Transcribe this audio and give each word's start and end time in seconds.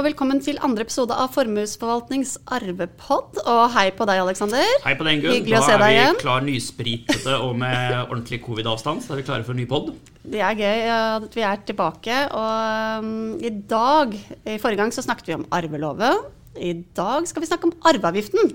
Og 0.00 0.06
velkommen 0.06 0.38
til 0.40 0.56
andre 0.64 0.86
episode 0.86 1.12
av 1.12 1.34
Formuesforvaltnings 1.34 2.30
arvepod. 2.56 3.36
Og 3.42 3.58
hei 3.74 3.90
på 3.92 4.06
deg, 4.08 4.22
Aleksander. 4.22 4.64
Hei 4.80 4.94
på 4.96 5.04
deg, 5.04 5.18
Ingunn. 5.18 5.34
Hyggelig 5.34 5.58
å 5.58 5.66
Da 5.68 5.74
er 5.76 5.82
vi 6.08 6.20
klar 6.22 6.46
nyspritete 6.46 7.34
og 7.44 7.58
med 7.60 7.98
ordentlig 8.06 8.38
covid-avstand, 8.46 9.02
så 9.04 9.12
er 9.12 9.20
vi 9.20 9.26
klare 9.26 9.44
for 9.44 9.52
en 9.52 9.60
ny 9.60 9.66
pod. 9.68 9.90
Det 10.24 10.40
er 10.40 10.56
gøy 10.56 10.88
at 10.94 11.36
vi 11.36 11.44
er 11.44 11.60
tilbake. 11.68 12.16
Og 12.32 13.04
um, 13.04 13.10
i 13.44 13.50
dag, 13.52 14.16
i 14.16 14.56
forrige 14.62 14.80
gang 14.80 14.94
så 14.96 15.04
snakket 15.04 15.28
vi 15.28 15.36
om 15.36 15.44
arveloven. 15.58 16.24
I 16.56 16.72
dag 16.96 17.28
skal 17.28 17.44
vi 17.44 17.50
snakke 17.50 17.68
om 17.68 17.74
arveavgiften. 17.92 18.54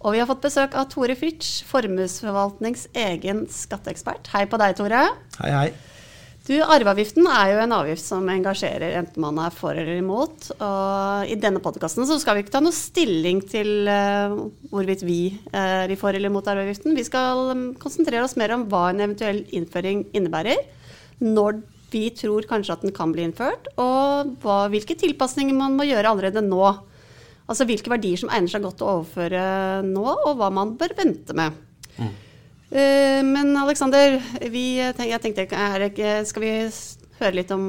Og 0.00 0.16
vi 0.16 0.22
har 0.22 0.30
fått 0.32 0.46
besøk 0.48 0.78
av 0.80 0.88
Tore 0.94 1.18
Fritsch, 1.20 1.60
Formuesforvaltnings 1.68 2.88
egen 3.04 3.44
skatteekspert. 3.52 4.32
Hei 4.32 4.46
på 4.48 4.64
deg, 4.64 4.80
Tore. 4.80 5.04
Hei, 5.42 5.52
hei. 5.52 5.68
Du, 6.46 6.54
Arveavgiften 6.62 7.26
er 7.26 7.48
jo 7.50 7.62
en 7.64 7.72
avgift 7.74 8.04
som 8.06 8.28
engasjerer 8.30 8.94
enten 9.00 9.18
man 9.24 9.38
er 9.42 9.54
for 9.54 9.74
eller 9.74 9.98
imot. 9.98 10.52
Og 10.54 11.30
I 11.32 11.34
denne 11.42 11.58
podkasten 11.62 12.06
skal 12.06 12.36
vi 12.38 12.44
ikke 12.44 12.52
ta 12.54 12.60
noe 12.62 12.74
stilling 12.74 13.40
til 13.50 13.88
uh, 13.90 14.36
hvorvidt 14.70 15.02
vi 15.06 15.20
er 15.50 15.90
i 15.90 15.96
for 15.98 16.14
eller 16.14 16.30
imot 16.30 16.46
arveavgiften. 16.52 16.94
Vi 16.94 17.06
skal 17.08 17.50
um, 17.50 17.64
konsentrere 17.82 18.22
oss 18.22 18.36
mer 18.38 18.54
om 18.54 18.62
hva 18.70 18.92
en 18.92 19.02
eventuell 19.02 19.42
innføring 19.58 20.04
innebærer. 20.14 20.62
Når 21.24 21.64
vi 21.90 22.04
tror 22.14 22.46
kanskje 22.46 22.76
at 22.76 22.84
den 22.86 22.94
kan 22.94 23.10
bli 23.14 23.24
innført, 23.26 23.66
og 23.82 24.36
hva, 24.42 24.66
hvilke 24.70 24.94
tilpasninger 24.98 25.56
man 25.56 25.74
må 25.74 25.88
gjøre 25.88 26.12
allerede 26.12 26.44
nå. 26.46 26.62
Altså 27.46 27.66
hvilke 27.66 27.90
verdier 27.90 28.22
som 28.22 28.30
egner 28.30 28.54
seg 28.54 28.62
godt 28.66 28.86
å 28.86 28.92
overføre 29.00 29.42
nå, 29.86 30.06
og 30.14 30.38
hva 30.38 30.52
man 30.54 30.76
bør 30.78 30.94
vente 30.98 31.34
med. 31.38 31.58
Eh, 31.98 32.14
Men 32.70 33.52
Aleksander, 33.60 34.16
jeg 34.42 35.20
tenkte 35.22 35.44
det 35.46 35.90
ikke, 35.92 36.14
skal 36.26 36.42
vi 36.42 36.54
høre 37.20 37.36
litt 37.38 37.52
om 37.54 37.66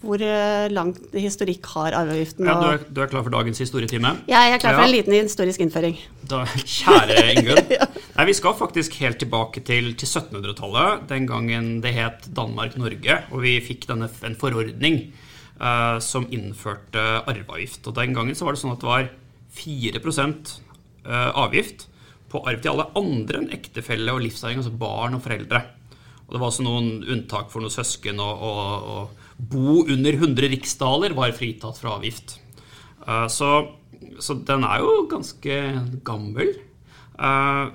hvor 0.00 0.22
eh, 0.24 0.70
lang 0.72 0.94
historikk 1.12 1.66
har 1.74 1.92
arveavgiften? 1.98 2.46
Ja, 2.48 2.54
du, 2.56 2.66
er, 2.72 2.84
du 2.88 3.00
er 3.04 3.10
klar 3.10 3.24
for 3.26 3.34
dagens 3.34 3.60
historietime? 3.60 4.14
Ja, 4.30 4.46
jeg 4.48 4.56
er 4.56 4.62
klar 4.62 4.78
for 4.78 4.86
en 4.86 4.94
liten 4.94 5.12
historisk 5.12 5.60
innføring. 5.60 5.98
Da, 6.30 6.46
kjære 6.48 7.18
Ingunn. 7.34 7.60
Nei, 8.16 8.26
Vi 8.30 8.36
skal 8.38 8.56
faktisk 8.56 8.96
helt 9.02 9.20
tilbake 9.20 9.60
til, 9.66 9.92
til 10.00 10.08
1700-tallet, 10.08 11.04
den 11.10 11.28
gangen 11.28 11.68
det 11.84 11.92
het 11.98 12.30
Danmark-Norge. 12.36 13.18
Og 13.28 13.44
vi 13.44 13.58
fikk 13.64 13.84
denne, 13.90 14.08
en 14.24 14.38
forordning 14.40 15.02
uh, 15.60 16.00
som 16.00 16.24
innførte 16.32 17.04
arveavgift. 17.20 17.84
Og 17.84 17.98
Den 18.00 18.16
gangen 18.16 18.38
så 18.38 18.48
var 18.48 18.56
det 18.56 18.64
sånn 18.64 18.72
at 18.78 18.80
det 18.80 18.88
var 18.88 19.12
4 19.60 20.00
eh, 20.00 21.30
avgift 21.36 21.89
på 22.30 22.42
arv 22.46 22.62
til 22.62 22.72
alle 22.72 22.88
andre 22.98 23.42
enn 23.42 23.52
ektefelle 23.54 24.14
og 24.14 24.22
livsarving, 24.24 24.62
altså 24.62 24.76
barn 24.78 25.16
og 25.18 25.24
foreldre. 25.24 25.64
Og 26.28 26.36
Det 26.36 26.40
var 26.40 26.52
også 26.52 26.62
noen 26.62 26.90
unntak 27.10 27.50
for 27.50 27.62
noen 27.62 27.74
søsken, 27.74 28.20
og 28.22 29.10
bo 29.50 29.80
under 29.82 30.14
100 30.14 30.52
riksdaler 30.52 31.14
var 31.16 31.34
fritatt 31.34 31.80
fra 31.82 31.96
avgift. 31.98 32.38
Uh, 33.02 33.26
Så, 33.26 33.50
så 34.22 34.36
den 34.46 34.62
er 34.64 34.84
jo 34.84 35.08
ganske 35.10 35.56
gammel. 36.06 36.54
Uh, 37.18 37.72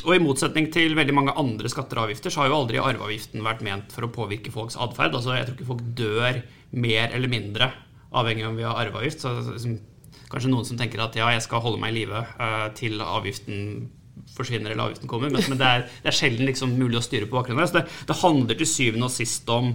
og 0.00 0.14
i 0.16 0.22
motsetning 0.22 0.70
til 0.72 0.96
veldig 0.96 1.14
mange 1.14 1.36
andre 1.38 1.68
skatter 1.70 2.00
og 2.00 2.08
avgifter, 2.08 2.32
så 2.32 2.42
har 2.42 2.50
jo 2.50 2.58
aldri 2.62 2.80
arveavgiften 2.80 3.44
vært 3.44 3.62
ment 3.66 3.92
for 3.92 4.06
å 4.06 4.12
påvirke 4.12 4.52
folks 4.54 4.78
atferd. 4.80 5.14
Altså, 5.14 5.36
jeg 5.36 5.46
tror 5.46 5.58
ikke 5.58 5.70
folk 5.70 5.86
dør 5.98 6.40
mer 6.70 7.12
eller 7.12 7.30
mindre 7.30 7.70
avhengig 8.16 8.46
av 8.46 8.50
om 8.50 8.58
vi 8.58 8.66
har 8.66 8.80
arveavgift. 8.80 9.22
Så, 9.22 9.34
liksom, 9.52 9.76
kanskje 10.30 10.50
noen 10.52 10.66
som 10.68 10.78
tenker 10.80 11.02
at 11.02 11.16
ja, 11.18 11.30
jeg 11.34 11.44
skal 11.46 11.62
holde 11.64 11.80
meg 11.82 11.94
i 11.94 12.02
live 12.02 12.24
uh, 12.38 12.68
til 12.78 13.00
avgiften 13.02 13.88
forsvinner 14.36 14.72
eller 14.72 14.90
avgiften 14.90 15.10
kommer, 15.10 15.32
men, 15.32 15.42
men 15.48 15.58
det, 15.58 15.66
er, 15.66 15.86
det 16.04 16.12
er 16.12 16.16
sjelden 16.16 16.48
liksom 16.48 16.76
mulig 16.78 17.00
å 17.00 17.04
styre 17.04 17.28
på 17.28 17.38
bakgrunn 17.38 17.60
av 17.62 17.72
det. 17.74 17.86
Det, 18.06 18.18
handler 18.20 18.58
til 18.60 18.68
syvende 18.68 19.08
og 19.08 19.14
sist 19.14 19.48
om 19.50 19.72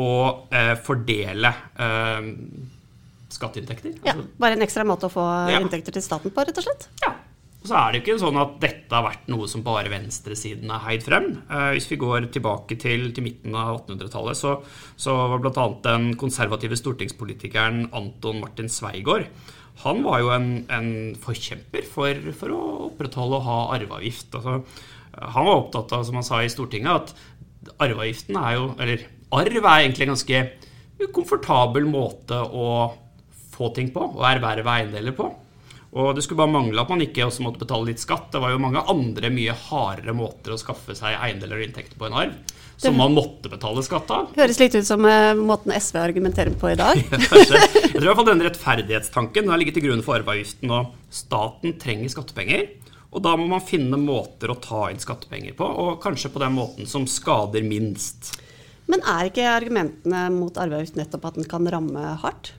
å 0.00 0.10
uh, 0.52 0.74
fordele 0.84 1.54
uh, 1.80 2.28
skatteinntekter. 3.30 3.96
Ja, 4.04 4.14
Altså, 4.14 4.28
bare 4.42 4.58
en 4.58 4.66
ekstra 4.66 4.86
måte 4.86 5.08
å 5.08 5.12
få 5.12 5.26
Ja. 5.50 5.60
inntekter 5.62 5.94
til 5.96 6.04
staten 6.04 6.34
på, 6.34 6.44
rett 6.46 6.60
og 6.60 6.66
slett. 6.66 6.88
Ja. 7.04 7.14
Og 7.60 7.68
så 7.68 7.76
er 7.76 7.92
det 7.92 8.00
ikke 8.00 8.16
sånn 8.22 8.38
at 8.40 8.54
dette 8.62 8.94
har 8.96 9.04
vært 9.04 9.26
noe 9.28 9.46
som 9.50 9.62
bare 9.64 9.90
venstresiden 9.92 10.70
har 10.72 10.80
heid 10.86 11.02
frem. 11.04 11.26
Eh, 11.44 11.72
hvis 11.76 11.90
vi 11.90 11.98
går 12.00 12.30
tilbake 12.32 12.78
til, 12.80 13.10
til 13.12 13.26
midten 13.26 13.52
av 13.52 13.82
1800-tallet, 13.82 14.38
så, 14.38 14.54
så 14.96 15.16
var 15.34 15.42
bl.a. 15.44 15.66
den 15.84 16.14
konservative 16.20 16.78
stortingspolitikeren 16.80 17.90
Anton 17.92 18.40
Martin 18.40 18.72
Sveigård 18.72 19.28
han 19.80 20.02
var 20.04 20.20
jo 20.20 20.30
en, 20.34 20.48
en 20.72 20.90
forkjemper 21.20 21.86
for, 21.88 22.24
for 22.36 22.54
å 22.54 22.62
opprettholde 22.90 23.38
og 23.38 23.46
ha 23.46 23.58
arveavgift. 23.76 24.34
Altså, 24.36 24.60
han 25.16 25.46
var 25.46 25.56
opptatt 25.56 25.94
av, 25.96 26.04
som 26.06 26.18
han 26.20 26.26
sa 26.26 26.42
i 26.44 26.50
Stortinget, 26.52 27.12
at 27.12 27.76
arveavgiften 27.80 28.38
er 28.40 28.56
jo 28.56 28.66
Eller 28.80 29.06
arv 29.36 29.60
er 29.60 29.84
egentlig 29.84 30.06
en 30.06 30.14
ganske 30.14 30.42
komfortabel 31.16 31.86
måte 31.88 32.36
å 32.36 32.66
få 33.54 33.70
ting 33.76 33.90
på, 33.94 34.02
og 34.16 34.26
erverve 34.26 34.74
eiendeler 34.74 35.16
på. 35.16 35.28
Og 35.90 36.12
det 36.14 36.22
skulle 36.22 36.44
bare 36.44 36.54
mangle 36.54 36.82
at 36.82 36.90
man 36.92 37.02
ikke 37.02 37.24
også 37.26 37.42
måtte 37.42 37.64
betale 37.64 37.88
litt 37.90 38.02
skatt. 38.02 38.28
Det 38.34 38.42
var 38.42 38.52
jo 38.52 38.62
mange 38.62 38.84
andre 38.92 39.32
mye 39.34 39.56
hardere 39.66 40.14
måter 40.14 40.54
å 40.54 40.60
skaffe 40.60 40.94
seg 40.98 41.16
eiendeler 41.18 41.58
og 41.58 41.66
inntekter 41.66 41.98
på 41.98 42.06
en 42.06 42.18
arv, 42.20 42.36
som 42.80 42.96
man 42.96 43.12
måtte 43.12 43.50
betale 43.52 43.82
skatt 43.84 44.10
av. 44.14 44.30
Høres 44.38 44.60
litt 44.60 44.74
ut 44.78 44.86
som 44.88 45.04
uh, 45.04 45.36
måten 45.36 45.74
SV 45.76 45.98
argumenterer 46.00 46.54
på 46.56 46.72
i 46.72 46.78
dag. 46.80 47.00
Jeg 47.12 47.28
tror 47.28 48.00
i 48.00 48.06
hvert 48.06 48.20
fall 48.22 48.30
denne 48.30 48.46
rettferdighetstanken 48.48 49.44
den 49.44 49.52
har 49.52 49.60
ligget 49.60 49.76
til 49.76 49.88
grunn 49.88 50.04
for 50.06 50.16
arveavgiften. 50.16 50.72
Og 50.72 50.94
staten 51.12 51.76
trenger 51.82 52.12
skattepenger, 52.12 52.68
og 53.10 53.24
da 53.26 53.34
må 53.36 53.48
man 53.50 53.64
finne 53.66 53.98
måter 54.00 54.52
å 54.52 54.60
ta 54.62 54.86
inn 54.88 55.02
skattepenger 55.02 55.56
på, 55.58 55.66
og 55.66 55.98
kanskje 56.02 56.32
på 56.32 56.42
den 56.42 56.56
måten 56.56 56.88
som 56.88 57.08
skader 57.10 57.66
minst. 57.66 58.32
Men 58.90 59.04
er 59.06 59.28
ikke 59.28 59.50
argumentene 59.50 60.24
mot 60.34 60.56
arveavgift 60.58 60.96
nettopp 60.98 61.28
at 61.28 61.38
den 61.38 61.50
kan 61.50 61.68
ramme 61.70 62.14
hardt? 62.24 62.54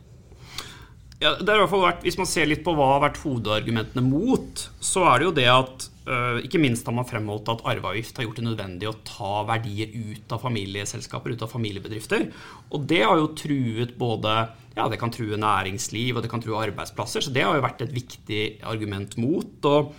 Ja, 1.22 1.36
det 1.38 1.52
har 1.52 1.60
i 1.60 1.62
hvert 1.62 1.70
fall 1.70 1.84
vært, 1.86 2.06
Hvis 2.06 2.18
man 2.18 2.30
ser 2.30 2.48
litt 2.50 2.64
på 2.66 2.74
hva 2.74 2.96
har 2.96 3.04
vært 3.04 3.20
hovedargumentene 3.22 4.02
mot, 4.02 4.64
så 4.82 5.04
er 5.12 5.22
det 5.22 5.28
jo 5.28 5.34
det 5.38 5.50
at 5.54 5.84
øh, 6.10 6.40
ikke 6.48 6.62
minst 6.64 6.88
har 6.90 6.96
man 6.98 7.06
fremholdt 7.06 7.52
at 7.54 7.62
arveavgift 7.70 8.18
har 8.18 8.26
gjort 8.26 8.40
det 8.42 8.48
nødvendig 8.48 8.90
å 8.90 8.96
ta 9.06 9.44
verdier 9.46 9.94
ut 9.94 10.34
av 10.34 10.42
familieselskaper, 10.42 11.36
ut 11.36 11.46
av 11.46 11.54
familiebedrifter. 11.54 12.26
Og 12.74 12.88
det 12.90 13.04
har 13.06 13.22
jo 13.22 13.36
truet 13.38 13.94
både 14.02 14.34
ja, 14.74 14.88
det 14.90 14.98
kan 14.98 15.14
true 15.14 15.38
næringsliv 15.38 16.18
og 16.18 16.26
det 16.26 16.32
kan 16.32 16.42
true 16.42 16.58
arbeidsplasser, 16.58 17.28
så 17.28 17.36
det 17.36 17.46
har 17.46 17.60
jo 17.60 17.68
vært 17.68 17.86
et 17.86 17.94
viktig 17.94 18.42
argument 18.74 19.14
mot. 19.22 19.70
og 19.70 19.94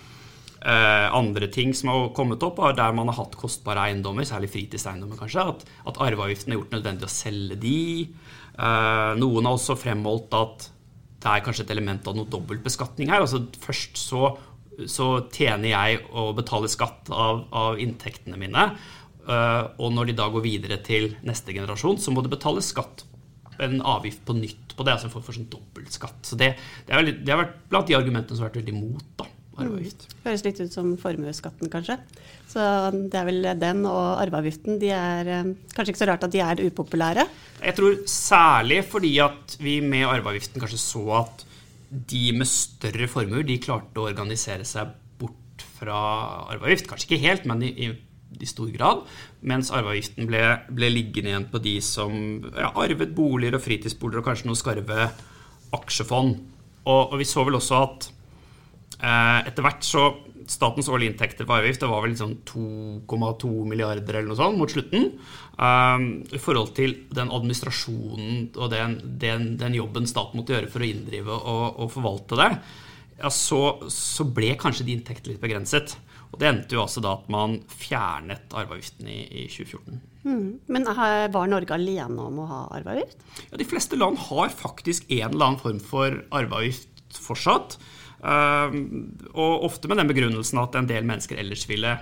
eh, 0.59 1.07
andre 1.07 1.53
ting 1.55 1.71
som 1.71 1.93
har 1.93 2.11
kommet 2.19 2.43
opp, 2.43 2.59
er 2.67 2.75
der 2.83 2.99
man 2.99 3.13
har 3.13 3.21
hatt 3.21 3.39
kostbare 3.39 3.87
eiendommer, 3.87 4.27
særlig 4.27 4.51
fritidseiendommer 4.57 5.23
kanskje, 5.23 5.47
at, 5.55 5.67
at 5.87 6.03
arveavgiften 6.03 6.51
har 6.51 6.59
gjort 6.59 6.75
det 6.75 6.81
nødvendig 6.81 7.07
å 7.07 7.15
selge 7.15 7.63
de. 7.63 7.81
Eh, 8.59 9.11
noen 9.23 9.47
har 9.47 9.55
også 9.55 9.79
fremholdt 9.79 10.41
at 10.43 10.72
det 11.23 11.31
er 11.31 11.45
kanskje 11.47 11.67
et 11.67 11.75
element 11.75 12.09
av 12.09 12.17
noe 12.19 12.31
dobbeltbeskatning 12.31 13.13
her. 13.13 13.23
altså 13.25 13.45
Først 13.63 14.01
så, 14.01 14.33
så 14.91 15.09
tjener 15.35 15.73
jeg 15.73 16.03
å 16.11 16.31
betale 16.37 16.71
skatt 16.73 17.13
av, 17.13 17.47
av 17.55 17.81
inntektene 17.83 18.41
mine. 18.41 18.67
eh, 19.29 19.63
og 19.79 19.95
når 19.95 20.11
de 20.11 20.19
da 20.19 20.29
går 20.35 20.45
videre 20.45 20.81
til 20.83 21.15
neste 21.23 21.55
generasjon, 21.55 22.01
så 22.03 22.15
må 22.15 22.25
det 22.25 22.35
betale 22.35 22.65
skatt 22.65 23.07
en 23.63 23.83
avgift 23.87 24.25
på 24.27 24.35
nytt 24.35 24.75
på 24.77 24.87
det. 24.87 24.97
altså 24.97 25.11
for, 25.13 25.25
for 25.25 25.37
sånn 25.37 25.51
dobbeltskatt. 25.53 26.25
Så 26.27 26.39
det, 26.41 26.55
det, 26.89 26.97
er 26.97 27.13
det 27.13 27.31
har 27.33 27.45
vært 27.45 27.61
blant 27.71 27.89
de 27.91 27.99
argumentene 27.99 28.37
som 28.37 28.47
har 28.47 28.51
vært 28.51 28.63
veldig 28.63 28.75
imot 28.75 29.15
da, 29.21 29.29
arveavgift. 29.63 30.07
Høres 30.27 30.45
litt 30.47 30.61
ut 30.63 30.75
som 30.75 30.93
formuesskatten, 31.01 31.71
kanskje. 31.73 31.99
Så 32.53 32.65
det 32.93 33.19
er 33.19 33.29
vel 33.29 33.49
den 33.61 33.87
og 33.89 34.21
arveavgiften. 34.21 34.79
De 34.83 34.91
er 34.95 35.31
eh, 35.31 35.55
kanskje 35.73 35.95
ikke 35.95 36.03
så 36.03 36.11
rart 36.11 36.27
at 36.27 36.35
de 36.35 36.43
er 36.45 36.63
upopulære. 36.67 37.27
Jeg 37.63 37.79
tror 37.79 37.99
særlig 38.11 38.83
fordi 38.91 39.15
at 39.25 39.57
vi 39.63 39.79
med 39.85 40.09
arveavgiften 40.11 40.63
kanskje 40.63 40.81
så 40.83 41.05
at 41.23 41.47
de 41.93 42.23
med 42.37 42.49
større 42.49 43.09
formuer 43.11 43.45
de 43.47 43.61
klarte 43.61 44.01
å 44.01 44.09
organisere 44.09 44.65
seg 44.69 44.95
bort 45.21 45.67
fra 45.79 45.99
arveavgift. 46.53 46.89
Kanskje 46.91 47.11
ikke 47.11 47.25
helt, 47.27 47.45
men 47.49 47.65
i, 47.67 47.73
i, 47.87 47.91
i 48.41 48.49
stor 48.49 48.71
grad. 48.75 49.05
Mens 49.49 49.73
arveavgiften 49.75 50.29
ble, 50.29 50.43
ble 50.73 50.93
liggende 50.93 51.33
igjen 51.33 51.51
på 51.53 51.61
de 51.63 51.77
som 51.85 52.17
ja, 52.49 52.73
arvet 52.73 53.13
boliger 53.17 53.59
og 53.59 53.65
fritidsboliger 53.65 54.23
og 54.23 54.31
kanskje 54.31 54.51
noe 54.51 54.61
skarve 54.61 55.13
aksjefond. 55.77 56.37
Og, 56.83 57.03
og 57.13 57.17
vi 57.21 57.29
så 57.29 57.45
vel 57.47 57.61
også 57.61 57.81
at 57.81 58.09
etter 59.03 59.65
hvert 59.67 59.87
så 59.87 60.05
Statens 60.51 60.89
årlige 60.91 61.13
inntekter 61.13 61.47
på 61.47 61.55
arveavgift 61.55 61.83
det 61.85 61.89
var 61.91 62.03
vel 62.03 62.13
liksom 62.15 62.33
2,2 62.49 63.51
milliarder 63.69 64.19
eller 64.19 64.31
noe 64.33 64.39
sånt 64.39 64.59
mot 64.59 64.73
slutten. 64.73 65.11
Um, 65.55 66.07
I 66.35 66.41
forhold 66.43 66.73
til 66.77 66.97
den 67.15 67.31
administrasjonen 67.35 68.49
og 68.57 68.73
den, 68.73 68.97
den, 69.23 69.53
den 69.61 69.77
jobben 69.79 70.09
staten 70.11 70.41
måtte 70.41 70.57
gjøre 70.57 70.71
for 70.73 70.83
å 70.83 70.89
inndrive 70.89 71.37
og, 71.37 71.83
og 71.85 71.93
forvalte 71.95 72.41
det, 72.41 72.49
ja, 73.21 73.31
så, 73.31 73.61
så 73.93 74.27
ble 74.27 74.55
kanskje 74.59 74.89
de 74.89 74.97
inntektene 74.97 75.37
litt 75.37 75.45
begrenset. 75.45 75.95
Og 76.33 76.41
det 76.41 76.49
endte 76.49 76.79
jo 76.79 76.83
altså 76.83 77.03
da 77.05 77.15
at 77.19 77.29
man 77.33 77.59
fjernet 77.69 78.55
arveavgiften 78.57 79.09
i, 79.13 79.21
i 79.45 79.49
2014. 79.53 80.01
Mm. 80.23 80.47
Men 80.73 80.87
var 80.87 81.51
Norge 81.51 81.77
alene 81.77 82.25
om 82.25 82.41
å 82.41 82.49
ha 82.49 82.61
arveavgift? 82.79 83.21
Ja, 83.51 83.59
de 83.61 83.69
fleste 83.69 83.99
land 84.01 84.21
har 84.31 84.55
faktisk 84.55 85.11
en 85.11 85.29
eller 85.35 85.53
annen 85.53 85.63
form 85.63 85.83
for 85.85 86.23
arveavgift 86.35 87.21
fortsatt. 87.21 87.77
Ehm, 88.23 88.85
og 89.33 89.67
ofte 89.67 89.91
med 89.91 89.99
den 89.99 90.11
begrunnelsen 90.11 90.61
at 90.63 90.79
en 90.79 90.91
del 90.91 91.07
mennesker 91.09 91.41
ellers 91.43 91.67
ville 91.71 91.97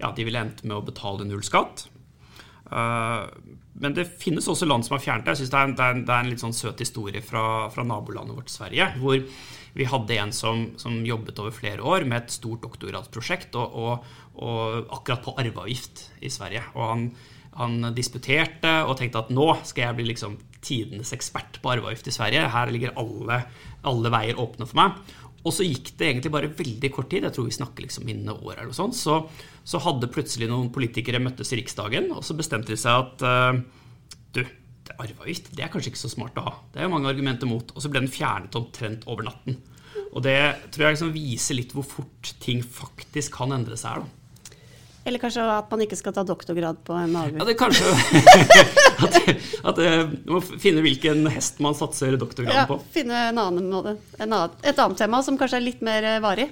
ja, 0.00 0.10
ville 0.16 0.40
endt 0.40 0.64
med 0.64 0.76
å 0.76 0.84
betale 0.84 1.24
null 1.28 1.44
skatt. 1.44 1.86
Men 2.66 3.94
det 3.94 4.06
finnes 4.20 4.48
også 4.48 4.66
land 4.66 4.86
som 4.86 4.96
har 4.96 5.04
fjernet 5.04 5.26
det. 5.26 5.34
Jeg 5.34 5.44
synes 5.44 5.52
det 5.52 5.58
er, 5.58 5.68
en, 5.68 5.76
det, 5.76 5.84
er 5.84 5.94
en, 5.94 6.02
det 6.08 6.14
er 6.14 6.24
en 6.24 6.32
litt 6.32 6.42
sånn 6.42 6.56
søt 6.56 6.80
historie 6.82 7.22
fra, 7.24 7.44
fra, 7.72 7.84
nabolandet 7.86 8.38
vårt 8.38 8.52
Sverige. 8.52 8.88
Hvor 9.02 9.20
vi 9.76 9.88
hadde 9.88 10.18
en 10.22 10.32
som, 10.32 10.66
som, 10.80 10.98
jobbet 11.04 11.40
over 11.42 11.54
flere 11.54 11.84
år 11.84 12.06
med 12.08 12.24
et 12.24 12.36
stort 12.38 12.64
doktorgradsprosjekt 12.64 13.56
og, 13.60 13.76
og, 13.76 14.10
og 14.40 14.92
akkurat 14.96 15.24
på 15.26 15.36
arveavgift 15.42 16.06
i 16.24 16.32
Sverige. 16.32 16.64
Og 16.74 16.88
han, 16.88 17.06
han, 17.60 17.90
disputerte 17.96 18.72
og 18.86 18.96
tenkte 18.98 19.26
at 19.26 19.32
nå 19.36 19.50
skal 19.68 19.90
jeg 19.90 20.00
bli 20.00 20.08
liksom 20.14 20.38
tidenes 20.66 21.12
ekspert 21.14 21.60
på 21.62 21.74
arveavgift 21.76 22.08
i 22.08 22.16
Sverige. 22.16 22.48
Her 22.56 22.72
ligger 22.72 22.96
alle, 22.98 23.42
alle 23.86 24.12
veier 24.16 24.40
åpne 24.40 24.66
for 24.66 24.80
meg. 24.80 25.16
Og 25.46 25.54
så 25.54 25.66
gikk 25.66 25.92
det 25.94 26.08
egentlig 26.08 26.32
bare 26.34 26.50
veldig 26.58 26.90
kort 26.90 27.08
tid, 27.12 27.22
jeg 27.26 27.36
tror 27.36 27.46
vi 27.46 27.54
snakker 27.54 27.86
liksom 27.86 28.08
innen 28.10 28.34
år 28.34 28.56
eller 28.56 28.70
noe 28.72 28.76
sånt, 28.76 28.98
så, 28.98 29.20
så, 29.62 29.80
hadde 29.84 30.10
plutselig 30.10 30.48
noen 30.50 30.72
politikere 30.74 31.22
møttes 31.22 31.52
i 31.54 31.60
Riksdagen, 31.60 32.10
og 32.16 32.24
så 32.26 32.34
bestemte 32.38 32.74
de 32.74 32.80
seg 32.80 33.04
at 33.04 33.22
uh, 33.22 33.60
du, 34.34 34.42
arveavgift 34.96 35.52
det 35.54 35.64
er 35.64 35.70
kanskje 35.72 35.92
ikke 35.92 36.02
så 36.02 36.10
smart 36.12 36.38
å 36.40 36.46
ha. 36.48 36.54
Det 36.72 36.82
er 36.82 36.88
jo 36.88 36.92
mange 36.96 37.10
argumenter 37.10 37.48
mot. 37.50 37.70
Og 37.74 37.82
så 37.82 37.90
ble 37.92 38.02
den 38.02 38.12
fjernet 38.12 38.58
omtrent 38.58 39.06
over 39.10 39.26
natten. 39.28 39.58
Og 40.12 40.22
det 40.24 40.36
tror 40.74 40.86
jeg 40.86 40.96
liksom 40.96 41.14
viser 41.14 41.58
litt 41.58 41.74
hvor 41.76 41.86
fort 41.86 42.32
ting 42.42 42.62
faktisk 42.62 43.36
kan 43.38 43.54
endre 43.54 43.78
seg 43.78 43.96
her. 43.96 44.04
da. 44.04 44.25
Eller 45.06 45.22
kanskje 45.22 45.44
at 45.46 45.70
man 45.70 45.84
ikke 45.84 45.98
skal 45.98 46.14
ta 46.16 46.24
doktorgrad 46.26 46.80
på 46.86 46.96
en 46.98 47.12
avgjørelse. 47.14 47.38
Ja, 47.38 47.46
det 47.46 47.54
er 47.54 47.60
kanskje 47.60 47.86
at, 49.06 49.20
at 49.70 49.78
Man 49.78 49.86
eh, 49.86 50.16
må 50.32 50.40
finne 50.42 50.82
hvilken 50.82 51.28
hest 51.30 51.62
man 51.62 51.76
satser 51.78 52.18
doktorgraden 52.18 52.64
ja, 52.64 52.66
på. 52.70 52.80
Finne 52.94 53.28
en 53.28 53.38
annen 53.44 53.70
måte. 53.70 53.94
En 54.18 54.32
annen, 54.32 54.58
et 54.66 54.82
annet 54.82 54.98
tema 54.98 55.22
som 55.22 55.38
kanskje 55.38 55.60
er 55.60 55.66
litt 55.68 55.86
mer 55.86 56.06
eh, 56.06 56.18
varig. 56.24 56.50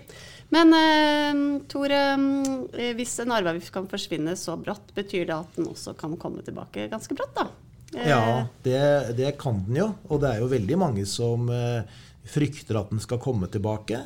Men 0.55 0.71
eh, 0.77 1.43
Tor, 1.73 1.91
eh, 1.91 2.95
hvis 2.95 3.19
en 3.25 3.35
arveavgift 3.35 3.75
kan 3.75 3.91
forsvinne 3.91 4.37
så 4.39 4.55
brått, 4.61 4.93
betyr 4.95 5.27
det 5.27 5.37
at 5.37 5.59
den 5.59 5.71
også 5.73 5.97
kan 5.99 6.15
komme 6.21 6.45
tilbake 6.47 6.87
ganske 6.93 7.17
brått, 7.19 7.35
da? 7.35 7.49
Ja, 7.95 8.47
det, 8.63 9.15
det, 9.19 9.37
kan 9.39 9.61
den 9.67 9.79
jo. 9.79 9.89
Og 10.11 10.23
det 10.23 10.35
er 10.35 10.43
jo 10.43 10.51
veldig 10.51 10.79
mange 10.81 11.07
som 11.11 11.51
eh, 11.53 11.83
frykter 12.27 12.81
at 12.81 12.91
den 12.95 13.03
skal 13.03 13.23
komme 13.23 13.49
tilbake. 13.53 14.01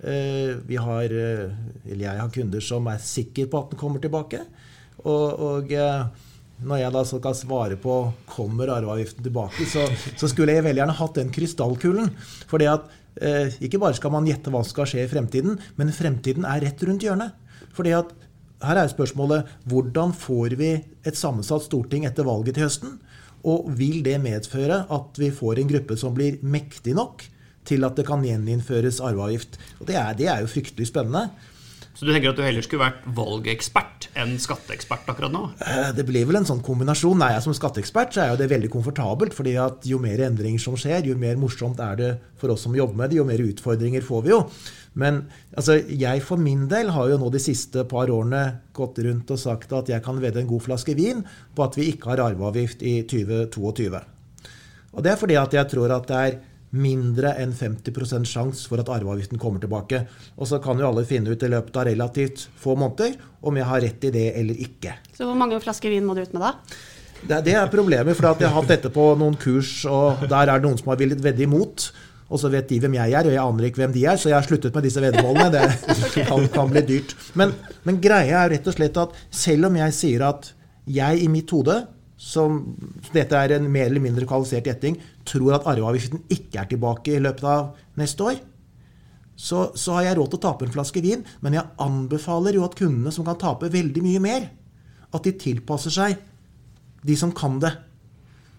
Eh, 0.00 0.56
vi 0.66 0.76
har, 0.76 1.04
eh, 1.04 1.50
eller 1.88 2.04
jeg 2.04 2.20
har 2.20 2.30
kunder 2.30 2.60
som 2.60 2.86
er 2.90 3.00
sikre 3.00 3.46
på 3.48 3.60
at 3.62 3.70
den 3.72 3.80
kommer 3.80 4.02
tilbake. 4.02 4.42
Og, 5.04 5.40
og 5.40 5.72
eh, 5.72 6.04
når 6.66 6.82
jeg 6.82 6.92
da 6.92 7.04
skal 7.08 7.36
svare 7.36 7.78
på 7.80 7.96
kommer 8.28 8.72
arveavgiften 8.74 9.24
tilbake, 9.24 9.64
så, 9.68 9.86
så, 10.16 10.28
skulle 10.28 10.52
jeg 10.52 10.64
veldig 10.66 10.82
gjerne 10.82 11.00
hatt 11.00 11.18
den 11.20 11.32
krystallkulen. 11.32 12.12
For 12.48 12.60
det 12.60 12.72
at 12.72 12.94
ikke 13.64 13.78
bare 13.80 13.96
skal 13.96 14.12
man 14.12 14.26
gjette 14.28 14.50
hva 14.52 14.60
som 14.60 14.74
skal 14.74 14.88
skje 14.90 15.06
i 15.06 15.08
fremtiden, 15.08 15.54
men 15.80 15.92
fremtiden 15.96 16.44
er 16.44 16.60
rett 16.66 16.82
rundt 16.84 17.04
hjørnet. 17.04 17.32
Fordi 17.72 17.94
at 17.96 18.10
her 18.60 18.80
er 18.82 18.90
spørsmålet 18.92 19.48
hvordan 19.68 20.12
får 20.16 20.56
vi 20.60 20.68
et 20.76 21.16
sammensatt 21.16 21.64
storting 21.64 22.04
etter 22.04 22.28
valget 22.28 22.58
til 22.58 22.66
høsten? 22.66 22.98
Og 23.48 23.70
vil 23.78 24.02
det 24.04 24.18
medføre 24.20 24.82
at 24.92 25.20
vi 25.20 25.30
får 25.32 25.62
en 25.62 25.70
gruppe 25.70 25.96
som 25.96 26.12
blir 26.16 26.36
mektig 26.44 26.92
nok 26.96 27.24
til 27.68 27.86
at 27.86 27.98
det 27.98 28.06
kan 28.08 28.24
gjeninnføres 28.24 29.02
arveavgift. 29.04 29.60
Og 29.80 29.90
det 29.90 29.98
er, 30.00 30.16
det 30.18 30.30
er 30.32 30.42
jo 30.44 30.50
fryktelig 30.50 30.88
spennende. 30.90 31.28
Så 31.96 32.04
du 32.04 32.10
tenker 32.12 32.28
at 32.28 32.36
du 32.36 32.42
heller 32.44 32.64
skulle 32.64 32.90
vært 32.90 33.04
valgekspert 33.16 34.10
enn 34.20 34.34
skatteekspert 34.40 35.06
akkurat 35.08 35.32
nå? 35.32 35.46
Eh, 35.64 35.92
det 35.96 36.04
blir 36.04 36.26
vel 36.28 36.42
en 36.42 36.48
sånn 36.48 36.60
kombinasjon. 36.64 37.16
Nei, 37.22 37.30
Som 37.40 37.56
skatteekspert 37.56 38.12
så 38.12 38.20
er 38.22 38.32
jo 38.34 38.40
det 38.42 38.50
veldig 38.52 38.68
komfortabelt. 38.72 39.32
fordi 39.32 39.54
at 39.56 39.86
jo 39.88 39.98
mer 39.98 40.20
endringer 40.20 40.60
som 40.60 40.76
skjer, 40.76 41.06
jo 41.08 41.16
mer 41.16 41.40
morsomt 41.40 41.80
er 41.80 41.96
det 41.96 42.10
for 42.36 42.52
oss 42.52 42.66
som 42.68 42.76
jobber 42.76 43.00
med 43.00 43.10
det, 43.10 43.16
jo 43.16 43.24
mer 43.24 43.40
utfordringer 43.40 44.04
får 44.04 44.22
vi 44.26 44.34
jo. 44.34 44.42
Men 44.92 45.22
altså, 45.56 45.78
jeg 45.88 46.20
for 46.24 46.36
min 46.36 46.68
del 46.68 46.92
har 46.92 47.08
jo 47.08 47.16
nå 47.20 47.30
de 47.32 47.40
siste 47.40 47.84
par 47.88 48.12
årene 48.12 48.60
gått 48.76 49.00
rundt 49.04 49.32
og 49.32 49.40
sagt 49.40 49.72
at 49.72 49.88
jeg 49.88 50.04
kan 50.04 50.20
vedde 50.20 50.42
en 50.42 50.50
god 50.52 50.66
flaske 50.68 50.96
vin 50.96 51.24
på 51.56 51.64
at 51.64 51.76
vi 51.80 51.88
ikke 51.94 52.12
har 52.12 52.24
arveavgift 52.28 52.84
i 52.84 52.98
2022. 53.08 53.88
Og 54.92 55.04
det 55.04 55.12
er 55.12 55.20
fordi 55.20 55.40
at 55.40 55.56
jeg 55.56 55.68
tror 55.72 55.96
at 55.96 56.08
det 56.08 56.20
er 56.20 56.38
mindre 56.74 57.32
enn 57.40 57.52
50% 57.54 58.26
sjanse 58.28 58.66
for 58.68 58.82
at 58.82 58.90
arveavgiften 58.92 59.40
kommer 59.40 59.62
tilbake. 59.62 60.02
Og 60.36 60.50
så 60.50 60.58
kan 60.62 60.80
jo 60.80 60.88
alle 60.88 61.06
finne 61.08 61.32
ut 61.32 61.42
i 61.46 61.50
løpet 61.52 61.78
av 61.78 61.86
relativt 61.88 62.48
få 62.60 62.74
måneder 62.78 63.16
om 63.46 63.56
jeg 63.56 63.68
har 63.70 63.84
rett 63.84 64.08
i 64.08 64.12
det 64.14 64.26
eller 64.40 64.66
ikke. 64.66 64.98
Så 65.16 65.28
hvor 65.28 65.38
mange 65.38 65.60
flasker 65.62 65.92
vin 65.92 66.06
må 66.06 66.16
du 66.16 66.24
ut 66.24 66.34
med 66.36 66.44
da? 66.44 66.52
Det, 67.22 67.38
det 67.46 67.54
er 67.56 67.70
problemet, 67.72 68.16
for 68.16 68.28
jeg 68.28 68.44
har 68.44 68.58
hatt 68.58 68.74
dette 68.74 68.90
på 68.92 69.06
noen 69.18 69.38
kurs, 69.40 69.78
og 69.88 70.26
der 70.28 70.50
er 70.50 70.58
det 70.58 70.66
noen 70.66 70.76
som 70.78 70.92
har 70.92 71.00
villet 71.00 71.22
vedde 71.24 71.46
imot. 71.46 71.88
Og 72.26 72.40
så 72.42 72.50
vet 72.50 72.66
de 72.68 72.80
hvem 72.82 72.96
jeg 72.98 73.14
er, 73.14 73.28
og 73.28 73.34
jeg 73.34 73.42
aner 73.42 73.68
ikke 73.68 73.80
hvem 73.84 73.94
de 73.94 74.02
er, 74.10 74.18
så 74.18 74.30
jeg 74.32 74.36
har 74.36 74.46
sluttet 74.46 74.74
med 74.74 74.86
disse 74.86 75.02
veddemålene. 75.02 75.50
Det 75.54 76.24
kan, 76.28 76.46
kan, 76.52 76.70
bli 76.72 76.82
dyrt. 76.88 77.14
Men, 77.38 77.54
men 77.86 78.00
greia 78.02 78.42
er 78.42 78.56
rett 78.56 78.66
og 78.66 78.74
slett 78.76 78.98
at 79.00 79.14
selv 79.30 79.70
om 79.70 79.78
jeg 79.78 79.94
sier 79.94 80.26
at 80.26 80.50
jeg 80.90 81.22
i 81.22 81.30
mitt 81.30 81.50
hode 81.54 81.80
som 82.16 82.62
dette 83.12 83.36
er 83.36 83.56
en 83.56 83.68
mer 83.68 83.90
eller 83.90 84.02
mindre 84.02 84.26
kvalifisert 84.28 84.68
gjetting, 84.70 84.96
tror 85.28 85.58
at 85.58 85.66
arveavgiften 85.68 86.24
ikke 86.32 86.62
er 86.62 86.70
tilbake 86.70 87.16
i 87.16 87.22
løpet 87.22 87.48
av 87.52 87.74
neste 88.00 88.24
år, 88.24 88.38
så, 89.36 89.66
så, 89.76 89.98
har 89.98 90.06
jeg 90.06 90.16
råd 90.16 90.30
til 90.32 90.38
å 90.40 90.44
tape 90.46 90.64
en 90.64 90.72
flaske 90.72 91.02
vin. 91.04 91.20
Men 91.44 91.58
jeg 91.58 91.68
anbefaler 91.84 92.56
jo 92.56 92.64
at 92.64 92.76
kundene 92.78 93.12
som 93.12 93.26
kan 93.26 93.36
tape 93.36 93.68
veldig 93.72 94.00
mye 94.00 94.22
mer, 94.24 94.48
at 95.12 95.28
de 95.28 95.34
tilpasser 95.36 95.92
seg 95.92 96.16
de 97.06 97.16
som 97.20 97.34
kan 97.36 97.60
det. 97.60 97.74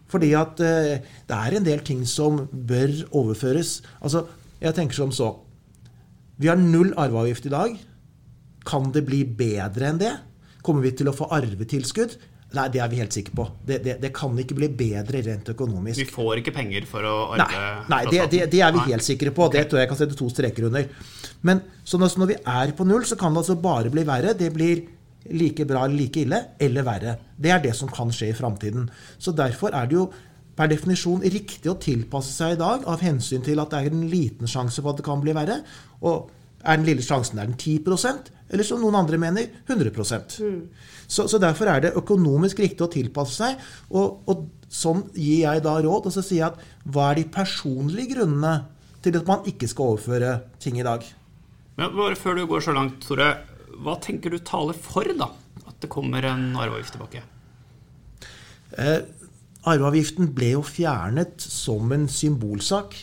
Fordi 0.08 0.30
at 0.40 0.62
eh, 0.64 1.02
det 1.28 1.38
er 1.38 1.58
en 1.58 1.66
del 1.66 1.82
ting 1.86 2.06
som 2.08 2.44
bør 2.52 2.94
overføres. 3.10 3.82
Altså, 4.00 4.28
jeg 4.62 4.78
tenker 4.78 4.98
som 4.98 5.12
så 5.14 5.34
Vi 6.38 6.48
har 6.48 6.58
null 6.62 6.94
arveavgift 6.94 7.50
i 7.50 7.52
dag. 7.52 7.74
Kan 8.68 8.92
det 8.94 9.08
bli 9.08 9.24
bedre 9.26 9.90
enn 9.90 9.98
det? 9.98 10.14
Kommer 10.62 10.86
vi 10.86 10.94
til 10.94 11.10
å 11.10 11.16
få 11.18 11.26
arvetilskudd? 11.34 12.14
Nei, 12.56 12.68
det 12.72 12.80
er 12.80 12.88
vi 12.88 13.00
helt 13.02 13.12
sikre 13.12 13.34
på. 13.36 13.46
Det, 13.68 13.82
det, 13.84 13.98
det, 14.00 14.12
kan 14.16 14.38
ikke 14.40 14.56
bli 14.56 14.70
bedre 14.80 15.20
rent 15.26 15.50
økonomisk. 15.52 16.00
Vi 16.00 16.08
får 16.08 16.40
ikke 16.42 16.54
penger 16.56 16.86
for 16.88 17.04
å 17.04 17.16
arve 17.36 17.48
Nei, 17.52 17.72
nei 17.92 18.04
det, 18.08 18.46
det, 18.54 18.62
er 18.64 18.72
vi 18.76 18.86
helt 18.88 19.04
sikre 19.04 19.34
på. 19.36 19.50
Det 19.52 19.66
tror 19.68 19.82
jeg 19.82 19.90
kan 19.92 20.00
sette 20.00 20.16
to 20.16 20.30
streker 20.32 20.70
under. 20.70 20.88
Men 21.48 21.60
så 21.84 22.00
når 22.00 22.32
vi 22.32 22.38
er 22.40 22.72
på 22.78 22.88
null, 22.88 23.04
så 23.08 23.20
kan 23.20 23.36
det 23.36 23.44
altså 23.44 23.58
bare 23.60 23.92
bli 23.92 24.06
verre. 24.08 24.32
Det 24.40 24.48
blir 24.56 24.86
like 25.36 25.68
bra 25.68 25.84
eller 25.84 26.00
like 26.00 26.24
ille, 26.24 26.40
eller 26.64 26.88
verre. 26.88 27.18
Det 27.36 27.52
er 27.52 27.60
det 27.68 27.76
som 27.76 27.92
kan 27.92 28.16
skje 28.16 28.32
i 28.32 28.38
framtiden. 28.38 28.88
Så 29.20 29.36
derfor 29.36 29.76
er 29.76 29.92
det 29.92 30.00
jo 30.00 30.08
per 30.58 30.72
definisjon 30.72 31.28
riktig 31.28 31.70
å 31.70 31.78
tilpasse 31.82 32.32
seg 32.34 32.56
i 32.56 32.62
dag 32.64 32.88
av 32.90 33.04
hensyn 33.04 33.44
til 33.46 33.60
at 33.62 33.74
det 33.74 33.84
er 33.84 33.92
en 33.92 34.08
liten 34.10 34.50
sjanse 34.50 34.82
for 34.82 34.96
at 34.96 35.02
det 35.02 35.06
kan 35.06 35.20
bli 35.22 35.36
verre. 35.36 35.60
Og 36.00 36.32
er 36.64 36.80
den 36.80 36.88
lille 36.88 37.04
sjansen 37.06 37.44
er 37.44 37.52
den 37.52 37.60
10 37.60 37.84
eller 38.48 38.64
som 38.64 38.80
noen 38.80 38.96
andre 38.96 39.20
mener, 39.20 39.50
100 39.68 39.92
mm. 40.40 40.62
så, 41.08 41.28
så, 41.28 41.40
derfor 41.42 41.68
er 41.72 41.84
det 41.84 41.96
økonomisk 42.00 42.62
riktig 42.64 42.86
å 42.86 42.92
tilpasse 42.92 43.36
seg. 43.36 43.66
Og, 43.92 44.24
og, 44.30 44.48
sånn 44.68 45.06
gir 45.16 45.46
jeg 45.46 45.64
da 45.64 45.78
råd. 45.84 46.10
Og 46.10 46.16
så 46.16 46.24
sier 46.24 46.42
jeg 46.42 46.54
at 46.54 46.92
hva 46.92 47.12
er 47.12 47.22
de 47.22 47.28
personlige 47.32 48.16
grunnene 48.16 48.56
til 49.04 49.20
at 49.20 49.28
man 49.30 49.48
ikke 49.48 49.70
skal 49.72 49.94
overføre 49.94 50.34
ting 50.64 50.80
i 50.80 50.88
dag? 50.88 51.06
Men 51.78 51.94
bare 51.96 52.18
Før 52.20 52.40
du 52.40 52.46
går 52.50 52.64
så 52.66 52.76
langt, 52.76 53.00
Tore. 53.06 53.30
Hva 53.78 53.98
tenker 54.02 54.34
du 54.34 54.40
taler 54.42 54.76
for 54.76 55.08
da, 55.20 55.30
at 55.68 55.78
det 55.84 55.92
kommer 55.94 56.26
en 56.26 56.50
arveavgift 56.58 56.96
tilbake? 56.96 57.22
Eh, 58.78 59.04
arveavgiften 59.68 60.32
ble 60.36 60.56
jo 60.56 60.64
fjernet 60.66 61.44
som 61.44 61.92
en 61.94 62.08
symbolsak 62.12 62.98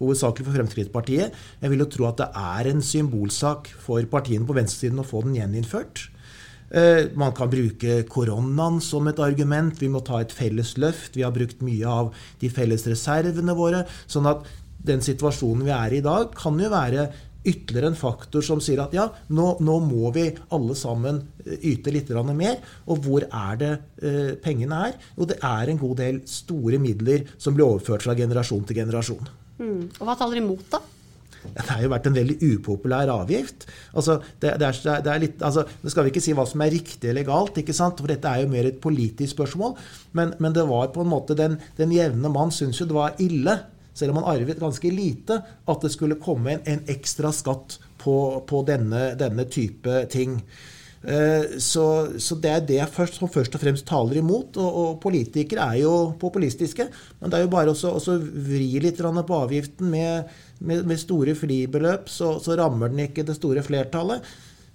hovedsakelig 0.00 0.48
for 0.48 0.58
Fremskrittspartiet. 0.58 1.36
Jeg 1.60 1.72
vil 1.72 1.84
jo 1.84 1.90
tro 1.92 2.08
at 2.10 2.22
det 2.22 2.30
er 2.40 2.70
en 2.72 2.82
symbolsak 2.84 3.70
for 3.84 4.04
partiene 4.10 4.48
på 4.48 4.56
venstresiden 4.56 5.02
å 5.02 5.06
få 5.06 5.22
den 5.26 5.38
gjeninnført. 5.38 6.08
Eh, 6.70 7.08
man 7.18 7.32
kan 7.34 7.50
bruke 7.50 8.02
koronaen 8.10 8.78
som 8.84 9.08
et 9.10 9.18
argument. 9.22 9.80
Vi 9.80 9.90
må 9.90 10.04
ta 10.06 10.20
et 10.22 10.34
felles 10.34 10.76
løft. 10.78 11.16
Vi 11.18 11.26
har 11.26 11.34
brukt 11.34 11.64
mye 11.66 11.86
av 11.86 12.12
de 12.42 12.50
felles 12.52 12.86
reservene 12.86 13.56
våre. 13.58 13.84
Sånn 14.06 14.28
at 14.30 14.46
den 14.86 15.02
situasjonen 15.04 15.66
vi 15.66 15.74
er 15.74 15.92
i 15.92 15.98
i 16.00 16.04
dag, 16.04 16.30
kan 16.38 16.56
jo 16.58 16.70
være 16.72 17.10
ytterligere 17.40 17.88
en 17.88 17.96
faktor 17.96 18.44
som 18.44 18.60
sier 18.60 18.82
at 18.82 18.92
ja, 18.92 19.06
nå, 19.32 19.54
nå 19.64 19.78
må 19.84 20.10
vi 20.14 20.26
alle 20.52 20.76
sammen 20.76 21.22
eh, 21.44 21.58
yte 21.72 21.92
litt 21.92 22.10
mer. 22.10 22.60
Og 22.86 23.02
hvor 23.04 23.26
er 23.26 23.60
det 23.60 23.72
eh, 24.02 24.32
pengene 24.40 24.86
er? 24.88 24.96
Jo, 25.16 25.26
det 25.26 25.40
er 25.42 25.68
en 25.68 25.80
god 25.80 25.96
del 25.96 26.22
store 26.28 26.78
midler 26.78 27.26
som 27.36 27.54
blir 27.54 27.66
overført 27.66 28.06
fra 28.06 28.14
generasjon 28.14 28.64
til 28.64 28.76
generasjon. 28.76 29.39
Mm. 29.60 29.84
Og 29.98 30.08
hva 30.08 30.16
taler 30.18 30.40
imot, 30.40 30.64
da? 30.72 30.80
Det 31.40 31.64
har 31.70 31.80
jo 31.80 31.90
vært 31.92 32.06
en 32.10 32.16
veldig 32.16 32.36
upopulær 32.50 33.10
avgift. 33.14 33.64
Altså, 33.96 34.18
det, 34.42 34.54
det, 34.60 34.68
er, 34.68 35.00
det, 35.04 35.12
er 35.12 35.22
litt, 35.22 35.42
altså, 35.46 35.64
nå 35.80 35.92
skal 35.92 36.06
vi 36.06 36.12
ikke 36.12 36.22
si 36.24 36.34
hva 36.36 36.44
som 36.48 36.64
er 36.64 36.72
riktig 36.74 37.10
eller 37.10 37.24
galt, 37.28 37.56
for 37.56 38.10
dette 38.10 38.28
er 38.28 38.44
jo 38.44 38.50
mer 38.52 38.68
et 38.68 38.80
politisk 38.82 39.38
spørsmål. 39.38 39.76
Men, 40.16 40.34
men 40.38 40.56
det 40.56 40.66
var 40.68 40.90
på 40.94 41.04
en 41.04 41.12
måte 41.12 41.36
den, 41.38 41.56
den 41.80 41.94
jevne 41.96 42.32
mann 42.32 42.52
syns 42.54 42.80
jo 42.80 42.88
det 42.90 42.98
var 42.98 43.22
ille, 43.24 43.56
selv 43.96 44.12
om 44.12 44.20
han 44.20 44.28
arvet 44.36 44.60
ganske 44.60 44.92
lite, 44.92 45.40
at 45.40 45.86
det 45.86 45.92
skulle 45.94 46.20
komme 46.20 46.58
en, 46.58 46.66
en 46.68 46.84
ekstra 46.92 47.32
skatt 47.34 47.80
på, 48.00 48.16
på 48.48 48.62
denne, 48.68 49.10
denne 49.20 49.48
type 49.50 50.04
ting. 50.12 50.38
Eh, 51.00 51.56
så, 51.58 51.84
så, 52.20 52.36
det 52.36 52.50
er 52.52 52.66
det 52.68 52.80
først, 52.92 53.16
som 53.16 53.30
først 53.32 53.54
og 53.56 53.62
fremst 53.62 53.86
taler 53.88 54.20
imot. 54.20 54.58
Og, 54.60 54.78
og 54.82 55.00
politikere 55.02 55.70
er 55.72 55.82
jo 55.84 55.94
populistiske. 56.20 56.88
Men 57.20 57.32
det 57.32 57.40
er 57.40 57.46
jo 57.46 57.54
bare 57.54 57.74
å 57.74 58.18
vri 58.20 58.70
litt 58.82 59.00
på 59.00 59.40
avgiften 59.40 59.90
med, 59.90 60.30
med, 60.60 60.84
med 60.88 61.00
store 61.00 61.34
fribeløp, 61.38 62.08
så, 62.12 62.36
så, 62.42 62.56
rammer 62.58 62.92
den 62.92 63.06
ikke 63.08 63.26
det 63.26 63.38
store 63.38 63.64
flertallet. 63.66 64.24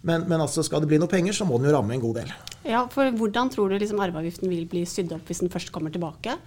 Men, 0.06 0.28
men 0.30 0.42
altså, 0.42 0.62
skal 0.66 0.84
det 0.84 0.90
bli 0.92 1.00
noe 1.02 1.10
penger, 1.10 1.34
så 1.34 1.48
må 1.50 1.58
den 1.58 1.72
jo 1.72 1.78
ramme 1.78 1.96
en 1.96 2.04
god 2.04 2.22
del. 2.22 2.36
Ja, 2.66 2.86
for 2.94 3.10
Hvordan 3.18 3.50
tror 3.54 3.72
du 3.72 3.80
liksom 3.80 4.02
arveavgiften 4.02 4.50
vil 4.50 4.68
bli 4.70 4.86
sydd 4.90 5.14
opp 5.16 5.30
hvis 5.30 5.42
den 5.42 5.54
først 5.54 5.74
kommer 5.74 5.94
tilbake? 5.94 6.38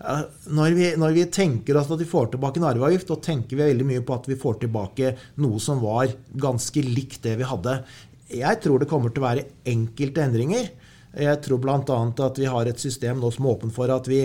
Ja, 0.00 0.14
når, 0.48 0.74
vi, 0.78 0.86
når, 0.96 1.12
vi, 1.12 1.24
tenker 1.28 1.76
oss 1.76 1.90
at 1.92 2.00
vi 2.00 2.08
får 2.08 2.30
tilbake 2.32 2.60
en 2.60 2.68
arveavgift, 2.70 3.10
da 3.10 3.18
tenker 3.20 3.58
vi 3.58 3.66
veldig 3.66 3.86
mye 3.88 4.04
på 4.06 4.16
at 4.16 4.28
vi 4.30 4.38
får 4.40 4.62
tilbake 4.62 5.10
noe 5.44 5.60
som 5.60 5.82
var 5.82 6.08
ganske 6.40 6.84
likt 6.86 7.20
det 7.26 7.34
vi 7.42 7.48
hadde. 7.48 7.74
Jeg 8.30 8.60
tror 8.62 8.80
det 8.80 8.88
kommer 8.90 9.12
til 9.12 9.22
å 9.22 9.28
være 9.28 9.46
enkelte 9.72 10.22
endringer. 10.24 10.70
Jeg 11.18 11.42
tror 11.42 11.58
bl.a. 11.62 11.78
at 11.82 12.38
vi 12.38 12.48
har 12.50 12.70
et 12.70 12.82
system 12.82 13.18
nå 13.20 13.30
som 13.34 13.46
er 13.46 13.56
åpent 13.56 13.74
for 13.74 13.90
at 13.90 14.06
vi 14.10 14.22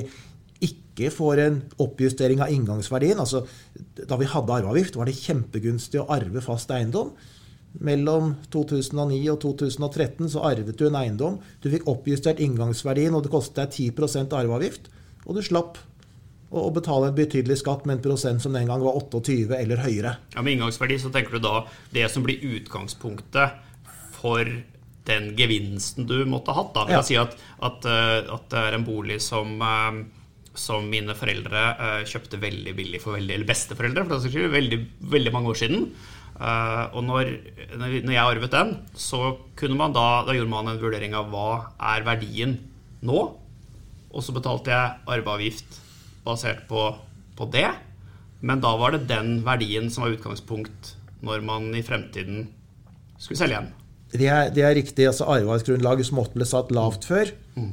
ikke 0.65 1.09
får 1.11 1.41
en 1.43 1.55
oppjustering 1.81 2.43
av 2.45 2.51
inngangsverdien. 2.53 3.19
Altså, 3.19 3.43
da 3.97 4.19
vi 4.19 4.29
hadde 4.29 4.59
arveavgift, 4.59 4.99
var 4.99 5.09
det 5.09 5.17
kjempegunstig 5.17 6.03
å 6.03 6.09
arve 6.13 6.43
fast 6.45 6.71
eiendom. 6.71 7.11
Mellom 7.83 8.35
2009 8.53 9.17
og 9.33 9.41
2013 9.41 10.29
så 10.31 10.45
arvet 10.47 10.77
du 10.79 10.85
en 10.87 10.99
eiendom. 11.01 11.41
Du 11.59 11.67
fikk 11.73 11.89
oppjustert 11.91 12.39
inngangsverdien, 12.43 13.17
og 13.17 13.25
det 13.25 13.33
kostet 13.33 13.75
deg 13.75 13.97
10 13.97 14.31
arveavgift. 14.37 14.87
Og 15.25 15.35
du 15.35 15.43
slapp 15.43 15.81
å 16.55 16.69
betale 16.71 17.09
en 17.09 17.17
betydelig 17.17 17.57
skatt 17.59 17.83
med 17.89 17.97
en 17.97 18.05
prosent 18.05 18.43
som 18.43 18.53
den 18.55 18.69
gang 18.69 18.83
var 18.83 18.95
28 18.95 19.57
eller 19.57 19.81
høyere. 19.83 20.15
Ja, 20.35 20.43
Med 20.45 20.55
inngangsverdi 20.55 20.99
så 21.01 21.11
tenker 21.11 21.35
du 21.35 21.43
da 21.43 21.65
det 21.91 22.07
som 22.13 22.23
blir 22.23 22.39
utgangspunktet 22.39 23.64
for 24.25 24.49
den 25.05 25.31
gevinsten 25.37 26.07
du 26.09 26.17
måtte 26.25 26.53
ha 26.53 26.63
hatt. 26.63 26.73
Da 26.75 26.85
vil 26.89 26.97
ja. 26.97 27.05
si 27.05 27.17
at, 27.19 27.35
at, 27.65 27.85
eh, 27.85 28.25
at, 28.25 28.47
det 28.51 28.61
er 28.61 28.77
en 28.77 28.87
bolig 28.87 29.19
som, 29.23 29.53
eh, 29.61 30.01
som 30.57 30.89
mine 30.89 31.15
foreldre 31.17 31.63
eh, 31.75 32.01
kjøpte 32.09 32.41
veldig 32.41 32.73
billig 32.77 33.01
for 33.03 33.19
veldig, 33.19 33.37
eller 33.37 33.49
besteforeldre 33.49 34.07
for 34.07 34.25
det 34.25 34.51
veldig, 34.55 34.81
veldig 35.15 35.33
mange 35.35 35.53
år 35.53 35.61
siden. 35.61 35.89
Og 36.35 36.99
når, 37.07 37.29
når, 37.79 37.93
jeg 38.11 38.19
arvet 38.19 38.51
den, 38.51 38.73
så 38.99 39.37
kunne 39.55 39.77
man 39.79 39.93
da, 39.95 40.25
da 40.27 40.33
gjorde 40.35 40.51
man 40.51 40.67
en 40.67 40.81
vurdering 40.81 41.15
av 41.15 41.29
hva 41.31 41.69
er 41.93 42.03
verdien 42.03 42.57
nå. 43.07 43.21
Og 44.11 44.25
så 44.25 44.35
betalte 44.35 44.73
jeg 44.73 44.97
arveavgift 45.15 45.79
basert 46.25 46.65
på, 46.67 46.89
på 47.39 47.47
det. 47.55 47.69
Men 48.43 48.59
da 48.59 48.73
var 48.75 48.97
det 48.97 49.05
den 49.07 49.37
verdien 49.47 49.87
som 49.87 50.03
var 50.03 50.17
utgangspunkt 50.17 50.91
når 51.23 51.47
man 51.47 51.71
i 51.71 51.85
fremtiden 51.87 52.49
skulle 53.15 53.39
selge 53.39 53.55
igjen. 53.55 53.73
Det 54.13 54.27
er, 54.29 54.51
det 54.53 54.63
er 54.63 54.75
riktig. 54.77 55.07
altså 55.09 55.27
Arveavgiftsgrunnlaget 55.33 56.09
som 56.09 56.21
ofte 56.21 56.37
ble 56.37 56.47
satt 56.47 56.73
lavt 56.75 57.07
før, 57.09 57.31
mm. 57.55 57.71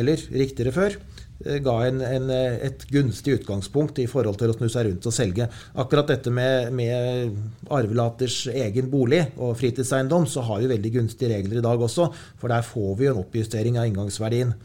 eller 0.00 0.22
riktigere 0.32 0.72
før, 0.74 0.96
eh, 1.44 1.58
ga 1.62 1.74
en, 1.86 2.00
en, 2.02 2.30
et 2.32 2.86
gunstig 2.90 3.36
utgangspunkt 3.38 4.00
i 4.02 4.08
forhold 4.10 4.40
til 4.40 4.50
å 4.50 4.56
snu 4.56 4.66
seg 4.72 4.88
rundt 4.88 5.08
og 5.10 5.14
selge. 5.14 5.48
Akkurat 5.78 6.10
dette 6.10 6.32
med, 6.34 6.72
med 6.74 7.68
arvelaters 7.70 8.46
egen 8.54 8.90
bolig 8.90 9.22
og 9.36 9.54
fritidseiendom, 9.60 10.26
så 10.30 10.46
har 10.48 10.64
vi 10.64 10.72
veldig 10.72 10.94
gunstige 10.98 11.34
regler 11.36 11.60
i 11.60 11.66
dag 11.68 11.86
også. 11.88 12.08
For 12.40 12.50
der 12.52 12.66
får 12.66 12.96
vi 13.00 13.12
en 13.12 13.22
oppjustering 13.22 13.78
av 13.78 13.90
inngangsverdien. 13.90 14.56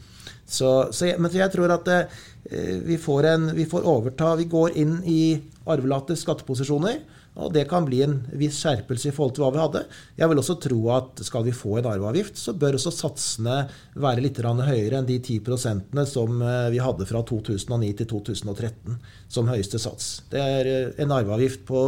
Så, 0.50 0.90
så 0.90 1.12
jeg, 1.12 1.20
men 1.22 1.30
jeg 1.34 1.52
tror 1.52 1.70
at 1.76 1.86
eh, 1.94 2.76
vi, 2.82 2.98
får 2.98 3.28
en, 3.30 3.50
vi 3.54 3.68
får 3.70 3.86
overta 3.86 4.32
Vi 4.40 4.48
går 4.50 4.74
inn 4.82 4.96
i 5.06 5.22
arvelaters 5.70 6.24
skatteposisjoner. 6.24 6.98
Og 7.40 7.52
det 7.54 7.64
kan 7.70 7.86
bli 7.86 8.02
en 8.04 8.18
viss 8.36 8.58
skjerpelse 8.60 9.10
i 9.10 9.14
forhold 9.14 9.34
til 9.36 9.44
hva 9.44 9.50
vi 9.54 9.60
hadde. 9.62 9.82
Jeg 10.18 10.30
vil 10.30 10.40
også 10.42 10.56
tro 10.62 10.78
at 10.94 11.22
skal 11.26 11.46
vi 11.46 11.54
få 11.56 11.78
en 11.80 11.88
arveavgift, 11.90 12.38
så 12.38 12.54
bør 12.56 12.78
også 12.78 12.92
satsene 12.94 13.56
være 14.00 14.24
litt 14.24 14.40
høyere 14.40 15.00
enn 15.00 15.08
de 15.08 15.18
10% 15.18 16.04
som 16.10 16.42
eh, 16.42 16.68
vi 16.74 16.82
hadde 16.82 17.08
fra 17.08 17.22
2009 17.26 17.92
til 18.00 18.10
2013 18.12 18.98
som 19.28 19.50
høyeste 19.50 19.80
sats. 19.82 20.10
Det 20.30 20.40
er 20.40 20.70
eh, 20.70 20.92
en 21.02 21.14
arveavgift 21.16 21.64
på 21.68 21.84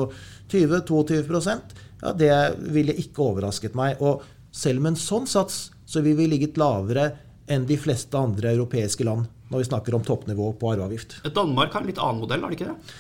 20-22% 0.53 1.77
ja, 2.03 2.13
Det 2.13 2.33
ville 2.73 2.97
ikke 2.99 3.25
overrasket 3.29 3.77
meg. 3.79 4.01
Og 4.01 4.25
selv 4.53 4.83
med 4.83 4.95
en 4.95 5.05
sånn 5.05 5.29
sats 5.31 5.69
så 5.87 6.03
vil 6.05 6.17
vi 6.19 6.31
ligget 6.31 6.61
lavere 6.61 7.11
enn 7.53 7.67
de 7.69 7.77
fleste 7.81 8.17
andre 8.17 8.55
europeiske 8.55 9.05
land 9.07 9.29
når 9.53 9.61
vi 9.61 9.69
snakker 9.69 9.97
om 9.97 10.05
toppnivå 10.07 10.53
på 10.57 10.71
arveavgift. 10.73 11.19
Danmark 11.35 11.75
har 11.75 11.85
en 11.85 11.91
litt 11.91 12.01
annen 12.01 12.23
modell, 12.25 12.41
har 12.41 12.53
de 12.53 12.57
ikke 12.57 12.71
det? 12.71 12.95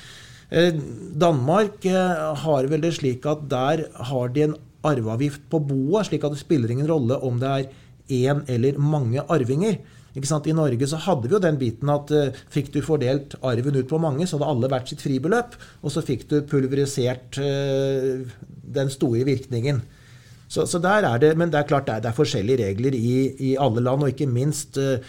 Eh, 0.53 0.75
Danmark 1.17 1.85
eh, 1.89 2.35
har 2.45 2.69
vel 2.69 2.85
det 2.85 2.93
slik 2.99 3.25
at 3.29 3.47
der 3.49 3.87
har 4.11 4.33
de 4.35 4.45
en 4.45 4.59
arveavgift 4.85 5.47
på 5.49 5.63
boet, 5.65 6.11
slik 6.11 6.27
at 6.27 6.35
det 6.35 6.43
spiller 6.43 6.73
ingen 6.73 6.91
rolle 6.91 7.17
om 7.25 7.39
det 7.41 7.53
er 7.57 7.71
én 8.13 8.43
eller 8.51 8.77
mange 8.77 9.25
arvinger. 9.33 9.79
I 10.13 10.53
Norge 10.53 10.87
så 10.87 10.99
hadde 11.01 11.25
vi 11.25 11.33
jo 11.33 11.41
den 11.41 11.57
biten 11.57 11.89
at 11.89 12.11
uh, 12.13 12.35
fikk 12.53 12.67
du 12.75 12.83
fordelt 12.85 13.33
arven 13.41 13.79
ut 13.79 13.89
på 13.89 13.97
mange, 13.97 14.27
så 14.27 14.37
hadde 14.37 14.51
alle 14.51 14.69
hvert 14.69 14.91
sitt 14.91 15.01
fribeløp, 15.01 15.55
og 15.81 15.95
så 15.95 16.03
fikk 16.05 16.27
du 16.29 16.43
pulverisert 16.45 17.39
uh, 17.41 18.21
den 18.77 18.93
store 18.93 19.25
virkningen. 19.25 19.81
Så, 20.53 20.67
så, 20.69 20.77
der 20.85 21.07
er 21.09 21.17
det, 21.17 21.31
Men 21.41 21.49
det 21.49 21.63
er 21.63 21.69
klart 21.69 21.87
det 21.89 21.95
er, 21.95 22.03
det 22.05 22.11
er 22.11 22.17
forskjellige 22.19 22.61
regler 22.67 22.97
i, 22.97 23.15
i, 23.41 23.55
alle 23.57 23.81
land, 23.81 24.05
og 24.05 24.13
ikke 24.13 24.29
minst 24.29 24.77
uh, 24.77 25.01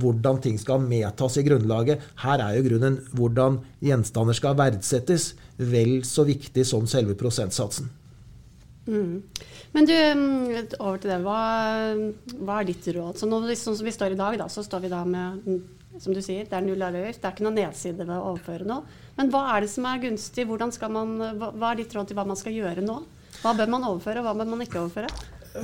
hvordan 0.00 0.40
ting 0.40 0.56
skal 0.60 0.80
medtas 0.80 1.36
i 1.36 1.44
grunnlaget. 1.44 2.06
Her 2.24 2.40
er 2.46 2.56
jo 2.56 2.64
grunnen 2.70 2.96
hvordan 3.12 3.60
gjenstander 3.84 4.38
skal 4.38 4.56
verdsettes, 4.56 5.34
vel 5.58 6.00
så 6.08 6.24
viktig 6.24 6.64
som 6.64 6.88
selve 6.88 7.18
prosentsatsen. 7.20 7.90
Mm. 8.88 9.20
Men 9.74 9.84
du, 9.84 9.92
mm, 9.92 10.70
over 10.80 10.96
til 10.96 11.12
det. 11.12 11.18
Hva, 11.26 11.40
hva 12.40 12.62
er 12.62 12.70
ditt 12.70 12.88
råd? 12.96 13.20
Så 13.20 13.28
nå, 13.28 13.42
sånn 13.52 13.76
som 13.76 13.84
vi 13.84 13.92
står 13.92 14.16
i 14.16 14.22
dag, 14.22 14.38
da, 14.40 14.48
så 14.48 14.64
står 14.64 14.86
vi 14.86 14.92
da 14.94 15.02
med 15.04 15.44
som 15.98 16.14
du 16.14 16.20
sier, 16.22 16.46
det 16.46 16.54
er 16.54 16.64
null 16.64 16.82
avgift. 16.84 17.20
Det 17.20 17.28
er 17.28 17.34
ikke 17.34 17.44
noen 17.46 17.58
nedside 17.58 18.04
ved 18.06 18.14
å 18.14 18.32
overføre 18.32 18.66
noe. 18.68 18.98
Men 19.18 19.32
hva 19.34 19.44
er 19.52 19.64
det 19.64 19.70
som 19.72 19.86
er 19.88 20.02
gunstig? 20.02 20.46
Man, 20.48 21.14
hva, 21.40 21.50
hva 21.52 21.72
er 21.72 21.80
ditt 21.80 21.94
råd 21.96 22.10
til 22.10 22.18
hva 22.18 22.26
man 22.28 22.38
skal 22.38 22.56
gjøre 22.56 22.84
nå? 22.86 23.00
Hva 23.42 23.54
bør 23.54 23.70
man 23.70 23.86
overføre, 23.86 24.22
og 24.22 24.26
hva 24.26 24.34
bør 24.38 24.50
man 24.50 24.64
ikke 24.64 24.80
overføre? 24.82 25.10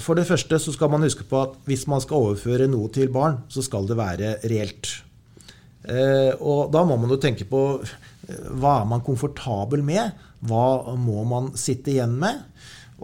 For 0.02 0.18
det 0.18 0.26
første 0.28 0.58
så 0.62 0.72
skal 0.74 0.90
man 0.92 1.04
huske 1.04 1.26
på 1.28 1.40
at 1.42 1.56
hvis 1.68 1.84
man 1.90 2.02
skal 2.02 2.28
overføre 2.28 2.68
noe 2.70 2.90
til 2.94 3.10
barn, 3.14 3.42
så 3.52 3.62
skal 3.64 3.88
det 3.88 3.98
være 3.98 4.36
reelt. 4.50 4.90
Eh, 5.84 6.32
og 6.40 6.72
da 6.72 6.84
må 6.88 6.96
man 6.96 7.12
jo 7.12 7.20
tenke 7.20 7.46
på 7.48 7.62
eh, 7.82 8.46
hva 8.56 8.78
er 8.80 8.88
man 8.88 9.04
komfortabel 9.04 9.84
med? 9.84 10.14
Hva 10.44 10.96
må 11.00 11.24
man 11.28 11.52
sitte 11.60 11.92
igjen 11.92 12.16
med? 12.20 12.40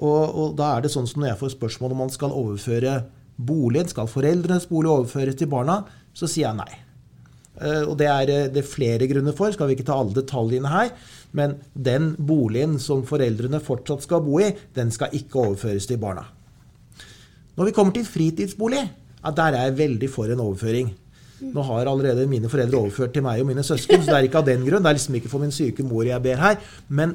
Og, 0.01 0.23
og 0.25 0.55
da 0.59 0.75
er 0.77 0.85
det 0.85 0.93
sånn 0.95 1.09
som 1.11 1.21
når 1.21 1.35
jeg 1.35 1.41
får 1.43 1.57
spørsmål 1.59 1.97
om 1.97 2.05
man 2.07 2.15
skal 2.15 2.37
overføre 2.37 3.03
boligen, 3.41 3.91
skal 3.91 4.09
foreldrenes 4.11 4.69
bolig 4.71 4.93
overføres 4.93 5.37
til 5.41 5.51
barna, 5.53 5.83
så 6.17 6.29
sier 6.29 6.49
jeg 6.49 6.61
nei. 6.61 6.73
Eh, 7.61 7.85
og 7.85 7.97
det 8.01 8.09
er 8.09 8.51
det 8.55 8.67
flere 8.67 9.09
grunner 9.11 9.37
for, 9.37 9.53
skal 9.53 9.69
vi 9.69 9.77
ikke 9.77 9.87
ta 9.89 9.99
alle 10.01 10.17
detaljene 10.17 10.73
her. 10.73 10.93
Men 11.37 11.59
den 11.75 12.15
boligen 12.17 12.79
som 12.83 13.05
foreldrene 13.07 13.61
fortsatt 13.63 14.07
skal 14.07 14.25
bo 14.25 14.41
i, 14.43 14.51
den 14.77 14.91
skal 14.95 15.15
ikke 15.17 15.45
overføres 15.45 15.87
til 15.87 16.01
barna. 16.03 16.25
Når 17.59 17.69
vi 17.69 17.77
kommer 17.77 17.95
til 17.95 18.09
fritidsbolig, 18.09 18.83
ja, 19.21 19.31
der 19.37 19.53
er 19.53 19.69
jeg 19.69 19.79
veldig 19.79 20.09
for 20.11 20.33
en 20.33 20.41
overføring. 20.41 20.95
Nå 21.41 21.63
har 21.65 21.89
allerede 21.89 22.27
mine 22.29 22.49
foreldre 22.53 22.79
overført 22.79 23.15
til 23.17 23.25
meg 23.25 23.41
og 23.41 23.49
mine 23.49 23.65
søsken, 23.65 24.03
så 24.03 24.11
det 24.11 24.17
er 24.17 24.27
ikke 24.29 24.41
av 24.43 24.49
den 24.49 24.65
grunn. 24.67 24.83
Det 24.85 24.91
er 24.91 24.99
liksom 24.99 25.17
ikke 25.17 25.31
for 25.33 25.43
min 25.43 25.55
syke 25.55 25.85
mor 25.87 26.05
jeg 26.09 26.25
ber 26.25 26.41
her. 26.41 26.59
Men, 26.89 27.15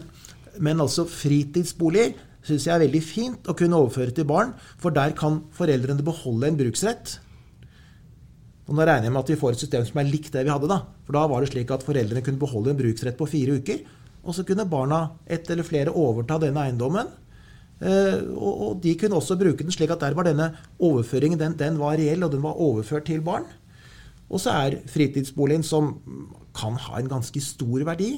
men 0.58 0.82
altså 0.82 1.06
fritidsboliger 1.10 2.16
syns 2.46 2.68
jeg 2.68 2.76
er 2.76 2.84
veldig 2.86 3.02
fint 3.02 3.50
å 3.50 3.56
kunne 3.58 3.78
overføre 3.78 4.14
til 4.14 4.28
barn, 4.30 4.54
for 4.82 4.94
der 4.94 5.16
kan 5.18 5.42
foreldrene 5.58 6.06
beholde 6.06 6.50
en 6.50 6.60
bruksrett. 6.60 7.18
Og 8.66 8.74
nå 8.74 8.86
regner 8.86 9.08
jeg 9.08 9.14
med 9.14 9.22
at 9.22 9.30
vi 9.30 9.38
får 9.38 9.56
et 9.56 9.62
system 9.62 9.84
som 9.86 10.00
er 10.02 10.10
likt 10.10 10.34
det 10.34 10.46
vi 10.46 10.54
hadde 10.54 10.70
da. 10.70 10.80
For 11.06 11.18
da 11.18 11.26
var 11.30 11.44
det 11.44 11.52
slik 11.52 11.74
at 11.74 11.86
foreldrene 11.86 12.24
kunne 12.26 12.42
beholde 12.42 12.74
en 12.74 12.80
bruksrett 12.80 13.18
på 13.20 13.28
fire 13.30 13.60
uker. 13.60 13.84
Og 14.26 14.34
så 14.34 14.46
kunne 14.48 14.66
barna, 14.66 15.04
ett 15.30 15.50
eller 15.54 15.68
flere, 15.68 15.94
overta 15.94 16.40
denne 16.42 16.64
eiendommen. 16.64 17.12
Eh, 17.84 18.24
og 18.34 18.80
de 18.82 18.96
kunne 18.98 19.20
også 19.20 19.38
bruke 19.38 19.62
den 19.62 19.74
slik 19.76 19.92
at 19.94 20.02
der 20.02 20.16
var 20.18 20.26
denne 20.26 20.54
overføringen 20.80 21.40
den, 21.40 21.58
den 21.60 21.78
var 21.78 22.00
reell, 22.00 22.24
og 22.26 22.34
den 22.34 22.42
var 22.46 22.58
overført 22.58 23.06
til 23.12 23.22
barn. 23.22 23.46
Og 24.32 24.42
så 24.42 24.56
er 24.66 24.80
fritidsboligen, 24.90 25.64
som 25.64 26.00
kan 26.58 26.80
ha 26.88 26.98
en 26.98 27.12
ganske 27.12 27.42
stor 27.44 27.86
verdi, 27.86 28.16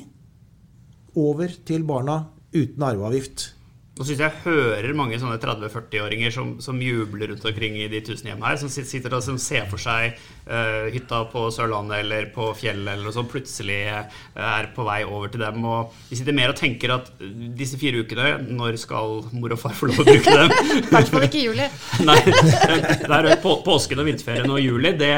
over 1.17 1.51
til 1.65 1.83
barna 1.83 2.21
uten 2.53 2.83
arveavgift. 2.85 3.49
Nå 3.97 4.05
syns 4.05 4.19
jeg 4.21 4.41
hører 4.43 4.93
mange 4.93 5.17
sånne 5.17 5.39
30-40-åringer 5.41 6.33
som, 6.33 6.51
som, 6.61 6.77
jubler 6.77 7.31
rundt 7.31 7.45
omkring 7.49 7.79
i 7.81 7.87
de 7.89 8.01
tusen 8.05 8.29
hjem 8.29 8.43
her, 8.45 8.57
som 8.61 8.69
sitter 8.69 9.15
og 9.17 9.23
som 9.25 9.39
ser 9.41 9.65
for 9.71 9.81
seg 9.81 10.19
uh, 10.45 10.85
hytta 10.93 11.23
på 11.31 11.47
Sørlandet 11.53 12.03
eller 12.03 12.27
på 12.35 12.51
fjellet 12.59 12.93
eller 12.93 13.07
noe 13.07 13.15
sånt, 13.15 13.31
plutselig 13.31 13.79
uh, 13.89 14.21
er 14.37 14.69
på 14.75 14.85
vei 14.85 14.99
over 15.07 15.33
til 15.33 15.41
dem. 15.41 15.65
Og 15.65 15.97
de 16.11 16.19
sitter 16.19 16.37
mer 16.37 16.53
og 16.53 16.59
tenker 16.59 16.93
at 16.93 17.09
disse 17.57 17.79
fire 17.81 18.05
ukene, 18.05 18.35
når 18.53 18.77
skal 18.83 19.23
mor 19.33 19.57
og 19.57 19.63
far 19.63 19.73
få 19.77 19.89
lov 19.89 20.03
å 20.03 20.07
bruke 20.11 20.37
dem? 20.43 20.55
I 20.77 20.93
hvert 20.93 21.11
fall 21.15 21.27
ikke 21.31 21.41
i 21.41 21.47
juli. 21.47 21.67
Nei, 22.07 22.19
det 22.21 23.17
er 23.17 23.31
på, 23.41 23.57
påsken 23.65 24.03
og 24.03 24.11
vinterferien 24.11 24.53
og 24.53 24.61
juli, 24.61 24.93
det, 25.01 25.13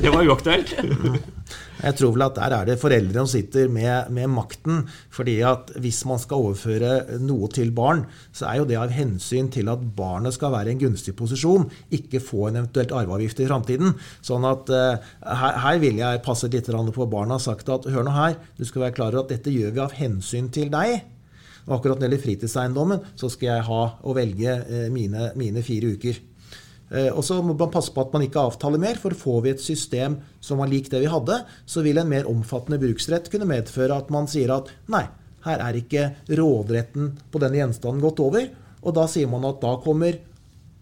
det 0.00 0.08
var 0.08 0.24
uaktuelt. 0.24 0.78
Jeg 1.82 1.96
tror 1.98 2.12
vel 2.14 2.24
at 2.26 2.36
der 2.38 2.54
er 2.56 2.68
det 2.68 2.78
foreldrene 2.80 3.24
som 3.24 3.30
sitter 3.32 3.70
med, 3.72 4.10
med, 4.14 4.30
makten. 4.30 4.84
fordi 5.10 5.40
at 5.46 5.72
hvis 5.82 6.04
man 6.08 6.20
skal 6.22 6.46
overføre 6.46 7.18
noe 7.22 7.48
til 7.52 7.72
barn, 7.74 8.04
så 8.32 8.48
er 8.48 8.60
jo 8.60 8.68
det 8.68 8.78
av 8.78 8.94
hensyn 8.94 9.50
til 9.52 9.70
at 9.72 9.82
barnet 9.96 10.34
skal 10.34 10.52
være 10.54 10.70
i 10.70 10.76
en 10.76 10.82
gunstig 10.84 11.14
posisjon, 11.18 11.68
ikke 11.90 12.22
få 12.22 12.48
en 12.48 12.62
eventuelt 12.62 12.94
arveavgift 12.96 13.42
i 13.42 13.48
framtiden. 13.50 13.96
Sånn 14.24 14.46
at 14.48 14.70
uh, 14.72 15.12
her, 15.26 15.58
her, 15.66 15.80
vil 15.82 15.98
jeg 16.00 16.22
passe 16.24 16.50
litt 16.52 16.70
på 16.72 17.08
barna 17.10 17.38
og 17.38 17.44
sagt 17.44 17.68
at 17.72 17.88
hør 17.90 18.06
nå 18.06 18.14
her, 18.14 18.38
du 18.56 18.64
skal 18.64 18.86
være 18.86 18.96
klar 18.96 19.12
over 19.12 19.24
at 19.26 19.34
dette 19.34 19.52
gjør 19.52 19.74
vi 19.74 19.82
av 19.82 19.96
hensyn 19.98 20.50
til 20.54 20.70
deg. 20.72 21.02
Og 21.66 21.76
akkurat 21.76 21.98
når 21.98 22.02
det 22.02 22.08
gjelder 22.08 22.24
fritidseiendommen, 22.24 23.02
så 23.18 23.30
skal 23.30 23.52
jeg 23.52 23.66
ha 23.68 23.82
å 24.02 24.14
velge 24.16 24.54
eh, 24.66 24.86
mine, 24.94 25.30
mine 25.38 25.62
fire 25.66 25.92
uker. 25.94 26.18
Eh, 26.92 27.08
og 27.08 27.24
så 27.24 27.38
må 27.40 27.56
man 27.56 27.72
passe 27.72 27.92
på 27.94 28.04
at 28.04 28.12
man 28.12 28.26
ikke 28.26 28.42
avtaler 28.42 28.80
mer, 28.82 29.00
for 29.00 29.16
får 29.16 29.40
vi 29.46 29.52
et 29.54 29.64
system 29.64 30.18
som 30.44 30.60
var 30.60 30.70
lik 30.70 30.90
det 30.92 31.00
vi 31.00 31.10
hadde, 31.10 31.40
så 31.64 31.84
vil 31.84 32.00
en 32.02 32.10
mer 32.10 32.28
omfattende 32.30 32.80
bruksrett 32.82 33.30
kunne 33.32 33.48
medføre 33.48 33.96
at 33.96 34.12
man 34.12 34.28
sier 34.30 34.52
at 34.54 34.68
nei, 34.92 35.06
her 35.46 35.62
er 35.64 35.78
ikke 35.78 36.10
råderetten 36.28 37.14
på 37.32 37.40
denne 37.42 37.58
gjenstanden 37.58 38.04
gått 38.04 38.20
over. 38.22 38.44
Og 38.82 38.94
da 38.94 39.06
sier 39.10 39.30
man 39.30 39.46
at 39.48 39.62
da 39.62 39.72
kommer 39.82 40.18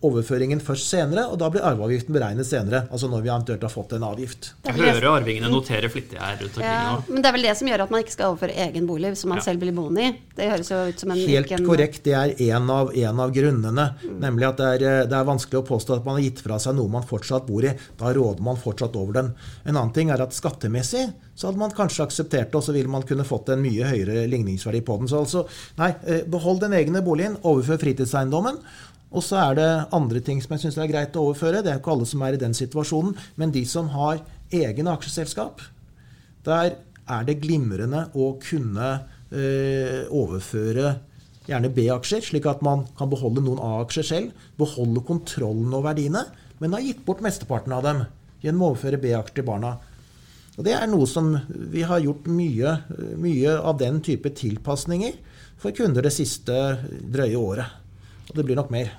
overføringen 0.02 0.61
først 0.64 0.88
senere, 0.88 1.26
og 1.28 1.37
da 1.42 1.50
blir 1.52 1.61
arveavgiften 1.66 2.14
beregnet 2.16 2.47
senere. 2.49 2.87
Altså 2.88 3.09
når 3.12 3.21
vi 3.25 3.28
eventuelt 3.28 3.64
har 3.66 3.73
fått 3.73 3.92
en 3.92 4.07
avgift. 4.09 4.54
Jeg 4.64 4.75
hører 4.78 5.07
arvingene 5.21 5.50
notere 5.52 5.90
flittig 5.92 6.16
her 6.19 6.38
rundt 6.40 6.57
omkring 6.57 6.64
Ja, 6.71 6.95
nå. 6.97 7.02
men 7.12 7.21
det 7.23 7.28
er 7.28 7.33
vel 7.37 7.42
det 7.45 7.57
som 7.59 7.69
gjør 7.69 7.83
at 7.85 7.90
man 7.92 8.00
ikke 8.04 8.14
skal 8.14 8.33
overføre 8.33 8.57
egen 8.64 8.87
bolig 8.88 9.11
som 9.21 9.28
man 9.28 9.38
Ja. 9.38 9.45
selv 9.45 9.61
blir 9.61 9.75
boende 9.76 10.00
i. 10.09 10.16
Det 10.37 10.49
høres 10.50 10.71
jo 10.71 10.78
ut 10.88 10.99
som 11.00 11.11
en 11.11 11.19
Helt 11.19 11.47
ikke 11.47 11.59
en- 11.59 11.66
korrekt. 11.66 12.02
Det 12.02 12.14
er 12.14 12.35
en 12.54 12.71
av, 12.71 12.95
en 12.97 13.21
av 13.21 13.30
grunnene. 13.35 13.95
Nemlig 14.19 14.49
at 14.49 14.57
det 14.57 14.66
er, 14.83 15.02
eh, 15.02 15.07
det 15.07 15.12
er 15.12 15.25
vanskelig 15.25 15.61
å 15.61 15.66
påstå 15.69 15.97
at 15.97 16.04
man 16.07 16.14
har 16.16 16.23
gitt 16.23 16.40
fra 16.40 16.57
seg 16.59 16.75
noe 16.76 16.88
man 16.88 17.02
fortsatt 17.02 17.47
bor 17.47 17.62
i. 17.62 17.76
Da 17.99 18.07
råder 18.14 18.40
man 18.40 18.57
fortsatt 18.57 18.97
over 18.97 19.12
den. 19.12 19.35
En 19.66 19.76
annen 19.76 19.92
ting 19.92 20.09
er 20.11 20.21
at 20.23 20.30
skattemessig 20.33 21.12
så 21.37 21.47
hadde 21.49 21.59
man 21.59 21.71
kanskje 21.71 22.04
akseptert 22.07 22.50
det, 22.50 22.54
og 22.54 22.62
så 22.62 22.73
ville 22.73 22.88
man 22.88 23.02
kunne 23.02 23.25
fått 23.25 23.49
en 23.50 23.62
mye 23.62 23.85
høyere 23.85 24.28
ligningsverdi 24.28 24.80
på 24.83 24.99
den. 24.99 25.09
Så 25.09 25.21
altså, 25.25 25.47
nei, 25.78 25.95
eh, 26.07 26.23
behold 26.28 26.61
den 26.61 26.73
egne 26.73 27.02
boligen, 27.04 27.37
overfør 27.42 27.78
fritidseiendommen. 27.80 28.59
Og 29.11 29.25
så 29.26 29.40
er 29.43 29.57
det 29.59 29.71
andre 29.97 30.23
ting 30.23 30.38
som 30.43 30.55
jeg 30.55 30.64
syns 30.64 30.79
er 30.79 30.90
greit 30.90 31.17
å 31.19 31.26
overføre. 31.29 31.64
Det 31.64 31.73
er 31.73 31.81
ikke 31.81 31.95
alle 31.97 32.07
som 32.07 32.23
er 32.23 32.37
i 32.37 32.43
den 32.43 32.55
situasjonen, 32.55 33.17
men 33.40 33.55
de 33.55 33.64
som 33.67 33.90
har 33.95 34.23
egen 34.55 34.90
aksjeselskap, 34.90 35.64
der 36.47 36.76
er 37.11 37.26
det 37.26 37.40
glimrende 37.43 38.07
å 38.14 38.33
kunne 38.43 38.90
eh, 39.35 40.07
overføre 40.07 40.95
gjerne 41.50 41.73
B-aksjer, 41.75 42.23
slik 42.23 42.47
at 42.47 42.62
man 42.62 42.85
kan 42.99 43.11
beholde 43.11 43.43
noen 43.43 43.59
A-aksjer 43.64 44.07
selv, 44.07 44.47
beholde 44.61 45.02
kontrollen 45.07 45.73
over 45.73 45.90
verdiene, 45.90 46.25
men 46.61 46.76
har 46.76 46.85
gitt 46.85 47.02
bort 47.07 47.25
mesteparten 47.25 47.75
av 47.75 47.83
dem 47.87 48.05
gjennom 48.45 48.69
å 48.69 48.73
overføre 48.75 49.00
B-aksjer 49.02 49.40
til 49.40 49.49
barna. 49.49 49.75
Og 50.59 50.64
Det 50.67 50.75
er 50.76 50.87
noe 50.90 51.07
som 51.09 51.33
vi 51.73 51.83
har 51.88 52.02
gjort 52.05 52.26
mye, 52.29 52.75
mye 53.17 53.59
av 53.59 53.79
den 53.81 54.02
type 54.05 54.31
tilpasninger 54.37 55.17
for 55.61 55.75
kunder 55.76 56.05
det 56.05 56.12
siste 56.12 56.57
drøye 57.00 57.38
året. 57.38 57.79
Og 58.30 58.38
det 58.38 58.46
blir 58.46 58.58
nok 58.58 58.70
mer. 58.72 58.92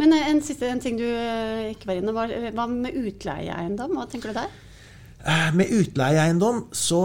Men 0.00 0.14
eh, 0.14 0.30
en 0.30 0.42
siste 0.44 0.68
en 0.68 0.82
ting 0.82 0.98
du 0.98 1.06
eh, 1.06 1.70
ikke 1.74 1.90
var 1.90 2.00
inne 2.00 2.14
på. 2.14 2.24
hva 2.56 2.66
med 2.70 2.98
utleieeiendom? 2.98 3.94
Hva 3.98 4.08
tenker 4.10 4.32
du 4.32 4.40
der? 4.40 4.56
Eh, 5.24 5.50
Med 5.56 5.70
utleieeiendom 5.72 6.66
så 6.74 7.04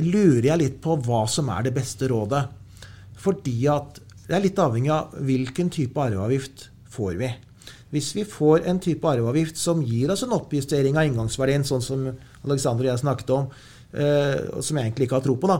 lurer 0.00 0.50
jeg 0.50 0.60
litt 0.60 0.80
på 0.84 0.96
hva 1.06 1.22
som 1.30 1.48
er 1.52 1.68
det 1.68 1.74
beste 1.76 2.08
rådet. 2.10 2.42
Fordi 3.20 3.56
at 3.72 4.00
det 4.26 4.36
er 4.36 4.44
litt 4.44 4.60
avhengig 4.60 4.92
av 4.94 5.14
hvilken 5.26 5.70
type 5.72 6.00
arveavgift 6.00 6.68
får 6.90 7.16
vi. 7.20 7.30
Hvis 7.90 8.12
vi 8.14 8.24
får 8.28 8.66
en 8.70 8.78
type 8.82 9.06
arveavgift 9.08 9.58
som 9.58 9.80
gir 9.82 10.12
oss 10.12 10.22
en 10.24 10.34
oppjustering 10.36 10.98
av 10.98 11.08
inngangsverdien, 11.08 11.64
sånn 11.66 11.82
som 11.82 12.04
Alexander 12.46 12.86
og 12.86 12.90
jeg 12.92 13.02
snakket 13.02 13.32
om, 13.34 13.48
som 13.90 14.78
jeg 14.78 14.84
egentlig 14.86 15.08
ikke 15.08 15.18
har 15.18 15.24
tro 15.24 15.34
på, 15.42 15.50
da, 15.50 15.56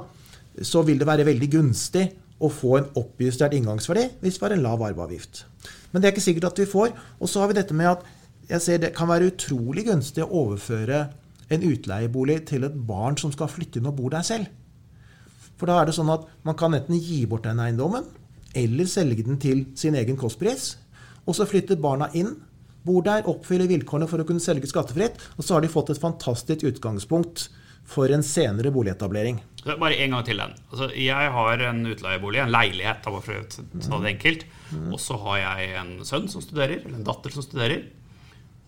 så 0.63 0.85
vil 0.87 1.01
det 1.01 1.09
være 1.09 1.27
veldig 1.27 1.49
gunstig 1.51 2.05
å 2.41 2.49
få 2.53 2.77
en 2.79 2.89
oppjustert 2.99 3.55
inngangsverdi 3.57 4.07
hvis 4.23 4.39
vi 4.41 4.47
har 4.47 4.57
en 4.57 4.65
lav 4.65 4.83
arveavgift. 4.85 5.45
Men 5.91 6.01
det 6.01 6.09
er 6.09 6.15
ikke 6.15 6.25
sikkert 6.25 6.51
at 6.51 6.63
vi 6.63 6.69
får. 6.71 6.95
Og 7.21 7.29
så 7.29 7.43
har 7.43 7.51
vi 7.51 7.59
dette 7.59 7.77
med 7.77 7.91
at 7.91 8.07
jeg 8.51 8.65
ser 8.65 8.81
det 8.83 8.95
kan 8.97 9.11
være 9.11 9.31
utrolig 9.31 9.85
gunstig 9.87 10.25
å 10.25 10.33
overføre 10.45 11.05
en 11.51 11.67
utleiebolig 11.67 12.41
til 12.51 12.65
et 12.67 12.81
barn 12.87 13.19
som 13.21 13.33
skal 13.35 13.51
flytte 13.51 13.81
inn 13.81 13.91
og 13.91 13.99
bo 13.99 14.11
der 14.13 14.27
selv. 14.27 14.49
For 15.59 15.69
da 15.69 15.81
er 15.81 15.91
det 15.91 15.97
sånn 15.99 16.11
at 16.13 16.25
man 16.47 16.57
kan 16.59 16.75
enten 16.75 16.99
gi 16.99 17.25
bort 17.29 17.45
den 17.45 17.61
eiendommen, 17.61 18.07
eller 18.57 18.89
selge 18.91 19.27
den 19.27 19.39
til 19.43 19.67
sin 19.79 19.99
egen 19.99 20.17
kostpris. 20.19 20.73
Og 21.29 21.37
så 21.37 21.47
flytter 21.47 21.79
barna 21.79 22.09
inn, 22.17 22.33
bor 22.87 23.05
der, 23.05 23.27
oppfyller 23.29 23.69
vilkårene 23.69 24.09
for 24.09 24.23
å 24.23 24.27
kunne 24.27 24.43
selge 24.43 24.71
skattefritt, 24.71 25.21
og 25.37 25.45
så 25.45 25.57
har 25.59 25.65
de 25.65 25.71
fått 25.71 25.93
et 25.93 26.01
fantastisk 26.01 26.65
utgangspunkt 26.71 27.51
for 27.91 28.13
en 28.15 28.23
senere 28.25 28.71
boligetablering. 28.75 29.41
Bare 29.67 29.97
en 30.01 30.15
gang 30.15 30.25
til 30.25 30.41
den. 30.41 30.53
Altså, 30.71 30.89
jeg 30.97 31.33
har 31.35 31.65
en 31.69 31.81
utleiebolig, 31.91 32.41
en 32.41 32.53
leilighet, 32.55 33.03
da, 33.05 33.23
for 33.25 33.41
å 33.41 33.47
ta 33.51 33.99
det 34.01 34.13
enkelt. 34.15 34.47
Og 34.81 35.01
så 35.03 35.19
har 35.25 35.41
jeg 35.43 35.73
en 35.81 35.91
sønn 36.07 36.31
som 36.33 36.45
studerer, 36.45 36.79
eller 36.85 37.01
en 37.01 37.09
datter 37.09 37.35
som 37.35 37.45
studerer. 37.45 37.89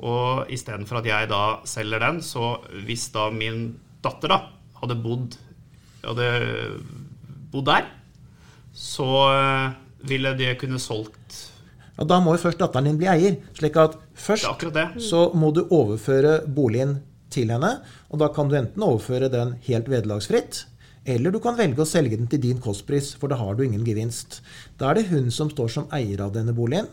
Og 0.02 0.50
istedenfor 0.52 1.00
at 1.00 1.08
jeg 1.08 1.30
da 1.30 1.42
selger 1.68 2.02
den, 2.02 2.20
så 2.26 2.56
hvis 2.88 3.06
da 3.14 3.28
min 3.32 3.70
datter 4.02 4.34
da 4.34 4.40
hadde 4.82 4.98
bodd, 4.98 5.38
hadde 6.02 6.28
bodd 7.52 7.70
der, 7.70 7.88
så 8.74 9.08
eh, 9.30 9.80
ville 10.10 10.34
de 10.34 10.50
kunne 10.58 10.80
solgt 10.82 11.52
ja, 11.92 12.06
da 12.08 12.18
må 12.24 12.32
jo 12.34 12.40
først 12.40 12.60
datteren 12.62 12.88
din 12.88 12.98
bli 13.00 13.08
eier. 13.12 13.34
slik 13.56 13.76
at 13.76 13.98
først 14.16 14.64
det. 14.72 14.86
så 15.04 15.26
må 15.36 15.52
du 15.52 15.66
overføre 15.68 16.40
boligen 16.48 16.96
til 17.32 17.52
henne. 17.52 17.78
Og 18.12 18.20
da 18.22 18.28
kan 18.34 18.50
du 18.50 18.58
enten 18.58 18.84
overføre 18.84 19.30
den 19.32 19.56
helt 19.68 19.90
vederlagsfritt, 19.90 20.66
eller 21.02 21.34
du 21.34 21.40
kan 21.42 21.58
velge 21.58 21.82
å 21.82 21.88
selge 21.88 22.18
den 22.18 22.28
til 22.30 22.42
din 22.44 22.60
kostpris, 22.62 23.10
for 23.18 23.32
da 23.32 23.40
har 23.40 23.56
du 23.58 23.64
ingen 23.64 23.82
gevinst. 23.86 24.38
Da 24.78 24.90
er 24.90 25.00
det 25.00 25.08
hun 25.10 25.32
som 25.34 25.50
står 25.50 25.72
som 25.74 25.88
eier 25.94 26.22
av 26.22 26.34
denne 26.36 26.54
boligen. 26.54 26.86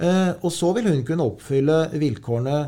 Eh, 0.00 0.32
og 0.40 0.50
så 0.54 0.72
vil 0.74 0.88
hun 0.90 1.04
kunne 1.06 1.28
oppfylle 1.28 1.84
vilkårene 2.00 2.58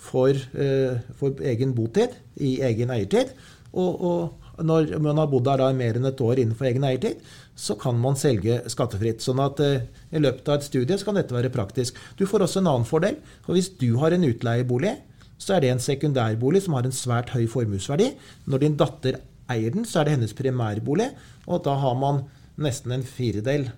for, 0.00 0.30
eh, 0.34 1.00
for 1.16 1.40
egen 1.40 1.72
botid 1.76 2.16
i 2.36 2.58
egen 2.66 2.92
eiertid. 2.92 3.32
Og, 3.72 4.04
og 4.04 4.64
når 4.66 4.98
man 5.00 5.20
har 5.20 5.28
bodd 5.30 5.46
der 5.46 5.62
mer 5.76 5.96
enn 5.96 6.08
et 6.08 6.20
år 6.20 6.40
innenfor 6.42 6.68
egen 6.68 6.84
eiertid, 6.84 7.20
så 7.56 7.76
kan 7.80 7.96
man 8.00 8.18
selge 8.18 8.60
skattefritt. 8.72 9.22
Sånn 9.24 9.40
at 9.40 9.60
eh, 9.64 9.86
i 10.12 10.20
løpet 10.20 10.48
av 10.48 10.58
et 10.58 10.66
studie 10.68 10.98
så 10.98 11.08
kan 11.08 11.20
dette 11.20 11.36
være 11.36 11.52
praktisk. 11.54 11.96
Du 12.18 12.26
får 12.28 12.46
også 12.46 12.60
en 12.60 12.72
annen 12.72 12.88
fordel. 12.88 13.20
For 13.46 13.56
hvis 13.56 13.72
du 13.80 13.94
har 14.02 14.16
en 14.16 14.26
utleiebolig, 14.26 14.98
så 15.40 15.56
er 15.56 15.64
det 15.64 15.72
en 15.72 15.82
sekundærbolig 15.82 16.64
som 16.66 16.76
har 16.76 16.86
en 16.86 16.94
svært 16.94 17.32
høy 17.32 17.46
formuesverdi. 17.50 18.10
Når 18.50 18.64
din 18.64 18.76
datter 18.80 19.20
eier 19.50 19.72
den, 19.74 19.86
så 19.88 20.00
er 20.00 20.08
det 20.08 20.18
hennes 20.18 20.36
primærbolig, 20.36 21.10
og 21.48 21.64
da 21.64 21.78
har 21.80 21.96
man 21.98 22.26
nesten 22.60 22.92
en 22.94 23.06
firedel 23.06 23.70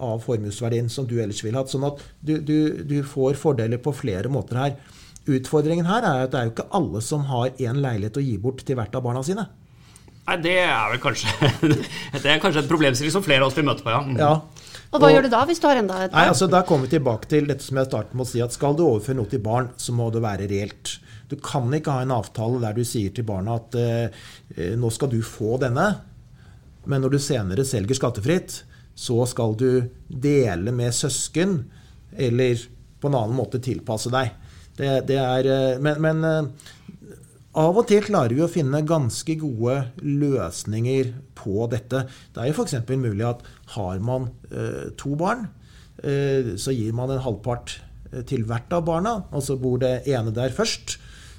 av 0.00 0.22
formuesverdien 0.24 0.88
som 0.90 1.06
du 1.10 1.18
ellers 1.20 1.42
ville 1.44 1.58
hatt. 1.58 1.70
Sånn 1.72 1.86
at 1.88 2.00
du, 2.24 2.38
du, 2.40 2.84
du 2.88 2.98
får 3.06 3.38
fordeler 3.40 3.82
på 3.82 3.94
flere 3.96 4.30
måter 4.32 4.60
her. 4.62 4.76
Utfordringen 5.28 5.88
her 5.90 6.06
er 6.06 6.24
at 6.24 6.32
det 6.32 6.40
er 6.40 6.48
jo 6.48 6.54
ikke 6.54 6.70
alle 6.78 7.02
som 7.04 7.26
har 7.28 7.52
én 7.60 7.82
leilighet 7.82 8.16
å 8.16 8.24
gi 8.24 8.36
bort 8.40 8.64
til 8.64 8.78
hvert 8.78 8.94
av 8.96 9.04
barna 9.04 9.24
sine. 9.26 9.44
Nei, 10.28 10.36
det 10.44 10.56
er 10.60 10.90
vel 10.92 11.00
kanskje 11.00 11.30
Det 12.22 12.28
er 12.28 12.40
kanskje 12.40 12.60
en 12.60 12.68
problemstilling 12.68 13.12
som 13.14 13.24
flere 13.24 13.44
av 13.44 13.50
oss 13.50 13.56
vil 13.56 13.64
møte 13.68 13.84
på, 13.84 13.92
ja. 13.92 14.00
Mm. 14.04 14.18
Ja. 14.20 14.32
Og 14.92 15.00
hva 15.02 15.08
Og- 15.08 15.12
gjør 15.14 15.22
du 15.26 15.28
da, 15.34 15.44
hvis 15.44 15.60
du 15.60 15.66
har 15.68 15.76
enda 15.76 15.94
et 16.04 16.12
Nei, 16.12 16.20
barn? 16.24 16.28
altså 16.32 16.48
Da 16.50 16.62
kommer 16.62 16.86
vi 16.88 16.96
tilbake 16.98 17.28
til 17.28 17.46
dette 17.46 17.60
som 17.62 17.76
jeg 17.76 17.86
startet 17.90 18.14
med 18.14 18.24
å 18.24 18.28
si, 18.30 18.40
at 18.40 18.52
skal 18.52 18.74
du 18.74 18.84
overføre 18.86 19.16
noe 19.16 19.28
til 19.28 19.38
barn, 19.44 19.68
så 19.76 19.92
må 19.92 20.10
det 20.12 20.22
være 20.22 20.48
reelt. 20.48 20.98
Du 21.28 21.36
kan 21.36 21.68
ikke 21.76 21.92
ha 21.92 22.00
en 22.02 22.10
avtale 22.14 22.60
der 22.62 22.72
du 22.72 22.84
sier 22.84 23.10
til 23.12 23.24
barna 23.28 23.56
at 23.56 23.74
eh, 23.74 24.08
eh, 24.56 24.76
nå 24.80 24.90
skal 24.90 25.10
du 25.12 25.20
få 25.20 25.58
denne, 25.60 26.00
men 26.86 27.02
når 27.02 27.10
du 27.10 27.18
senere 27.18 27.64
selger 27.68 27.94
skattefritt, 27.98 28.62
så 28.96 29.26
skal 29.28 29.52
du 29.54 29.90
dele 30.08 30.72
med 30.72 30.90
søsken, 30.96 31.66
eller 32.16 32.56
på 33.00 33.08
en 33.10 33.14
annen 33.14 33.36
måte 33.36 33.60
tilpasse 33.60 34.10
deg. 34.10 34.32
Det, 34.78 35.06
det 35.06 35.18
er, 35.20 35.44
eh, 35.74 35.78
men, 35.84 36.00
men 36.00 36.24
eh, 36.24 36.48
av 37.58 37.78
og 37.80 37.88
til 37.90 38.04
klarer 38.06 38.36
vi 38.36 38.44
å 38.44 38.50
finne 38.50 38.84
ganske 38.86 39.34
gode 39.40 39.76
løsninger 40.04 41.10
på 41.38 41.66
dette. 41.72 42.04
Det 42.34 42.42
er 42.42 42.50
jo 42.50 42.56
f.eks. 42.60 42.76
mulig 42.94 43.26
at 43.26 43.42
har 43.74 44.02
man 44.04 44.28
eh, 44.52 44.90
to 45.00 45.16
barn, 45.18 45.48
eh, 46.02 46.54
så 46.60 46.74
gir 46.76 46.94
man 46.94 47.10
en 47.14 47.24
halvpart 47.24 47.78
eh, 48.12 48.22
til 48.28 48.46
hvert 48.46 48.72
av 48.76 48.86
barna. 48.86 49.14
Og 49.32 49.42
så 49.46 49.58
bor 49.58 49.80
det 49.82 50.04
ene 50.06 50.34
der 50.34 50.54
først, 50.54 50.98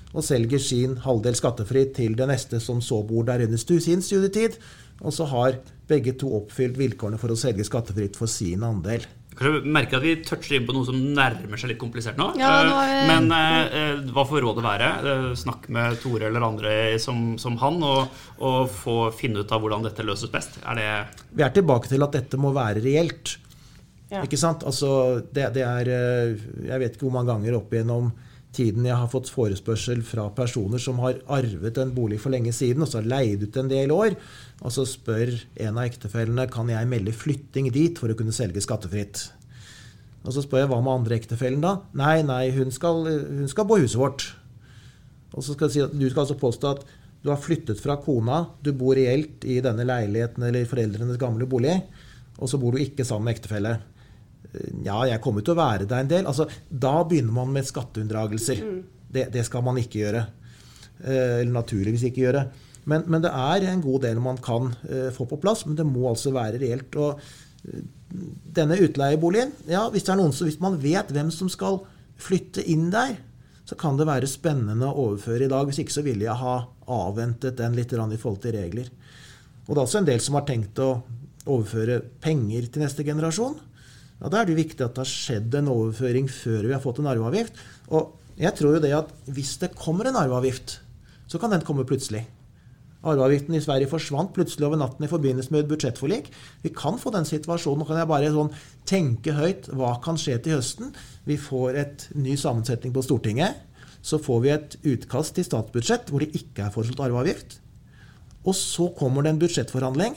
og 0.09 0.25
selger 0.25 0.59
sin 0.63 0.97
halvdel 1.05 1.37
skattefritt 1.37 1.93
til 1.99 2.17
det 2.17 2.27
neste 2.31 2.59
som 2.63 2.81
så 2.81 3.03
bor 3.05 3.27
der 3.27 3.45
under 3.45 3.61
sin 3.61 4.03
studietid. 4.03 4.57
Og 4.99 5.15
så 5.15 5.29
har 5.31 5.61
begge 5.87 6.17
to 6.19 6.33
oppfylt 6.41 6.75
vilkårene 6.79 7.21
for 7.21 7.31
å 7.31 7.39
selge 7.39 7.63
skattefritt 7.67 8.19
for 8.19 8.27
sin 8.27 8.65
andel. 8.67 9.05
Kanskje 9.39 9.63
merker 9.71 9.97
at 10.01 10.03
vi 10.03 10.15
toucher 10.27 10.57
inn 10.57 10.65
på 10.67 10.73
noe 10.75 10.83
som 10.87 10.97
nærmer 11.15 11.57
seg 11.61 11.71
litt 11.71 11.79
komplisert 11.79 12.17
nå. 12.19 12.33
Ja, 12.37 12.49
nå 12.67 12.75
Eh, 12.83 12.89
vi- 12.99 13.07
Men 13.07 13.31
eh, 13.31 13.77
eh, 13.79 13.95
hva 14.11 14.25
får 14.27 14.41
rådet 14.43 14.63
være? 14.65 14.89
Eh, 14.99 15.27
Snakk 15.39 15.69
med 15.69 15.99
Tore 16.01 16.27
eller 16.27 16.43
andre 16.43 16.99
som, 16.99 17.37
som 17.39 17.55
han, 17.57 17.81
og, 17.83 18.09
og 18.41 18.69
få 18.69 18.97
finne 19.15 19.39
ut 19.39 19.51
av 19.55 19.61
hvordan 19.63 19.83
dette 19.87 20.03
løses 20.03 20.29
best. 20.31 20.59
Er 20.67 20.75
det 20.75 20.89
Vi 21.37 21.43
er 21.43 21.49
tilbake 21.55 21.87
til 21.87 22.03
at 22.03 22.11
dette 22.11 22.37
må 22.37 22.51
være 22.53 22.83
reelt. 22.83 23.37
Ja. 24.11 24.23
Ikke 24.25 24.37
sant? 24.41 24.63
Altså, 24.65 25.21
det, 25.31 25.53
det 25.53 25.63
er 25.63 25.85
Jeg 25.85 26.79
vet 26.81 26.95
ikke 26.97 27.05
hvor 27.07 27.13
mange 27.19 27.31
ganger 27.31 27.55
opp 27.61 27.71
igjennom 27.71 28.11
tiden 28.55 28.85
jeg 28.87 28.97
har 28.97 29.09
fått 29.11 29.29
forespørsel 29.29 30.01
fra 30.05 30.25
personer 30.35 30.81
som 30.81 30.99
har 31.03 31.19
arvet 31.29 31.77
en 31.77 31.91
bolig 31.93 32.19
for 32.21 32.33
lenge 32.33 32.53
siden, 32.55 32.83
og 32.83 32.89
så 32.89 32.99
har 32.99 33.09
leid 33.11 33.45
ut 33.45 33.59
en 33.61 33.69
del 33.69 33.93
år, 33.93 34.15
og 34.63 34.73
så 34.73 34.85
spør 34.89 35.35
en 35.61 35.77
av 35.77 35.85
ektefellene 35.85 36.47
kan 36.51 36.71
jeg 36.71 36.89
melde 36.89 37.15
flytting 37.15 37.69
dit 37.75 37.99
for 37.99 38.09
å 38.09 38.17
kunne 38.17 38.35
selge 38.35 38.63
skattefritt. 38.65 39.27
Og 40.25 40.33
så 40.35 40.43
spør 40.43 40.63
jeg 40.63 40.71
hva 40.71 40.79
med 40.83 40.95
andre 40.97 41.19
ektefellen 41.19 41.61
da? 41.63 41.77
Nei, 41.97 42.19
nei, 42.27 42.49
hun 42.55 42.73
skal, 42.75 43.05
hun 43.07 43.51
skal 43.51 43.69
i 43.77 43.83
huset 43.85 44.01
vårt. 44.01 44.25
Og 45.31 45.45
så 45.45 45.53
skal 45.53 45.69
jeg 45.69 45.75
si 45.75 45.83
at 45.85 45.93
Du 45.93 46.07
skal 46.09 46.25
altså 46.25 46.39
påstå 46.41 46.73
at 46.73 46.81
Du 47.21 47.29
har 47.29 47.39
flyttet 47.39 47.79
fra 47.83 47.99
kona, 48.01 48.47
du 48.63 48.71
bor 48.73 48.97
reelt 48.97 49.43
i 49.45 49.59
denne 49.63 49.85
leiligheten 49.85 50.43
eller 50.47 50.67
foreldrenes 50.67 51.19
gamle 51.19 51.47
bolig, 51.51 51.75
og 52.39 52.47
så 52.47 52.57
bor 52.59 52.71
du 52.71 52.79
ikke 52.79 53.03
sammen 53.03 53.27
med 53.27 53.35
ektefelle. 53.35 53.73
Ja, 54.85 55.03
jeg 55.05 55.21
kommer 55.21 55.45
til 55.45 55.53
å 55.53 55.59
være 55.59 55.85
der 55.89 56.03
en 56.03 56.09
del. 56.09 56.29
Altså, 56.29 56.47
da 56.69 57.03
begynner 57.05 57.35
man 57.35 57.51
med 57.53 57.67
skatteunndragelser. 57.67 58.63
Mm. 58.65 58.79
Det, 59.09 59.27
det, 59.33 59.43
skal 59.45 59.65
man 59.65 59.77
ikke 59.81 60.01
gjøre. 60.03 60.23
Eh, 61.03 61.41
eller 61.41 61.53
naturligvis 61.53 62.07
ikke 62.09 62.25
gjøre. 62.25 62.43
Men, 62.89 63.05
men, 63.05 63.21
det 63.21 63.29
er 63.29 63.67
en 63.69 63.83
god 63.83 64.07
del 64.07 64.21
man 64.23 64.39
kan 64.41 64.71
uh, 64.89 65.09
få 65.13 65.27
på 65.29 65.37
plass, 65.41 65.65
men 65.67 65.77
det 65.77 65.85
må 65.85 66.07
altså 66.09 66.31
være 66.33 66.61
reelt. 66.61 66.95
Og 66.97 67.19
denne 68.55 68.79
utleieboligen, 68.81 69.51
ja, 69.69 69.83
hvis, 69.93 70.07
det 70.07 70.15
er 70.15 70.21
noen, 70.21 70.33
hvis 70.33 70.61
man 70.63 70.79
vet 70.81 71.11
hvem 71.13 71.29
som 71.33 71.51
skal 71.51 71.83
flytte 72.19 72.63
inn 72.71 72.87
der, 72.93 73.19
så 73.69 73.77
kan 73.77 73.99
det 73.99 74.07
være 74.09 74.29
spennende 74.29 74.89
å 74.89 75.05
overføre 75.05 75.45
i 75.45 75.51
dag. 75.51 75.67
Hvis 75.69 75.83
ikke 75.83 75.99
så 75.99 76.05
ville 76.05 76.25
jeg 76.25 76.41
ha 76.41 76.55
avventet 76.89 77.59
den 77.59 77.77
litt 77.77 77.93
i 77.93 78.17
forhold 78.17 78.41
til 78.41 78.55
regler. 78.57 78.89
Og 79.67 79.75
det 79.75 79.77
er 79.77 79.85
også 79.85 80.01
en 80.01 80.09
del 80.09 80.23
som 80.25 80.39
har 80.39 80.47
tenkt 80.47 80.81
å 80.81 80.89
overføre 81.45 81.99
penger 82.23 82.71
til 82.73 82.81
neste 82.81 83.05
generasjon. 83.05 83.59
Ja, 84.19 84.29
Da 84.29 84.41
er 84.41 84.49
det 84.49 84.57
viktig 84.59 84.83
at 84.83 84.95
det 84.95 85.05
har 85.05 85.09
skjedd 85.09 85.53
en 85.55 85.71
overføring 85.71 86.27
før 86.27 86.67
vi 86.67 86.73
har 86.75 86.83
fått 86.83 86.99
en 86.99 87.07
arveavgift. 87.07 87.53
Og 87.95 88.15
jeg 88.39 88.55
tror 88.55 88.75
jo 88.75 88.83
det 88.83 88.91
at 88.95 89.13
hvis 89.31 89.57
det 89.61 89.75
kommer 89.75 90.09
en 90.09 90.19
arveavgift, 90.19 90.79
så 91.27 91.39
kan 91.39 91.51
den 91.51 91.63
komme 91.63 91.85
plutselig. 91.87 92.25
Arveavgiften 92.99 93.55
i 93.55 93.61
Sverige 93.63 93.87
forsvant 93.87 94.33
plutselig 94.35 94.65
over 94.67 94.79
natten 94.81 95.05
i 95.05 95.11
forbindelse 95.11 95.53
med 95.53 95.63
et 95.63 95.69
budsjettforlik. 95.71 96.27
Vi 96.65 96.71
kan 96.75 96.99
få 96.99 97.13
den 97.15 97.23
situasjonen. 97.23 97.79
Nå 97.79 97.87
kan 97.87 98.01
jeg 98.01 98.09
bare 98.11 98.31
sånn 98.33 98.51
tenke 98.89 99.37
høyt. 99.37 99.69
Hva 99.71 99.93
kan 100.03 100.19
skje 100.19 100.35
til 100.43 100.57
høsten? 100.57 100.91
Vi 101.23 101.39
får 101.39 101.79
et 101.79 102.07
ny 102.19 102.35
sammensetning 102.35 102.91
på 102.95 103.05
Stortinget. 103.05 103.55
Så 104.03 104.19
får 104.19 104.43
vi 104.43 104.51
et 104.51 104.75
utkast 104.83 105.37
til 105.37 105.47
statsbudsjett 105.47 106.11
hvor 106.11 106.23
det 106.23 106.35
ikke 106.35 106.65
er 106.65 106.75
foreslått 106.75 107.05
arveavgift. 107.07 107.61
Og 108.43 108.55
så 108.55 108.89
kommer 108.99 109.23
det 109.23 109.33
en 109.33 109.39
budsjettforhandling, 109.39 110.15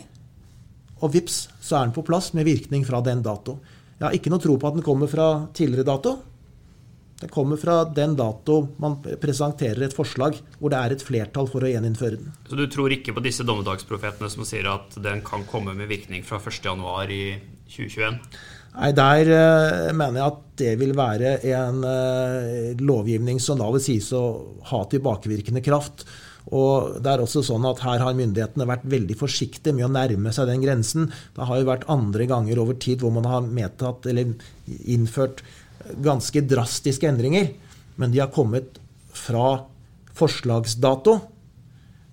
og 1.03 1.11
vips, 1.15 1.49
så 1.59 1.79
er 1.79 1.89
den 1.89 1.95
på 1.97 2.05
plass 2.07 2.31
med 2.37 2.47
virkning 2.47 2.85
fra 2.87 3.01
den 3.03 3.25
dato. 3.27 3.57
Jeg 4.03 4.09
har 4.09 4.19
ikke 4.19 4.31
noe 4.33 4.43
tro 4.43 4.57
på 4.59 4.67
at 4.67 4.75
den 4.75 4.83
kommer 4.83 5.07
fra 5.07 5.25
tidligere 5.55 5.87
dato. 5.87 6.17
Det 7.23 7.29
kommer 7.31 7.55
fra 7.55 7.85
den 7.87 8.17
dato 8.19 8.57
man 8.83 8.97
presenterer 9.23 9.85
et 9.87 9.95
forslag 9.95 10.41
hvor 10.59 10.73
det 10.73 10.81
er 10.81 10.95
et 10.97 11.05
flertall 11.07 11.47
for 11.47 11.63
å 11.63 11.71
gjeninnføre 11.71 12.19
den. 12.19 12.33
Så 12.51 12.59
du 12.59 12.65
tror 12.67 12.91
ikke 12.91 13.15
på 13.15 13.23
disse 13.23 13.47
dommedagsprofetene 13.47 14.27
som 14.33 14.43
sier 14.49 14.67
at 14.73 14.99
den 15.05 15.23
kan 15.23 15.47
komme 15.47 15.77
med 15.79 15.87
virkning 15.87 16.27
fra 16.27 16.41
1.1 16.43 17.15
i 17.15 17.23
2021? 17.71 18.19
Nei, 18.73 18.91
Der 18.99 19.31
uh, 19.31 19.95
mener 19.95 20.19
jeg 20.19 20.27
at 20.33 20.43
det 20.65 20.75
vil 20.83 20.97
være 20.99 21.37
en 21.53 21.87
uh, 21.87 22.75
lovgivning 22.83 23.39
som 23.39 23.63
da 23.63 23.71
vil 23.71 23.87
sies 23.87 24.11
å 24.19 24.25
ha 24.73 24.83
tilbakevirkende 24.91 25.63
kraft. 25.63 26.03
Og 26.51 26.99
det 27.03 27.13
er 27.13 27.23
også 27.23 27.45
sånn 27.47 27.65
at 27.69 27.85
Her 27.85 28.03
har 28.03 28.17
myndighetene 28.19 28.67
vært 28.67 28.87
veldig 28.91 29.17
forsiktige 29.21 29.77
med 29.77 29.87
å 29.87 29.93
nærme 29.95 30.33
seg 30.35 30.49
den 30.51 30.65
grensen. 30.65 31.11
Det 31.37 31.47
har 31.47 31.61
jo 31.61 31.69
vært 31.69 31.87
andre 31.93 32.27
ganger 32.31 32.59
over 32.63 32.79
tid 32.83 33.05
hvor 33.05 33.15
man 33.15 33.29
har 33.31 33.47
medtatt 33.47 34.09
eller 34.11 34.35
innført 34.83 35.45
ganske 36.03 36.43
drastiske 36.47 37.09
endringer, 37.09 37.53
men 38.01 38.13
de 38.13 38.21
har 38.23 38.31
kommet 38.35 38.79
fra 39.13 39.65
forslagsdato, 40.17 41.19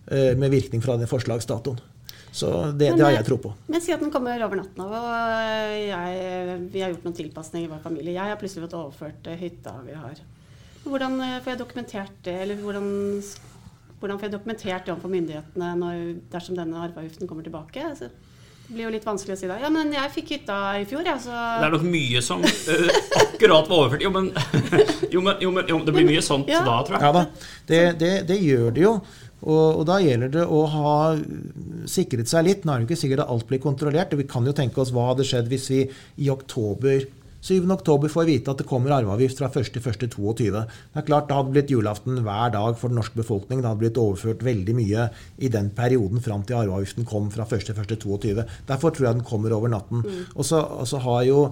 eh, 0.09 0.35
med 0.37 0.51
virkning 0.51 0.81
fra 0.81 0.97
den 0.97 1.09
forslagsdatoen. 1.09 1.79
Så 2.31 2.49
det, 2.77 2.91
det, 2.93 3.01
har 3.01 3.15
jeg 3.15 3.25
tro 3.25 3.39
på. 3.41 3.51
Men 3.67 3.81
si 3.81 3.93
at 3.93 4.01
den 4.03 4.11
kommer 4.13 4.41
over 4.45 4.59
natten 4.61 4.83
av, 4.85 4.91
og 4.93 5.77
jeg, 5.81 6.57
vi 6.69 6.83
har 6.83 6.93
gjort 6.93 7.07
noen 7.07 7.17
tilpasninger 7.17 7.65
i 7.65 7.71
vår 7.71 7.81
familie. 7.81 8.13
Jeg 8.13 8.33
har 8.33 8.37
plutselig 8.39 8.67
fått 8.67 8.77
overført 8.77 9.29
hytta 9.39 9.73
vi 9.87 9.97
har. 9.97 10.21
Hvordan 10.85 11.17
eh, 11.25 11.39
får 11.43 11.53
jeg 11.53 11.61
dokumentert 11.63 12.19
det, 12.27 12.35
eller 12.45 12.61
hvordan, 12.61 12.91
hvordan 13.99 14.19
får 14.19 14.29
jeg 14.29 14.35
dokumentert 14.37 14.85
det 14.85 14.93
overfor 14.93 15.11
myndighetene 15.11 15.69
når, 15.79 16.01
dersom 16.31 16.57
denne 16.57 16.83
arveavgiften 16.87 17.29
kommer 17.29 17.45
tilbake? 17.45 17.83
Altså, 17.83 18.09
det 18.69 18.75
blir 18.75 18.85
jo 18.85 18.91
litt 18.93 19.05
vanskelig 19.07 19.33
å 19.33 19.39
si 19.39 19.47
da. 19.49 19.57
Ja, 19.57 19.69
men 19.73 19.89
jeg 19.95 20.11
fikk 20.13 20.35
hytta 20.35 20.57
i 20.77 20.83
fjor, 20.89 21.01
jeg, 21.01 21.21
så 21.23 21.33
Det 21.33 21.67
er 21.67 21.73
nok 21.73 21.87
mye 21.89 22.19
som 22.21 22.43
uh, 22.45 22.91
akkurat 23.23 23.71
var 23.71 23.79
overført. 23.79 24.03
Jo 24.05 24.11
men, 24.13 24.29
jo, 25.15 25.23
men, 25.25 25.39
jo, 25.41 25.53
men, 25.55 25.65
jo, 25.73 25.79
det 25.87 25.95
blir 25.95 26.05
mye 26.07 26.21
sånt 26.25 26.51
ja. 26.51 26.61
da, 26.67 26.77
tror 26.85 26.99
jeg. 26.99 27.07
Ja 27.07 27.15
da, 27.15 27.25
det, 27.71 27.81
det, 28.03 28.13
det 28.29 28.39
gjør 28.45 28.69
det 28.75 28.85
jo. 28.85 28.93
Og, 29.39 29.79
og, 29.79 29.83
da 29.87 29.97
gjelder 30.03 30.31
det 30.33 30.45
å 30.51 30.63
ha 30.69 30.93
sikret 31.89 32.31
seg 32.31 32.45
litt. 32.45 32.65
Nå 32.67 32.75
er 32.75 32.83
det 32.83 32.89
ikke 32.89 33.01
sikkert 33.03 33.23
at 33.25 33.33
alt 33.33 33.47
blir 33.49 33.63
kontrollert. 33.63 34.15
Vi 34.19 34.27
kan 34.29 34.47
jo 34.47 34.53
tenke 34.55 34.83
oss 34.83 34.91
hva 34.95 35.09
hadde 35.13 35.27
skjedd 35.27 35.49
hvis 35.51 35.69
vi 35.71 35.85
i 36.21 36.29
oktober 36.31 37.07
7.10 37.39 38.09
får 38.11 38.27
vite 38.27 38.51
at 38.51 38.59
det 38.59 38.67
kommer 38.67 38.91
arveavgift 38.97 39.39
fra 39.39 39.47
1.1.22. 39.47 40.49
Det 40.51 40.99
er 40.99 41.05
klart 41.07 41.29
det 41.29 41.37
hadde 41.37 41.53
blitt 41.55 41.71
julaften 41.71 42.19
hver 42.25 42.51
dag 42.51 42.75
for 42.79 42.91
den 42.91 42.99
norske 42.99 43.15
befolkning. 43.15 43.61
Det 43.61 43.69
hadde 43.69 43.83
blitt 43.85 43.99
overført 44.01 44.43
veldig 44.43 44.75
mye 44.75 45.07
i 45.39 45.51
den 45.51 45.71
perioden 45.75 46.19
fram 46.23 46.43
til 46.43 46.59
arveavgiften 46.59 47.07
kom 47.07 47.29
fra 47.31 47.47
1.1.22. 47.47 48.43
Derfor 48.67 48.91
tror 48.91 49.07
jeg 49.07 49.19
den 49.21 49.27
kommer 49.27 49.55
over 49.55 49.71
natten. 49.71 50.03
Mm. 50.03 50.21
Og 50.35 50.47
så, 50.47 50.61
så, 50.89 50.99
jo, 51.23 51.45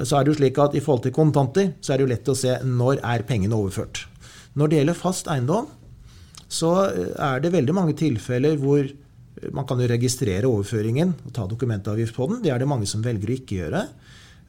så, 0.00 0.20
er 0.20 0.22
det 0.22 0.34
jo 0.34 0.38
slik 0.38 0.60
at 0.62 0.78
i 0.78 0.84
forhold 0.84 1.08
til 1.08 1.16
kontanter, 1.16 1.72
så 1.80 1.92
er 1.92 1.98
det 1.98 2.06
jo 2.06 2.12
lett 2.14 2.30
å 2.30 2.38
se 2.38 2.58
når 2.62 3.02
er 3.02 3.26
pengene 3.26 3.58
overført. 3.58 4.06
Når 4.54 4.70
det 4.70 4.78
gjelder 4.78 5.02
fast 5.02 5.30
eiendom, 5.32 5.66
så 6.46 6.76
er 6.86 7.42
det 7.42 7.50
veldig 7.50 7.74
mange 7.74 7.96
tilfeller 7.98 8.54
hvor 8.62 8.86
man 9.52 9.66
kan 9.66 9.80
jo 9.82 9.88
registrere 9.90 10.46
overføringen 10.46 11.10
og 11.26 11.32
ta 11.34 11.44
dokumentavgift 11.50 12.14
på 12.14 12.28
den. 12.30 12.42
Det 12.44 12.52
er 12.54 12.62
det 12.62 12.70
mange 12.70 12.86
som 12.86 13.02
velger 13.04 13.32
å 13.32 13.34
ikke 13.34 13.58
gjøre. 13.64 13.82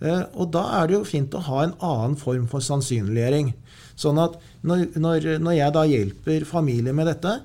Eh, 0.03 0.23
og 0.35 0.51
da 0.55 0.65
er 0.81 0.89
det 0.89 0.97
jo 0.97 1.05
fint 1.07 1.35
å 1.35 1.43
ha 1.47 1.61
en 1.63 1.75
annen 1.83 2.17
form 2.19 2.47
for 2.51 2.63
sannsynliggjøring. 2.63 3.53
Sånn 3.99 4.19
at 4.19 4.35
når, 4.65 4.89
når, 4.99 5.29
når 5.43 5.55
jeg 5.55 5.75
da 5.75 5.85
hjelper 5.87 6.47
familier 6.49 6.95
med 6.97 7.07
dette, 7.11 7.37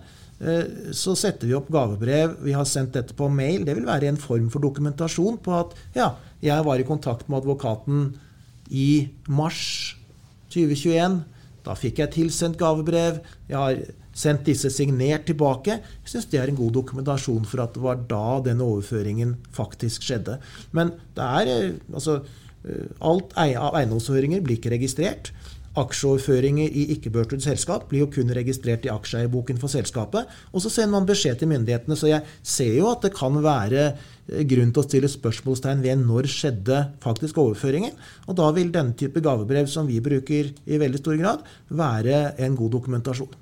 eh, 0.42 0.90
så 0.96 1.14
setter 1.18 1.50
vi 1.50 1.56
opp 1.58 1.70
gavebrev. 1.72 2.40
Vi 2.46 2.56
har 2.56 2.66
sendt 2.68 2.96
dette 2.98 3.16
på 3.16 3.30
mail. 3.32 3.64
Det 3.66 3.76
vil 3.78 3.88
være 3.88 4.10
en 4.10 4.20
form 4.20 4.50
for 4.52 4.64
dokumentasjon 4.64 5.38
på 5.44 5.54
at 5.60 5.76
ja, 5.96 6.12
jeg 6.42 6.66
var 6.66 6.82
i 6.82 6.88
kontakt 6.88 7.28
med 7.28 7.42
advokaten 7.42 8.10
i 8.70 8.90
mars 9.30 9.62
2021. 10.50 11.20
Da 11.66 11.76
fikk 11.78 12.02
jeg 12.02 12.14
tilsendt 12.16 12.58
gavebrev. 12.58 13.20
Jeg 13.50 13.58
har 13.60 13.82
sendt 14.16 14.44
disse 14.48 14.70
signert 14.74 15.26
tilbake. 15.28 15.78
Jeg 15.80 16.12
syns 16.12 16.28
det 16.32 16.40
er 16.42 16.50
en 16.50 16.58
god 16.58 16.74
dokumentasjon 16.80 17.48
for 17.48 17.62
at 17.64 17.74
det 17.76 17.84
var 17.84 18.04
da 18.10 18.40
denne 18.50 18.66
overføringen 18.66 19.36
faktisk 19.56 20.06
skjedde. 20.06 20.40
Men 20.76 20.94
det 21.16 21.26
er 21.40 21.52
eh, 21.54 21.74
altså 21.94 22.20
Eh, 22.60 22.92
alt 23.00 23.32
av 23.40 23.76
eiendomsføringer 23.78 24.42
blir 24.44 24.60
ikke 24.60 24.74
registrert. 24.74 25.32
Aksjeoverføringer 25.80 26.66
i 26.66 26.88
ikke-børsnotert 26.96 27.46
selskap 27.46 27.84
blir 27.88 28.02
jo 28.02 28.08
kun 28.10 28.32
registrert 28.34 28.84
i 28.84 28.90
aksjeeierboken 28.90 29.60
for 29.62 29.70
selskapet. 29.70 30.28
Og 30.50 30.64
så 30.64 30.72
sender 30.72 30.96
man 30.96 31.06
beskjed 31.08 31.38
til 31.40 31.50
myndighetene. 31.52 31.96
Så 31.96 32.10
jeg 32.10 32.26
ser 32.42 32.74
jo 32.74 32.90
at 32.90 33.06
det 33.06 33.14
kan 33.16 33.38
være 33.44 33.84
eh, 33.86 34.42
grunn 34.50 34.74
til 34.74 34.82
å 34.82 34.88
stille 34.88 35.12
spørsmålstegn 35.12 35.84
ved 35.86 36.02
når 36.04 36.30
skjedde 36.32 36.82
faktisk 37.04 37.40
overføringen. 37.40 37.94
Og 38.28 38.40
da 38.42 38.50
vil 38.56 38.74
denne 38.74 38.98
type 38.98 39.22
gavebrev 39.24 39.70
som 39.70 39.88
vi 39.88 40.02
bruker 40.04 40.52
i 40.66 40.82
veldig 40.82 41.00
stor 41.00 41.20
grad, 41.22 41.46
være 41.70 42.26
en 42.42 42.58
god 42.58 42.76
dokumentasjon. 42.76 43.38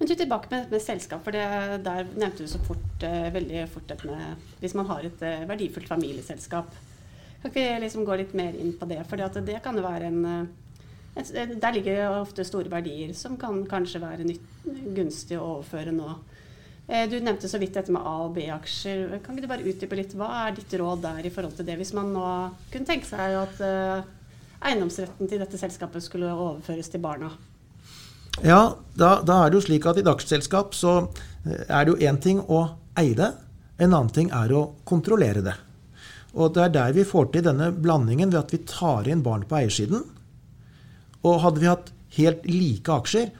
Men 0.00 0.08
du 0.08 0.14
tilbake 0.16 0.48
med, 0.48 0.70
med 0.72 0.80
selskap, 0.80 1.20
for 1.26 1.36
det, 1.36 1.44
der 1.84 2.08
nevnte 2.14 2.46
du 2.46 2.48
så 2.48 2.60
fort, 2.64 3.04
uh, 3.04 3.28
veldig 3.34 3.66
fort 3.68 3.86
dette 3.90 4.08
med 4.08 4.48
hvis 4.62 4.74
man 4.78 4.88
har 4.88 5.04
et 5.04 5.26
verdifullt 5.48 5.90
familieselskap. 5.92 6.72
Kan 7.42 7.52
ikke 7.52 7.60
vi 7.60 7.84
liksom 7.84 8.08
gå 8.08 8.16
litt 8.20 8.32
mer 8.36 8.56
inn 8.56 8.72
på 8.76 8.88
det? 8.88 9.02
For 9.08 9.20
det 9.44 9.60
kan 9.64 9.76
jo 9.76 9.84
være 9.84 10.08
en 10.08 10.24
et, 11.16 11.30
Der 11.60 11.72
ligger 11.74 11.96
jo 11.96 12.10
ofte 12.20 12.44
store 12.46 12.70
verdier 12.70 13.14
som 13.16 13.36
kan 13.40 13.64
kanskje 13.68 14.02
være 14.02 14.26
nytt, 14.28 14.44
gunstig 14.96 15.38
å 15.38 15.56
overføre 15.56 15.94
nå. 15.94 16.12
Eh, 16.90 17.06
du 17.10 17.18
nevnte 17.22 17.48
så 17.48 17.58
vidt 17.62 17.76
dette 17.78 17.92
med 17.94 18.02
A- 18.02 18.26
og 18.26 18.34
B-aksjer. 18.34 19.18
Kan 19.22 19.36
ikke 19.36 19.46
du 19.46 19.50
bare 19.52 19.66
utdype 19.66 19.98
litt? 19.98 20.14
Hva 20.18 20.30
er 20.46 20.56
ditt 20.56 20.74
råd 20.78 21.04
der 21.04 21.26
i 21.26 21.32
forhold 21.34 21.56
til 21.58 21.68
det, 21.68 21.76
hvis 21.78 21.94
man 21.94 22.12
nå 22.14 22.24
kunne 22.72 22.88
tenke 22.88 23.06
seg 23.06 23.36
at 23.38 23.62
uh, 23.62 24.02
eiendomsretten 24.66 25.30
til 25.30 25.42
dette 25.42 25.60
selskapet 25.60 26.02
skulle 26.06 26.32
overføres 26.34 26.90
til 26.90 27.02
barna? 27.02 27.30
Ja, 28.44 28.76
da, 28.94 29.18
da 29.26 29.42
er 29.42 29.50
det 29.50 29.58
jo 29.58 29.64
slik 29.66 29.86
at 29.90 29.98
i 30.00 30.06
dagsselskap 30.06 30.76
så 30.76 30.94
er 31.44 31.84
det 31.84 31.92
jo 31.92 31.98
én 32.08 32.20
ting 32.22 32.40
å 32.46 32.62
eie 33.00 33.16
det, 33.16 33.32
en 33.80 33.94
annen 33.94 34.12
ting 34.12 34.30
er 34.36 34.52
å 34.52 34.70
kontrollere 34.88 35.42
det. 35.44 35.56
Og 36.36 36.54
det 36.54 36.62
er 36.66 36.74
der 36.74 36.94
vi 36.94 37.06
får 37.06 37.30
til 37.34 37.44
denne 37.48 37.70
blandingen 37.74 38.30
ved 38.30 38.42
at 38.44 38.52
vi 38.54 38.62
tar 38.68 39.08
inn 39.10 39.24
barn 39.26 39.46
på 39.48 39.58
eiersiden. 39.58 40.04
Og 41.26 41.40
hadde 41.42 41.62
vi 41.62 41.70
hatt 41.70 41.90
helt 42.16 42.46
like 42.46 42.92
aksjer, 42.92 43.30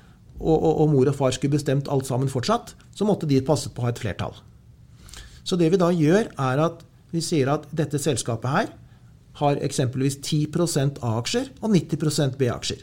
og, 0.41 0.57
og, 0.57 0.73
og, 0.73 0.87
mor 0.89 1.11
og 1.11 1.17
far 1.19 1.35
skulle 1.37 1.59
bestemt 1.59 1.89
alt 1.93 2.09
sammen 2.09 2.31
fortsatt, 2.33 2.73
så 2.97 3.07
måtte 3.07 3.29
de 3.29 3.43
passe 3.45 3.69
på 3.71 3.83
å 3.83 3.87
ha 3.87 3.93
et 3.93 4.01
flertall. 4.01 4.39
Så 5.45 5.59
det 5.61 5.69
vi 5.73 5.81
da 5.81 5.91
gjør, 5.93 6.31
er 6.33 6.63
at 6.65 6.85
vi 7.13 7.21
sier 7.25 7.51
at 7.53 7.67
dette 7.75 8.01
selskapet 8.01 8.55
her 8.55 8.71
har 9.41 9.61
eksempelvis 9.65 10.19
10 10.23 10.49
A-aksjer 11.05 11.53
og 11.61 11.75
90% 11.75 12.39
B-aksjer. 12.41 12.83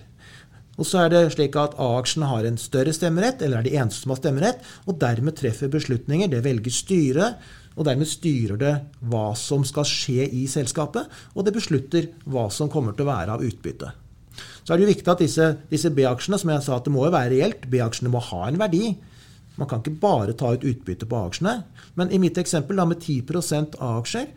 Og 0.77 0.85
så 0.85 1.03
er 1.03 1.13
det 1.13 1.23
slik 1.33 1.55
at 1.57 1.75
A-aksjene 1.81 2.29
har 2.29 2.45
en 2.45 2.59
større 2.61 2.93
stemmerett, 2.93 3.41
eller 3.41 3.59
er 3.59 3.67
de 3.67 3.77
eneste 3.77 4.03
som 4.03 4.13
har 4.13 4.21
stemmerett, 4.21 4.65
og 4.85 4.99
dermed 5.01 5.37
treffer 5.39 5.71
beslutninger. 5.73 6.29
Det 6.29 6.43
velger 6.45 6.73
styret, 6.73 7.47
og 7.77 7.85
dermed 7.85 8.09
styrer 8.09 8.59
det 8.61 8.73
hva 9.09 9.31
som 9.37 9.65
skal 9.65 9.85
skje 9.89 10.27
i 10.33 10.45
selskapet, 10.49 11.09
og 11.33 11.45
det 11.45 11.55
beslutter 11.57 12.11
hva 12.29 12.47
som 12.53 12.69
kommer 12.73 12.93
til 12.93 13.05
å 13.05 13.11
være 13.11 13.37
av 13.37 13.45
utbytte. 13.45 13.91
Så 14.37 14.73
er 14.73 14.77
det 14.77 14.85
jo 14.85 14.93
viktig 14.93 15.11
at 15.13 15.21
disse, 15.23 15.49
disse 15.71 15.91
B-aksjene, 15.93 16.37
som 16.41 16.53
jeg 16.53 16.65
sa 16.65 16.77
at 16.77 16.85
det 16.85 16.93
må 16.93 17.05
jo 17.07 17.13
være 17.13 17.33
reelt, 17.33 17.69
B-aksjene 17.71 18.13
må 18.13 18.21
ha 18.29 18.43
en 18.47 18.59
verdi. 18.61 18.93
Man 19.57 19.69
kan 19.69 19.81
ikke 19.81 19.97
bare 20.01 20.37
ta 20.37 20.53
ut 20.53 20.65
utbytte 20.67 21.09
på 21.09 21.17
A-aksjene. 21.17 21.55
Men 21.97 22.13
i 22.13 22.21
mitt 22.21 22.37
eksempel 22.37 22.77
da 22.77 22.85
med 22.85 23.01
10% 23.01 23.79
A-aksjer, 23.81 24.27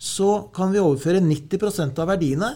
så 0.00 0.30
kan 0.56 0.72
vi 0.72 0.80
overføre 0.80 1.20
90% 1.20 2.00
av 2.00 2.08
verdiene 2.08 2.54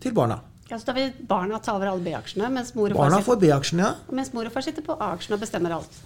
til 0.00 0.16
barna. 0.16 0.40
Ja, 0.66 0.78
så 0.78 0.88
da 0.88 0.96
vil 0.96 1.12
barna 1.30 1.60
ta 1.62 1.76
over 1.76 1.92
alle 1.92 2.02
B-aksjene, 2.02 2.50
mens 2.50 2.72
mor 2.74 2.90
og 2.90 2.98
Barna 2.98 3.20
far 3.20 3.28
får 3.28 3.36
sitter, 3.36 3.46
B-aksjene, 3.46 3.86
ja. 3.86 4.14
mens 4.18 4.32
mor 4.34 4.48
og 4.48 4.54
far 4.54 4.64
sitter 4.66 4.86
på 4.86 4.96
A-aksjene 4.98 5.38
og 5.38 5.42
bestemmer 5.46 5.78
alt. 5.78 6.04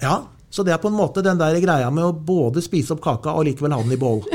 ja. 0.00 0.16
Så 0.48 0.64
det 0.64 0.72
er 0.72 0.78
på 0.80 0.88
en 0.88 0.96
måte 0.96 1.20
den 1.20 1.36
der 1.36 1.58
greia 1.60 1.90
med 1.92 2.06
å 2.06 2.12
både 2.12 2.62
spise 2.64 2.94
opp 2.94 3.02
kaka 3.04 3.34
og 3.36 3.44
likevel 3.44 3.74
ha 3.76 3.82
den 3.84 3.92
i 3.92 4.00
behold. 4.00 4.24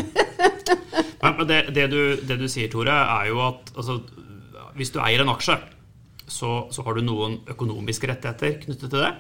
Det, 1.24 1.58
det, 1.72 1.86
du, 1.88 2.20
det 2.28 2.36
du 2.36 2.50
sier, 2.52 2.68
Tore, 2.68 2.92
er 2.92 3.30
jo 3.30 3.38
at 3.46 3.70
altså, 3.80 3.94
hvis 4.76 4.92
du 4.92 4.98
eier 5.00 5.24
en 5.24 5.32
aksje, 5.32 5.56
så, 6.28 6.50
så 6.72 6.84
har 6.84 6.98
du 6.98 7.06
noen 7.08 7.38
økonomiske 7.50 8.10
rettigheter 8.12 8.58
knyttet 8.66 8.92
til 8.92 9.00
det. 9.00 9.12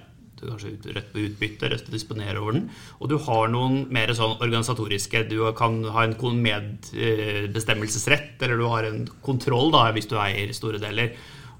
Kanskje 0.49 0.93
rett 0.95 1.11
på 1.13 1.23
utbytte, 1.23 1.69
rett 1.71 1.83
til 1.85 1.93
å 1.93 1.97
disponere 1.97 2.41
over 2.41 2.53
den. 2.57 2.65
Og 2.99 3.09
du 3.11 3.17
har 3.27 3.51
noen 3.53 3.85
mer 3.93 4.09
sånn 4.17 4.37
organisatoriske. 4.39 5.27
Du 5.31 5.37
kan 5.57 5.79
ha 5.95 6.01
en 6.07 6.17
medbestemmelsesrett, 6.47 8.35
eller 8.41 8.57
du 8.59 8.67
har 8.71 8.83
en 8.89 9.07
kontroll 9.25 9.71
da, 9.75 9.91
hvis 9.95 10.09
du 10.11 10.17
eier 10.19 10.51
store 10.55 10.79
deler. 10.83 11.13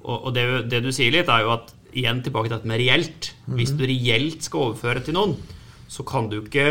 Og, 0.04 0.18
og 0.18 0.34
det, 0.36 0.46
det 0.72 0.84
du 0.84 0.92
sier 0.96 1.12
litt, 1.16 1.32
er 1.32 1.46
jo 1.46 1.56
at 1.56 1.74
igjen 1.94 2.24
tilbake 2.26 2.50
til 2.50 2.58
dette 2.58 2.72
med 2.72 2.82
reelt. 2.82 3.32
Hvis 3.54 3.76
du 3.78 3.86
reelt 3.88 4.44
skal 4.46 4.70
overføre 4.70 5.06
til 5.06 5.18
noen, 5.18 5.38
så 5.92 6.06
kan 6.08 6.30
du 6.32 6.42
ikke 6.42 6.68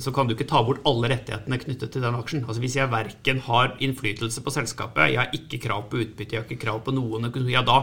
så 0.00 0.08
kan 0.14 0.24
du 0.24 0.32
ikke 0.32 0.48
ta 0.48 0.62
bort 0.64 0.80
alle 0.88 1.10
rettighetene 1.12 1.58
knyttet 1.60 1.92
til 1.92 2.04
den 2.04 2.16
aksjen. 2.16 2.44
Altså 2.46 2.62
Hvis 2.62 2.78
jeg 2.78 2.88
verken 2.92 3.42
har 3.44 3.74
innflytelse 3.82 4.40
på 4.40 4.54
selskapet, 4.54 5.10
jeg 5.12 5.20
har 5.20 5.34
ikke 5.36 5.60
krav 5.66 5.88
på 5.90 6.00
utbytte, 6.00 6.32
jeg 6.32 6.40
har 6.40 6.48
ikke 6.48 6.64
krav 6.64 6.80
på 6.86 6.94
noen 6.96 7.28
økonomi, 7.28 7.52
ja, 7.52 7.64
da, 7.66 7.82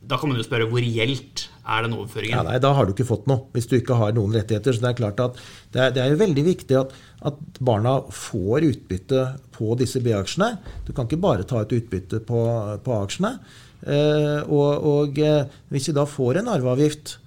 da 0.00 0.16
kan 0.16 0.30
man 0.30 0.40
jo 0.40 0.46
spørre 0.46 0.70
hvor 0.70 0.80
reelt 0.80 1.49
er 1.64 1.84
den 1.84 1.94
overføringen? 1.96 2.36
Ja, 2.38 2.44
nei, 2.46 2.58
Da 2.62 2.72
har 2.76 2.86
du 2.86 2.92
ikke 2.94 3.08
fått 3.08 3.28
noe, 3.30 3.46
hvis 3.54 3.68
du 3.70 3.76
ikke 3.78 3.98
har 4.00 4.12
noen 4.16 4.34
rettigheter. 4.34 4.74
Så 4.74 4.84
Det 4.84 4.90
er 4.90 5.00
klart 5.00 5.20
at 5.20 5.40
det 5.72 5.80
er, 5.80 5.94
det 5.94 6.02
er 6.02 6.12
jo 6.14 6.20
veldig 6.24 6.44
viktig 6.46 6.78
at, 6.80 6.92
at 7.30 7.40
barna 7.60 8.00
får 8.10 8.68
utbytte 8.70 9.24
på 9.54 9.74
disse 9.80 10.02
B-aksjene. 10.04 10.54
Du 10.86 10.92
kan 10.92 11.08
ikke 11.08 11.20
bare 11.20 11.46
ta 11.48 11.64
ut 11.64 11.74
utbytte 11.76 12.22
på, 12.26 12.44
på 12.84 13.00
aksjene. 13.00 13.34
Eh, 13.80 14.40
og, 14.44 14.70
og 14.84 15.20
eh, 15.24 15.48
hvis 15.72 15.90
vi 15.90 15.96
da 15.96 16.04
får 16.08 16.40
en 16.40 16.52
arveavgift, 16.52 17.18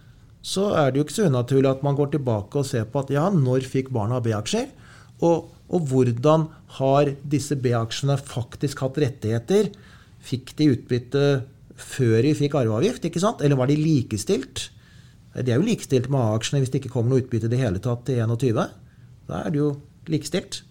så 0.43 0.69
er 0.75 0.91
det 0.91 0.99
jo 0.99 1.05
ikke 1.07 1.19
så 1.21 1.29
unaturlig 1.31 1.69
at 1.71 1.83
man 1.85 1.95
går 1.95 2.15
tilbake 2.17 2.59
og 2.59 2.67
ser 2.67 2.89
på 2.91 3.03
at 3.03 3.13
ja, 3.13 3.29
når 3.31 3.63
fikk 3.69 3.93
barna 3.95 4.19
B-aksjer? 4.23 4.67
Og, 5.23 5.53
og 5.71 5.89
hvordan 5.89 6.49
har 6.79 7.13
disse 7.23 7.55
B-aksjene 7.55 8.17
faktisk 8.19 8.83
hatt 8.83 8.99
rettigheter? 8.99 9.71
Fikk 10.23 10.51
de 10.59 10.73
utbytte 10.75 11.23
før 11.79 12.19
de 12.25 12.35
fikk 12.37 12.57
arveavgift, 12.59 13.05
ikke 13.07 13.21
sant? 13.23 13.41
Eller 13.41 13.57
var 13.59 13.69
de 13.69 13.77
likestilt? 13.79 14.67
De 15.33 15.49
er 15.49 15.57
jo 15.57 15.65
likestilt 15.65 16.11
med 16.13 16.21
A-aksjene 16.21 16.61
hvis 16.61 16.73
det 16.73 16.83
ikke 16.83 16.93
kommer 16.93 17.13
noe 17.13 17.23
utbytte 17.23 17.49
i 17.49 17.53
det 17.53 17.61
hele 17.61 17.81
tatt 17.81 18.05
til 18.05 18.21
21. 18.21 18.61
Da 19.29 19.41
er 19.41 19.53
det 19.53 19.61
jo 19.61 19.71
likestilt. 20.11 20.61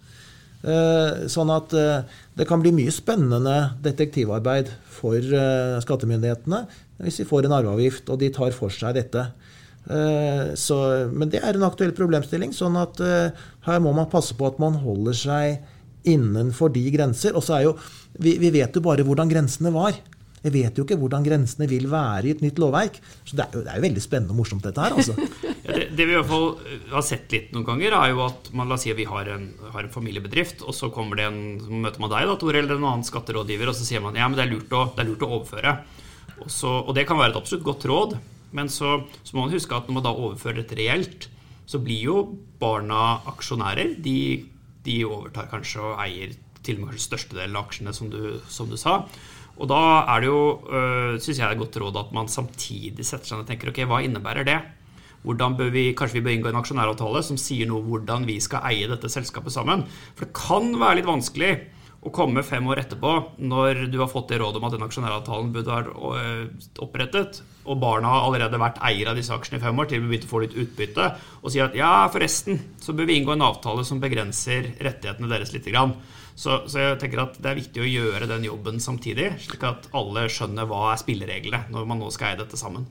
Eh, 0.63 1.25
Sånn 1.31 1.51
at 1.51 1.73
eh, 1.75 2.05
det 2.39 2.47
kan 2.47 2.61
bli 2.63 2.71
mye 2.75 2.91
spennende 2.95 3.75
detektivarbeid 3.83 4.69
for 4.95 5.19
eh, 5.19 5.79
skattemyndighetene 5.83 6.61
hvis 7.03 7.19
de 7.19 7.27
får 7.27 7.49
en 7.49 7.55
arveavgift 7.57 8.07
og 8.13 8.21
de 8.21 8.29
tar 8.31 8.55
for 8.55 8.71
seg 8.71 8.95
dette. 8.99 9.27
Så, 9.83 10.75
men 11.11 11.27
det 11.27 11.41
er 11.43 11.57
en 11.57 11.65
aktuell 11.67 11.91
problemstilling. 11.91 12.53
sånn 12.55 12.77
at 12.79 13.01
her 13.03 13.81
må 13.83 13.91
man 13.91 14.07
passe 14.07 14.31
på 14.39 14.45
at 14.47 14.61
man 14.61 14.77
holder 14.79 15.17
seg 15.19 16.07
innenfor 16.07 16.71
de 16.71 16.85
grenser. 16.93 17.35
Og 17.35 17.43
så 17.43 17.57
er 17.57 17.65
jo 17.65 17.73
vi, 18.15 18.37
vi 18.39 18.53
vet 18.55 18.71
jo 18.71 18.85
bare 18.85 19.03
hvordan 19.03 19.27
grensene 19.27 19.73
var. 19.75 19.97
Jeg 20.43 20.51
vet 20.51 20.77
jo 20.77 20.83
ikke 20.83 20.97
hvordan 20.99 21.23
grensene 21.23 21.67
vil 21.71 21.85
være 21.91 22.27
i 22.27 22.33
et 22.35 22.41
nytt 22.43 22.59
lovverk. 22.59 22.97
Så 23.23 23.37
det 23.39 23.45
er 23.45 23.55
jo, 23.55 23.61
det 23.63 23.71
er 23.71 23.79
jo 23.79 23.85
veldig 23.85 24.03
spennende 24.03 24.35
og 24.35 24.39
morsomt, 24.41 24.65
dette 24.65 24.83
her. 24.83 24.97
altså. 24.97 25.15
Ja, 25.63 25.77
det, 25.77 25.83
det 25.95 26.03
vi 26.09 26.11
i 26.11 26.17
hvert 26.17 26.27
fall 26.27 26.49
har 26.91 27.03
sett 27.07 27.31
litt 27.31 27.53
noen 27.55 27.63
ganger, 27.63 27.93
er 27.95 28.09
jo 28.11 28.25
at 28.25 28.49
man 28.51 28.67
la 28.67 28.75
oss 28.75 28.83
si 28.83 28.91
at 28.91 28.97
vi 28.97 29.05
har 29.07 29.29
en, 29.31 29.45
har 29.71 29.85
en 29.85 29.93
familiebedrift, 29.93 30.65
og 30.67 30.75
så 30.75 30.89
kommer 30.91 31.15
det 31.15 31.29
en 31.29 31.37
møter 31.85 32.03
man 32.03 32.11
deg, 32.11 32.27
da, 32.27 32.35
Tore, 32.41 32.59
eller 32.59 32.75
en 32.75 32.87
annen 32.89 33.07
skatterådgiver, 33.07 33.71
og 33.71 33.77
så 33.77 33.87
sier 33.87 34.03
man 34.03 34.19
ja, 34.19 34.27
men 34.27 34.35
det 34.35 34.43
er 34.43 34.51
lurt 34.51 34.75
å, 34.75 34.81
er 34.99 35.07
lurt 35.07 35.23
å 35.23 35.29
overføre. 35.37 35.77
Og, 36.33 36.49
så, 36.51 36.73
og 36.81 36.91
det 36.97 37.05
kan 37.07 37.21
være 37.21 37.31
et 37.31 37.39
absolutt 37.39 37.63
godt 37.69 37.87
råd, 37.87 38.17
men 38.59 38.67
så, 38.69 38.97
så 39.23 39.37
må 39.37 39.45
man 39.45 39.55
huske 39.55 39.77
at 39.77 39.87
når 39.87 39.97
man 40.01 40.07
da 40.09 40.13
overfører 40.13 40.59
dette 40.59 40.79
reelt, 40.81 41.29
så 41.69 41.79
blir 41.79 42.09
jo 42.09 42.17
barna 42.59 43.21
aksjonærer. 43.31 43.95
De, 44.03 44.17
de 44.83 44.97
overtar 45.07 45.47
kanskje 45.51 45.79
og 45.79 46.01
eier 46.03 46.35
til 46.63 46.77
og 46.77 46.83
med 46.83 46.91
kanskje 46.91 47.07
størstedelen 47.07 47.55
av 47.55 47.67
aksjene, 47.67 47.95
som 47.95 48.11
du, 48.11 48.19
som 48.51 48.67
du 48.67 48.75
sa. 48.79 49.03
Og 49.61 49.69
da 49.69 49.81
er 50.15 50.23
det 50.23 50.31
jo, 50.31 50.39
øh, 50.65 51.19
synes 51.21 51.37
jeg 51.37 51.45
det 51.45 51.53
er 51.53 51.61
godt 51.61 51.77
råd 51.81 51.99
at 52.01 52.15
man 52.15 52.31
samtidig 52.31 53.05
setter 53.05 53.29
seg 53.29 53.37
ned 53.37 53.45
og 53.45 53.51
tenker 53.51 53.69
ok, 53.69 53.83
hva 53.89 54.01
innebærer 54.01 54.47
det? 54.47 54.57
Hvordan 55.23 55.55
bør 55.55 55.69
vi, 55.71 55.83
Kanskje 55.95 56.19
vi 56.19 56.25
bør 56.25 56.33
inngå 56.35 56.49
en 56.51 56.59
aksjonæravtale 56.59 57.21
som 57.23 57.37
sier 57.39 57.69
noe 57.69 57.79
om 57.79 57.91
hvordan 57.91 58.25
vi 58.27 58.39
skal 58.43 58.65
eie 58.67 58.89
dette 58.91 59.11
selskapet 59.11 59.55
sammen. 59.55 59.85
For 60.17 60.25
det 60.25 60.35
kan 60.35 60.73
være 60.81 60.99
litt 60.99 61.07
vanskelig 61.07 61.53
å 62.03 62.11
komme 62.11 62.43
fem 62.43 62.65
år 62.67 62.81
etterpå, 62.81 63.11
når 63.47 63.85
du 63.91 63.97
har 64.01 64.09
fått 64.11 64.33
det 64.33 64.41
rådet 64.41 64.59
om 64.59 64.65
at 64.67 64.73
den 64.75 64.83
aksjonæravtalen 64.83 65.53
burde 65.55 65.71
være 65.71 65.93
øh, 66.19 66.65
opprettet, 66.83 67.39
og 67.63 67.79
barna 67.79 68.11
har 68.11 68.25
allerede 68.27 68.59
vært 68.59 68.81
eier 68.83 69.11
av 69.11 69.19
disse 69.19 69.31
aksjene 69.31 69.61
i 69.61 69.63
fem 69.63 69.79
år 69.79 69.87
til 69.87 70.03
vi 70.03 70.09
begynte 70.11 70.27
å 70.27 70.33
få 70.33 70.41
litt 70.43 70.57
utbytte, 70.59 71.05
og 71.39 71.53
sier 71.53 71.69
at 71.69 71.77
ja, 71.79 71.93
forresten, 72.11 72.59
så 72.83 72.95
bør 72.97 73.07
vi 73.07 73.21
inngå 73.21 73.37
en 73.37 73.47
avtale 73.47 73.87
som 73.87 74.03
begrenser 74.03 74.73
rettighetene 74.83 75.31
deres 75.31 75.55
litt. 75.55 75.69
Grann. 75.71 75.95
Så, 76.35 76.63
så 76.67 76.81
jeg 76.81 76.99
tenker 77.01 77.23
at 77.23 77.37
det 77.41 77.51
er 77.51 77.59
viktig 77.61 77.83
å 77.83 77.89
gjøre 77.89 78.29
den 78.31 78.47
jobben 78.47 78.81
samtidig, 78.81 79.33
slik 79.45 79.63
at 79.67 79.87
alle 79.95 80.27
skjønner 80.31 80.67
hva 80.69 80.91
er 80.91 81.01
spillereglene 81.01 81.65
når 81.73 81.89
man 81.89 82.01
nå 82.01 82.11
skal 82.13 82.33
eie 82.33 82.41
dette 82.41 82.59
sammen. 82.59 82.87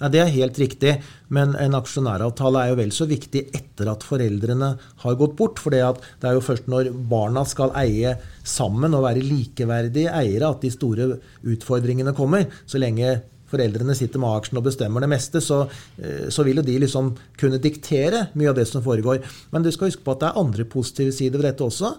Ja, 0.00 0.08
Det 0.12 0.20
er 0.20 0.32
helt 0.32 0.58
riktig, 0.60 0.92
men 1.32 1.54
en 1.60 1.76
aksjonæravtale 1.76 2.62
er 2.62 2.72
jo 2.72 2.80
vel 2.80 2.92
så 2.94 3.06
viktig 3.08 3.46
etter 3.56 3.90
at 3.92 4.04
foreldrene 4.06 4.74
har 5.02 5.16
gått 5.20 5.36
bort. 5.38 5.60
For 5.60 5.72
det 5.72 5.82
er 5.82 6.36
jo 6.36 6.44
først 6.44 6.68
når 6.70 6.92
barna 7.10 7.44
skal 7.48 7.74
eie 7.80 8.16
sammen 8.46 8.96
og 8.96 9.06
være 9.06 9.24
likeverdige 9.24 10.12
eiere 10.12 10.52
at 10.52 10.64
de 10.64 10.72
store 10.72 11.08
utfordringene 11.44 12.14
kommer. 12.16 12.46
Så 12.68 12.80
lenge 12.80 13.18
foreldrene 13.50 13.94
sitter 13.96 14.20
med 14.22 14.36
aksjen 14.36 14.60
og 14.60 14.66
bestemmer 14.66 15.04
det 15.04 15.10
meste, 15.12 15.40
så, 15.44 15.64
eh, 16.02 16.28
så 16.34 16.44
vil 16.44 16.60
jo 16.60 16.66
de 16.66 16.78
liksom 16.82 17.14
kunne 17.38 17.62
diktere 17.62 18.28
mye 18.34 18.50
av 18.50 18.56
det 18.56 18.66
som 18.68 18.82
foregår. 18.82 19.22
Men 19.52 19.62
du 19.62 19.70
skal 19.70 19.88
huske 19.88 20.04
på 20.04 20.16
at 20.16 20.20
det 20.20 20.28
er 20.30 20.40
andre 20.44 20.64
positive 20.64 21.12
sider 21.12 21.38
ved 21.38 21.52
dette 21.52 21.64
også. 21.64 21.94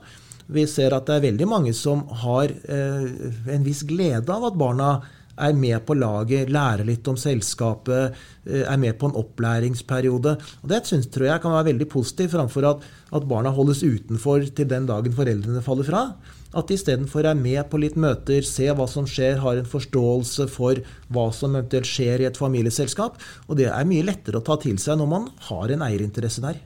Vi 0.47 0.63
ser 0.69 0.95
at 0.95 1.07
det 1.09 1.17
er 1.17 1.27
veldig 1.27 1.47
mange 1.49 1.75
som 1.75 2.05
har 2.23 2.51
eh, 2.51 3.07
en 3.53 3.65
viss 3.65 3.83
glede 3.87 4.31
av 4.31 4.47
at 4.47 4.59
barna 4.59 4.91
er 5.37 5.53
med 5.53 5.77
på 5.85 5.95
laget, 5.97 6.49
lærer 6.49 6.85
litt 6.87 7.07
om 7.09 7.17
selskapet, 7.19 8.15
eh, 8.47 8.63
er 8.63 8.77
med 8.81 8.97
på 8.97 9.09
en 9.09 9.19
opplæringsperiode. 9.19 10.37
Og 10.63 10.69
Det 10.69 10.85
synes, 10.85 11.07
tror 11.07 11.27
jeg 11.27 11.41
kan 11.41 11.51
være 11.51 11.73
veldig 11.73 11.89
positivt, 11.89 12.31
framfor 12.31 12.69
at, 12.69 12.87
at 13.13 13.27
barna 13.27 13.49
holdes 13.49 13.83
utenfor 13.83 14.47
til 14.55 14.67
den 14.67 14.87
dagen 14.87 15.13
foreldrene 15.13 15.61
faller 15.61 15.83
fra. 15.83 16.15
At 16.55 16.67
de 16.67 16.73
istedenfor 16.73 17.27
er 17.27 17.35
med 17.35 17.69
på 17.69 17.77
litt 17.77 17.97
møter, 17.99 18.41
ser 18.41 18.73
hva 18.73 18.87
som 18.87 19.05
skjer, 19.05 19.37
har 19.43 19.59
en 19.59 19.67
forståelse 19.67 20.47
for 20.47 20.79
hva 21.11 21.27
som 21.35 21.55
eventuelt 21.55 21.85
skjer 21.85 22.23
i 22.23 22.29
et 22.29 22.39
familieselskap. 22.39 23.19
Og 23.47 23.59
det 23.59 23.67
er 23.67 23.85
mye 23.85 24.07
lettere 24.07 24.39
å 24.39 24.47
ta 24.47 24.55
til 24.55 24.79
seg 24.79 24.97
når 24.97 25.11
man 25.11 25.29
har 25.51 25.75
en 25.75 25.85
eierinteresse 25.85 26.41
der. 26.41 26.63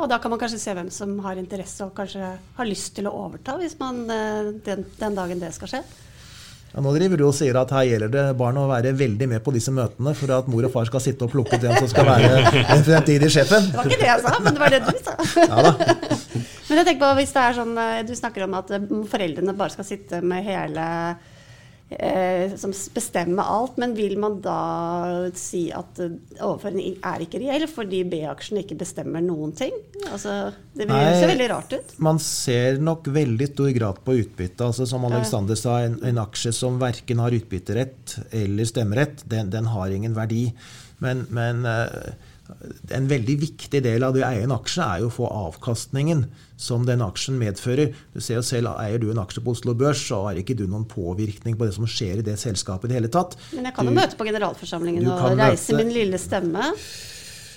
Og 0.00 0.08
da 0.08 0.18
kan 0.20 0.32
man 0.32 0.40
kanskje 0.40 0.60
se 0.62 0.74
hvem 0.76 0.88
som 0.94 1.18
har 1.24 1.40
interesse 1.40 1.84
og 1.84 1.92
kanskje 1.96 2.30
har 2.56 2.68
lyst 2.68 2.94
til 2.96 3.08
å 3.10 3.16
overta, 3.26 3.58
hvis 3.60 3.76
man, 3.80 4.06
eh, 4.10 4.54
den, 4.66 4.86
den 5.00 5.18
dagen 5.18 5.42
det 5.42 5.52
skal 5.56 5.74
skje. 5.74 5.82
Ja, 6.70 6.82
nå 6.84 6.92
driver 6.94 7.18
du 7.18 7.24
og 7.26 7.34
sier 7.34 7.56
at 7.58 7.72
her 7.74 7.86
gjelder 7.88 8.10
det 8.14 8.24
barn 8.38 8.58
å 8.60 8.68
være 8.70 8.92
veldig 8.94 9.26
med 9.32 9.42
på 9.42 9.50
disse 9.54 9.72
møtene 9.74 10.12
for 10.14 10.30
at 10.36 10.46
mor 10.50 10.68
og 10.68 10.70
far 10.70 10.86
skal 10.86 11.02
sitte 11.02 11.26
og 11.26 11.32
plukke 11.32 11.58
ut 11.58 11.64
hvem 11.64 11.80
som 11.80 11.90
skal 11.90 12.06
være 12.06 12.52
den 12.54 12.84
fremtidige 12.86 13.32
sjefen. 13.34 13.66
Det 13.72 13.80
var 13.80 13.90
ikke 13.90 13.98
det 14.04 14.10
jeg 14.12 14.22
sa, 14.26 14.34
men 14.38 14.54
det 14.54 14.62
var 14.62 14.76
det 14.76 14.80
du 14.86 15.00
sa. 15.02 15.16
Ja 15.42 15.66
da. 15.66 15.74
Men 16.70 16.78
jeg 16.78 16.86
tenker 16.86 17.02
på 17.02 17.14
hvis 17.18 17.32
det 17.34 17.42
er 17.42 17.54
sånn 17.56 17.78
eh, 17.82 18.00
Du 18.06 18.12
snakker 18.14 18.44
om 18.44 18.52
at 18.54 18.68
eh, 18.76 18.84
foreldrene 19.10 19.54
bare 19.58 19.74
skal 19.74 19.86
sitte 19.88 20.20
med 20.22 20.44
hele 20.46 20.84
eh, 21.90 22.54
Som 22.56 22.72
bestemmer 22.94 23.42
alt. 23.42 23.76
Men 23.80 23.94
vil 23.98 24.16
man 24.20 24.38
da 24.44 25.28
si 25.38 25.66
at 25.74 26.00
eh, 26.02 26.16
overføringen 26.38 27.00
er 27.10 27.24
ikke 27.24 27.42
reell 27.42 27.66
fordi 27.70 28.02
B-aksjen 28.10 28.62
ikke 28.62 28.78
bestemmer 28.80 29.24
noen 29.24 29.54
ting? 29.58 29.74
Altså, 30.10 30.52
det 30.74 30.86
vil 30.86 30.94
Nei. 30.94 31.20
se 31.20 31.30
veldig 31.30 31.48
rart 31.52 31.76
ut. 31.76 31.94
Man 32.02 32.20
ser 32.24 32.80
nok 32.82 33.10
veldig 33.12 33.50
stor 33.52 33.72
grad 33.76 34.02
på 34.06 34.18
utbytte. 34.22 34.70
altså 34.70 34.88
Som 34.88 35.06
Alexander 35.10 35.58
sa, 35.58 35.80
en, 35.86 35.98
en 36.06 36.22
aksje 36.24 36.54
som 36.56 36.80
verken 36.80 37.22
har 37.22 37.36
utbytterett 37.36 38.18
eller 38.36 38.68
stemmerett, 38.68 39.24
den, 39.30 39.50
den 39.52 39.70
har 39.74 39.92
ingen 39.94 40.16
verdi. 40.16 40.48
Men, 41.00 41.24
men 41.32 41.64
eh, 41.68 42.12
en 42.96 43.08
veldig 43.10 43.36
viktig 43.40 43.82
del 43.84 44.04
av 44.06 44.14
det 44.14 44.22
å 44.24 44.28
eie 44.30 44.44
en 44.46 44.54
aksje 44.54 44.84
er 44.84 45.02
jo 45.04 45.10
å 45.10 45.14
få 45.14 45.28
avkastningen 45.28 46.24
som 46.60 46.84
den 46.88 47.02
aksjen 47.04 47.38
medfører. 47.40 47.94
Du 48.14 48.20
ser 48.20 48.40
jo 48.40 48.44
selv, 48.46 48.74
Eier 48.82 49.00
du 49.00 49.08
en 49.12 49.22
aksje 49.22 49.42
på 49.44 49.54
Oslo 49.54 49.74
Børs, 49.78 50.02
så 50.10 50.22
har 50.26 50.40
ikke 50.40 50.56
du 50.58 50.66
noen 50.66 50.84
påvirkning 50.88 51.56
på 51.56 51.68
det 51.68 51.76
som 51.76 51.88
skjer 51.88 52.20
i 52.20 52.26
det 52.26 52.36
selskapet 52.40 52.88
i 52.88 52.92
det 52.92 52.98
hele 53.00 53.12
tatt. 53.12 53.38
Men 53.54 53.70
jeg 53.70 53.76
kan 53.78 53.88
jo 53.88 53.94
møte 53.96 54.18
på 54.20 54.28
generalforsamlingen 54.28 55.08
og 55.08 55.38
reise 55.38 55.72
møte- 55.72 55.80
min 55.80 55.94
lille 55.94 56.20
stemme. 56.20 56.72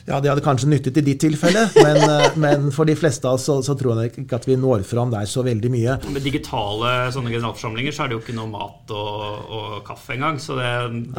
Ja, 0.04 0.18
det 0.20 0.28
hadde 0.28 0.44
kanskje 0.44 0.68
nyttet 0.68 0.98
i 1.00 1.02
ditt 1.06 1.22
tilfelle, 1.24 1.62
men, 1.78 1.98
eh, 2.04 2.34
men 2.36 2.66
for 2.76 2.88
de 2.90 2.96
fleste 3.00 3.24
av 3.30 3.38
oss 3.38 3.46
så, 3.48 3.56
så, 3.64 3.76
tror 3.80 4.02
jeg 4.02 4.12
ikke 4.26 4.36
at 4.36 4.48
vi 4.50 4.58
når 4.60 4.84
fram 4.88 5.14
der 5.14 5.30
så 5.32 5.46
veldig 5.48 5.72
mye. 5.72 5.96
Med 6.12 6.26
digitale 6.26 6.92
sånne 7.16 7.32
generalforsamlinger 7.32 7.96
så 7.96 8.04
er 8.04 8.12
det 8.12 8.18
jo 8.18 8.24
ikke 8.26 8.36
noe 8.36 8.52
mat 8.52 8.92
og, 8.92 9.48
og 9.48 9.80
kaffe 9.88 10.18
engang. 10.18 10.42
Så 10.44 10.58
det, 10.60 10.74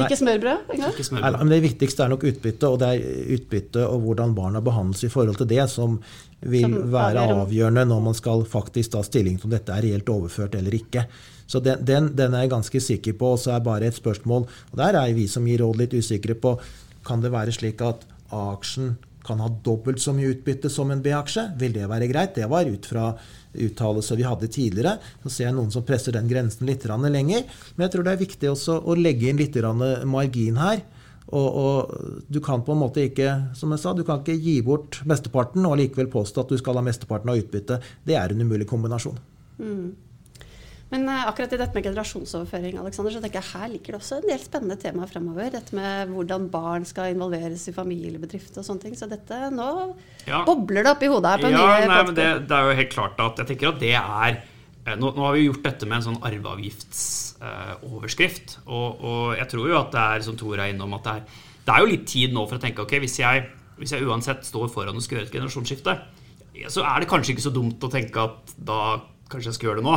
ikke 0.05 0.21
smørbrød 0.21 0.77
engang? 0.77 0.93
Ikke 0.93 1.09
smørbrød. 1.09 1.39
Nei, 1.39 1.41
men 1.41 1.55
det 1.57 1.63
viktigste 1.65 2.05
er 2.05 2.13
nok 2.13 2.29
utbytte, 2.29 2.71
og 2.75 2.79
det 2.85 2.93
er 2.93 3.35
utbytte 3.39 3.89
og 3.89 4.05
hvordan 4.05 4.37
barna 4.37 4.65
behandles 4.65 5.09
i 5.09 5.13
forhold 5.17 5.41
til 5.41 5.49
det, 5.55 5.65
som 5.73 5.97
vil 6.45 6.69
som 6.69 6.93
være 6.93 7.25
avgjørende 7.41 7.89
når 7.89 8.09
man 8.11 8.17
skal 8.21 8.45
faktisk 8.45 8.99
ta 8.99 9.05
stilling 9.07 9.39
til 9.41 9.49
om 9.49 9.57
dette 9.57 9.73
er 9.73 9.89
reelt 9.89 10.13
overført 10.13 10.59
eller 10.61 10.77
ikke. 10.77 11.09
Så 11.49 11.61
den, 11.65 11.81
den, 11.89 12.13
den, 12.17 12.37
er 12.37 12.45
jeg 12.45 12.53
ganske 12.53 12.81
sikker 12.81 13.17
på. 13.17 13.33
Og 13.33 13.41
så 13.41 13.57
er 13.57 13.65
bare 13.65 13.89
et 13.89 13.97
spørsmål, 13.97 14.45
og 14.45 14.81
der 14.81 15.01
er 15.01 15.17
vi 15.17 15.25
som 15.29 15.49
gir 15.49 15.65
råd 15.65 15.81
litt 15.81 15.97
usikre 15.97 16.37
på, 16.37 16.59
kan 17.05 17.25
det 17.25 17.33
være 17.33 17.53
slik 17.53 17.81
at 17.85 18.05
A-aksjen 18.35 18.95
kan 19.25 19.41
ha 19.41 19.49
dobbelt 19.65 20.03
så 20.03 20.13
mye 20.13 20.35
utbytte 20.35 20.69
som 20.71 20.91
en 20.93 21.03
B-aksje. 21.03 21.47
Vil 21.61 21.73
det 21.73 21.89
være 21.89 22.09
greit? 22.11 22.35
Det 22.37 22.49
var 22.51 22.69
ut 22.69 22.87
fra 22.87 23.07
uttalelser 23.55 24.19
vi 24.21 24.27
hadde 24.27 24.51
tidligere. 24.53 24.99
Så 25.23 25.33
ser 25.33 25.49
jeg 25.49 25.57
noen 25.57 25.73
som 25.73 25.87
presser 25.87 26.17
den 26.17 26.29
grensen 26.29 26.69
litt 26.69 26.85
lenger. 26.85 27.47
Men 27.75 27.87
jeg 27.87 27.95
tror 27.95 28.05
det 28.05 28.13
er 28.13 28.25
viktig 28.25 28.51
også 28.51 28.83
å 28.85 28.99
legge 28.99 29.31
inn 29.31 29.41
litt 29.41 29.57
margin 30.05 30.61
her. 30.61 30.85
Og, 31.33 31.49
og, 31.57 32.25
du 32.29 32.41
kan 32.45 32.63
på 32.63 32.75
en 32.75 32.83
måte 32.83 33.07
ikke 33.09 33.31
som 33.57 33.73
jeg 33.73 33.81
sa, 33.81 33.95
du 33.97 34.05
kan 34.05 34.21
ikke 34.21 34.37
gi 34.37 34.59
bort 34.63 35.01
mesteparten 35.09 35.65
og 35.65 35.79
likevel 35.81 36.11
påstå 36.13 36.45
at 36.45 36.53
du 36.53 36.61
skal 36.61 36.77
ha 36.77 36.85
mesteparten 36.85 37.33
av 37.33 37.41
utbyttet. 37.41 37.87
Det 38.05 38.19
er 38.21 38.35
en 38.35 38.45
umulig 38.45 38.69
kombinasjon. 38.69 39.17
Mm. 39.57 39.95
Men 40.93 41.07
uh, 41.09 41.23
akkurat 41.31 41.53
i 41.55 41.59
dette 41.59 41.75
med 41.75 41.85
generasjonsoverføring 41.87 42.77
Alexander, 42.81 43.13
så 43.15 43.21
tenker 43.23 43.39
jeg 43.41 43.51
her 43.55 43.69
ligger 43.73 43.91
det 43.95 44.01
også 44.01 44.15
en 44.21 44.29
del 44.29 44.41
spennende 44.43 44.77
temaer 44.81 45.09
fremover. 45.11 45.47
Dette 45.55 45.73
med 45.77 45.93
hvordan 46.13 46.43
barn 46.53 46.83
skal 46.89 47.13
involveres 47.15 47.63
i 47.71 47.77
familiebedrift 47.77 48.59
og 48.61 48.65
sånne 48.67 48.83
ting. 48.85 48.95
Så 48.99 49.05
dette, 49.11 49.37
nå 49.55 49.69
ja. 50.29 50.39
bobler 50.47 50.83
det 50.85 50.91
opp 50.93 51.03
i 51.07 51.11
hodet 51.11 51.29
her. 51.33 51.39
på 51.45 51.51
ja, 51.51 51.55
nye 51.57 51.89
nei, 51.89 52.03
men 52.11 52.17
det, 52.19 52.29
det, 52.51 52.57
er 52.57 52.63
jo 52.69 52.81
helt 52.83 52.95
klart 52.95 53.17
at 53.25 53.35
jeg 53.43 53.49
tenker 53.53 53.67
at 53.73 53.81
det 53.81 53.97
er 54.01 54.31
eh, 54.37 54.97
nå, 55.01 55.07
nå 55.17 55.21
har 55.25 55.33
vi 55.39 55.49
gjort 55.49 55.67
dette 55.67 55.85
med 55.89 55.97
en 55.99 56.07
sånn 56.11 56.25
arveavgiftsoverskrift. 56.31 58.47
Eh, 58.59 58.63
og, 58.69 58.89
og, 59.01 59.25
jeg 59.41 59.49
tror 59.55 59.67
jo 59.73 59.77
at 59.81 59.91
det 59.95 60.03
er 60.05 60.19
som 60.29 60.37
Tor 60.39 60.57
er 60.59 60.69
innom, 60.75 60.97
at 61.01 61.07
det 61.09 61.15
er, 61.15 61.21
det 61.65 61.71
er 61.73 61.79
jo 61.81 61.93
litt 61.95 62.07
tid 62.13 62.29
nå 62.37 62.43
for 62.45 62.57
å 62.61 62.63
tenke 62.63 62.85
ok, 62.85 62.95
hvis 63.03 63.19
jeg, 63.23 63.37
hvis 63.81 63.93
jeg 63.97 64.05
uansett 64.05 64.41
står 64.45 64.67
foran 64.73 64.99
og 65.01 65.05
skal 65.05 65.17
gjøre 65.19 65.29
et 65.31 65.37
generasjonsskifte, 65.39 65.93
så 66.71 66.81
er 66.87 66.97
det 67.01 67.11
kanskje 67.11 67.33
ikke 67.35 67.49
så 67.49 67.55
dumt 67.55 67.83
å 67.83 67.91
tenke 67.91 68.19
at 68.21 68.53
da 68.55 68.79
kanskje 69.33 69.49
jeg 69.51 69.57
skal 69.57 69.69
gjøre 69.71 69.81
det 69.81 69.89
nå. 69.89 69.97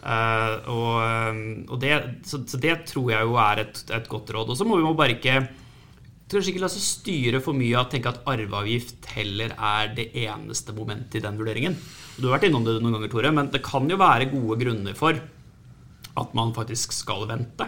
Uh, 0.00 0.54
og, 0.72 0.92
eh, 1.04 1.40
og 1.68 1.80
det, 1.82 1.96
så, 2.24 2.40
så, 2.48 2.56
det 2.60 2.78
tror 2.88 3.10
jeg 3.12 3.26
jo 3.28 3.34
er 3.42 3.64
et, 3.66 3.82
et 3.92 4.06
godt 4.08 4.32
råd. 4.32 4.52
Og 4.52 4.56
så 4.56 4.64
må 4.64 4.78
vi 4.78 4.86
må 4.86 4.94
bare 4.96 5.18
ikke 5.18 5.42
kanskje 6.30 6.52
ikke 6.52 6.62
la 6.62 6.70
seg 6.70 6.84
styre 6.86 7.40
for 7.42 7.58
mye 7.58 7.74
av 7.74 7.88
å 7.88 7.90
tenke 7.90 8.12
at 8.12 8.22
arveavgift 8.30 9.08
heller 9.16 9.50
er 9.56 9.90
det 9.96 10.12
eneste 10.22 10.74
momentet 10.76 11.18
i 11.18 11.24
den 11.24 11.38
vurderingen. 11.40 11.74
Du 12.16 12.28
har 12.28 12.36
vært 12.36 12.46
innom 12.48 12.64
det 12.66 12.76
noen 12.78 12.96
ganger, 12.96 13.10
Tore, 13.10 13.32
men 13.34 13.50
det 13.50 13.64
kan 13.66 13.88
jo 13.90 13.98
være 13.98 14.30
gode 14.30 14.60
grunner 14.62 14.96
for 14.98 15.18
at 16.20 16.36
man 16.38 16.54
faktisk 16.54 16.94
skal 16.94 17.26
vente. 17.30 17.66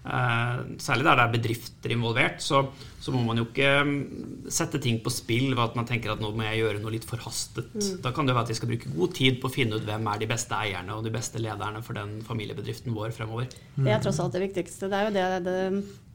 Uh, 0.00 0.78
særlig 0.80 1.04
der 1.04 1.18
det 1.18 1.24
er 1.26 1.32
bedrifter 1.34 1.92
involvert, 1.92 2.38
så, 2.40 2.62
så, 3.04 3.12
må 3.12 3.20
man 3.20 3.36
jo 3.36 3.44
ikke 3.44 3.68
mm, 3.84 4.46
sette 4.48 4.78
ting 4.80 5.02
på 5.04 5.12
spill 5.12 5.50
ved 5.52 5.60
at 5.60 5.74
man 5.76 5.84
tenker 5.88 6.14
at 6.14 6.22
nå 6.24 6.30
må 6.32 6.46
jeg 6.46 6.62
gjøre 6.62 6.80
noe 6.80 6.94
litt 6.94 7.04
forhastet. 7.04 7.68
Mm. 7.74 7.98
Da 8.06 8.12
kan 8.16 8.28
det 8.28 8.32
være 8.32 8.48
at 8.48 8.52
vi 8.54 8.56
skal 8.56 8.70
bruke 8.70 8.92
god 8.94 9.16
tid 9.18 9.40
på 9.42 9.50
å 9.50 9.52
finne 9.52 9.76
ut 9.76 9.84
hvem 9.84 10.06
er 10.08 10.22
de 10.22 10.28
beste 10.30 10.56
eierne 10.56 10.96
og 10.96 11.04
de 11.04 11.12
beste 11.12 11.42
lederne 11.42 11.82
for 11.84 12.00
den 12.00 12.14
familiebedriften 12.24 12.94
vår 12.96 13.12
fremover. 13.12 13.50
Det 13.76 13.92
er 13.92 14.00
tross 14.00 14.22
alt 14.24 14.38
det 14.38 14.46
viktigste. 14.46 14.88
Det 14.88 14.96
er 14.96 15.10
jo 15.10 15.12
det, 15.18 15.26
det, 15.44 15.56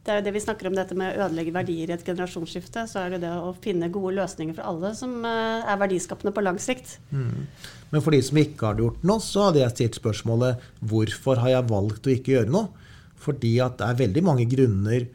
det, 0.01 0.15
er 0.15 0.17
jo 0.17 0.25
det 0.25 0.33
vi 0.33 0.41
snakker 0.47 0.71
om 0.71 0.77
dette 0.79 0.97
med 0.97 1.13
å 1.13 1.27
ødelegge 1.27 1.53
verdier 1.53 1.91
i 1.91 1.95
et 1.95 2.05
generasjonsskifte. 2.07 2.87
Så 2.89 3.03
er 3.03 3.13
det 3.13 3.19
det 3.27 3.35
å 3.37 3.51
finne 3.61 3.91
gode 3.93 4.15
løsninger 4.17 4.57
for 4.57 4.65
alle 4.65 4.95
som 4.97 5.13
eh, 5.21 5.61
er 5.61 5.77
verdiskapende 5.83 6.33
på 6.33 6.45
lang 6.47 6.57
sikt. 6.63 6.95
Mm. 7.13 7.45
Men 7.93 8.01
for 8.01 8.17
de 8.17 8.23
som 8.25 8.41
ikke 8.41 8.65
har 8.65 8.81
gjort 8.81 9.05
noe, 9.05 9.21
så 9.21 9.51
hadde 9.51 9.61
jeg 9.61 9.75
stilt 9.75 10.01
spørsmålet 10.01 10.65
hvorfor 10.81 11.43
har 11.45 11.53
jeg 11.53 11.69
valgt 11.69 12.09
å 12.09 12.15
ikke 12.15 12.33
gjøre 12.39 12.55
noe? 12.57 12.81
Fordi 13.25 13.55
at 13.63 13.79
det 13.79 13.87
er 13.89 14.01
veldig 14.05 14.23
mange 14.25 14.47
grunner 14.49 15.07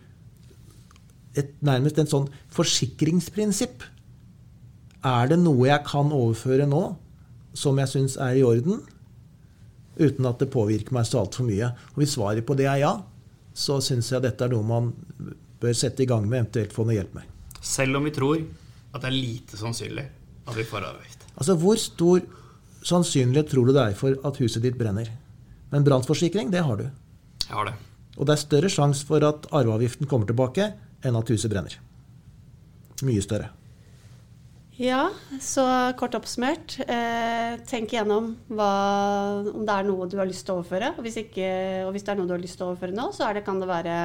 et, 1.39 1.53
Nærmest 1.63 1.99
en 2.03 2.11
sånn 2.11 2.31
forsikringsprinsipp. 2.51 3.85
Er 5.07 5.31
det 5.31 5.39
noe 5.41 5.69
jeg 5.69 5.85
kan 5.87 6.11
overføre 6.13 6.67
nå 6.69 6.83
som 7.57 7.79
jeg 7.81 7.91
syns 7.91 8.17
er 8.21 8.37
i 8.39 8.43
orden, 8.47 8.83
uten 10.01 10.27
at 10.29 10.43
det 10.43 10.51
påvirker 10.53 10.95
meg 10.97 11.07
så 11.09 11.23
altfor 11.23 11.47
mye? 11.49 11.71
Og 11.95 12.03
Hvis 12.03 12.17
svaret 12.17 12.47
på 12.47 12.57
det 12.59 12.67
er 12.71 12.83
ja, 12.83 12.93
så 13.55 13.79
syns 13.85 14.11
jeg 14.13 14.25
dette 14.27 14.47
er 14.47 14.53
noe 14.53 14.67
man 14.67 14.91
bør 15.61 15.77
sette 15.77 16.05
i 16.05 16.09
gang 16.09 16.27
med, 16.27 16.43
eventuelt 16.43 16.75
få 16.75 16.87
noe 16.89 16.97
hjelp 16.97 17.17
med. 17.19 17.31
Selv 17.61 18.01
om 18.01 18.07
vi 18.09 18.15
tror 18.17 18.41
at 18.41 19.03
det 19.03 19.11
er 19.11 19.17
lite 19.17 19.59
sannsynlig 19.61 20.07
at 20.49 20.57
vi 20.57 20.67
får 20.67 20.87
avgift. 20.89 21.27
Altså, 21.37 21.57
Hvor 21.61 21.79
stor 21.79 22.23
sannsynlighet 22.83 23.51
tror 23.53 23.69
du 23.69 23.75
det 23.77 23.85
er 23.85 23.99
for 23.99 24.17
at 24.27 24.41
huset 24.41 24.65
ditt 24.65 24.79
brenner? 24.79 25.11
Men 25.71 25.87
brannforsikring, 25.87 26.51
det 26.51 26.65
har 26.67 26.81
du. 26.81 26.89
Jeg 27.47 27.55
har 27.55 27.71
det. 27.71 27.77
Og 28.21 28.29
det 28.29 28.37
er 28.37 28.43
større 28.43 28.69
sjanse 28.73 29.07
for 29.09 29.25
at 29.25 29.49
arveavgiften 29.49 30.09
kommer 30.11 30.29
tilbake, 30.29 30.75
enn 31.01 31.17
at 31.17 31.33
huset 31.33 31.49
brenner. 31.51 31.79
Mye 33.09 33.25
større. 33.25 33.49
Ja, 34.81 35.11
så 35.45 35.63
kort 36.01 36.15
oppsummert. 36.17 36.79
Eh, 36.81 37.59
tenk 37.69 37.93
igjennom 37.93 38.31
hva, 38.49 38.69
om 39.53 39.65
det 39.69 39.75
er 39.75 39.89
noe 39.89 40.09
du 40.09 40.17
har 40.17 40.29
lyst 40.29 40.47
til 40.49 40.55
å 40.55 40.61
overføre. 40.61 40.95
Og 40.97 41.05
hvis, 41.05 41.19
ikke, 41.21 41.49
og 41.85 41.93
hvis 41.93 42.07
det 42.07 42.15
er 42.15 42.21
noe 42.21 42.29
du 42.29 42.33
har 42.33 42.41
lyst 42.41 42.57
til 42.61 42.65
å 42.65 42.71
overføre 42.73 42.97
nå, 42.97 43.11
så 43.17 43.29
det, 43.37 43.45
kan 43.45 43.61
det 43.61 43.69
være 43.69 43.97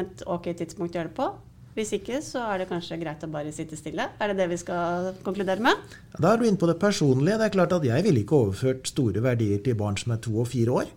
et 0.00 0.24
ok 0.26 0.48
tidspunkt 0.58 0.94
å 0.94 1.00
gjøre 1.00 1.12
det 1.12 1.18
på. 1.20 1.28
Hvis 1.74 1.94
ikke, 1.98 2.18
så 2.22 2.42
er 2.50 2.62
det 2.62 2.68
kanskje 2.70 2.98
greit 3.00 3.22
å 3.26 3.30
bare 3.30 3.54
sitte 3.54 3.78
stille. 3.78 4.08
Er 4.22 4.30
det 4.30 4.38
det 4.42 4.50
vi 4.50 4.58
skal 4.58 5.12
konkludere 5.26 5.62
med? 5.62 5.94
Da 6.18 6.32
er 6.32 6.42
du 6.42 6.46
inne 6.46 6.58
på 6.58 6.70
det 6.70 6.78
personlige. 6.82 7.38
Det 7.38 7.48
er 7.48 7.54
klart 7.54 7.74
at 7.74 7.86
Jeg 7.86 8.06
ville 8.06 8.22
ikke 8.22 8.42
overført 8.44 8.90
store 8.90 9.22
verdier 9.22 9.62
til 9.62 9.78
barn 9.78 9.98
som 9.98 10.14
er 10.14 10.22
to 10.22 10.34
og 10.42 10.50
fire 10.50 10.82
år. 10.82 10.92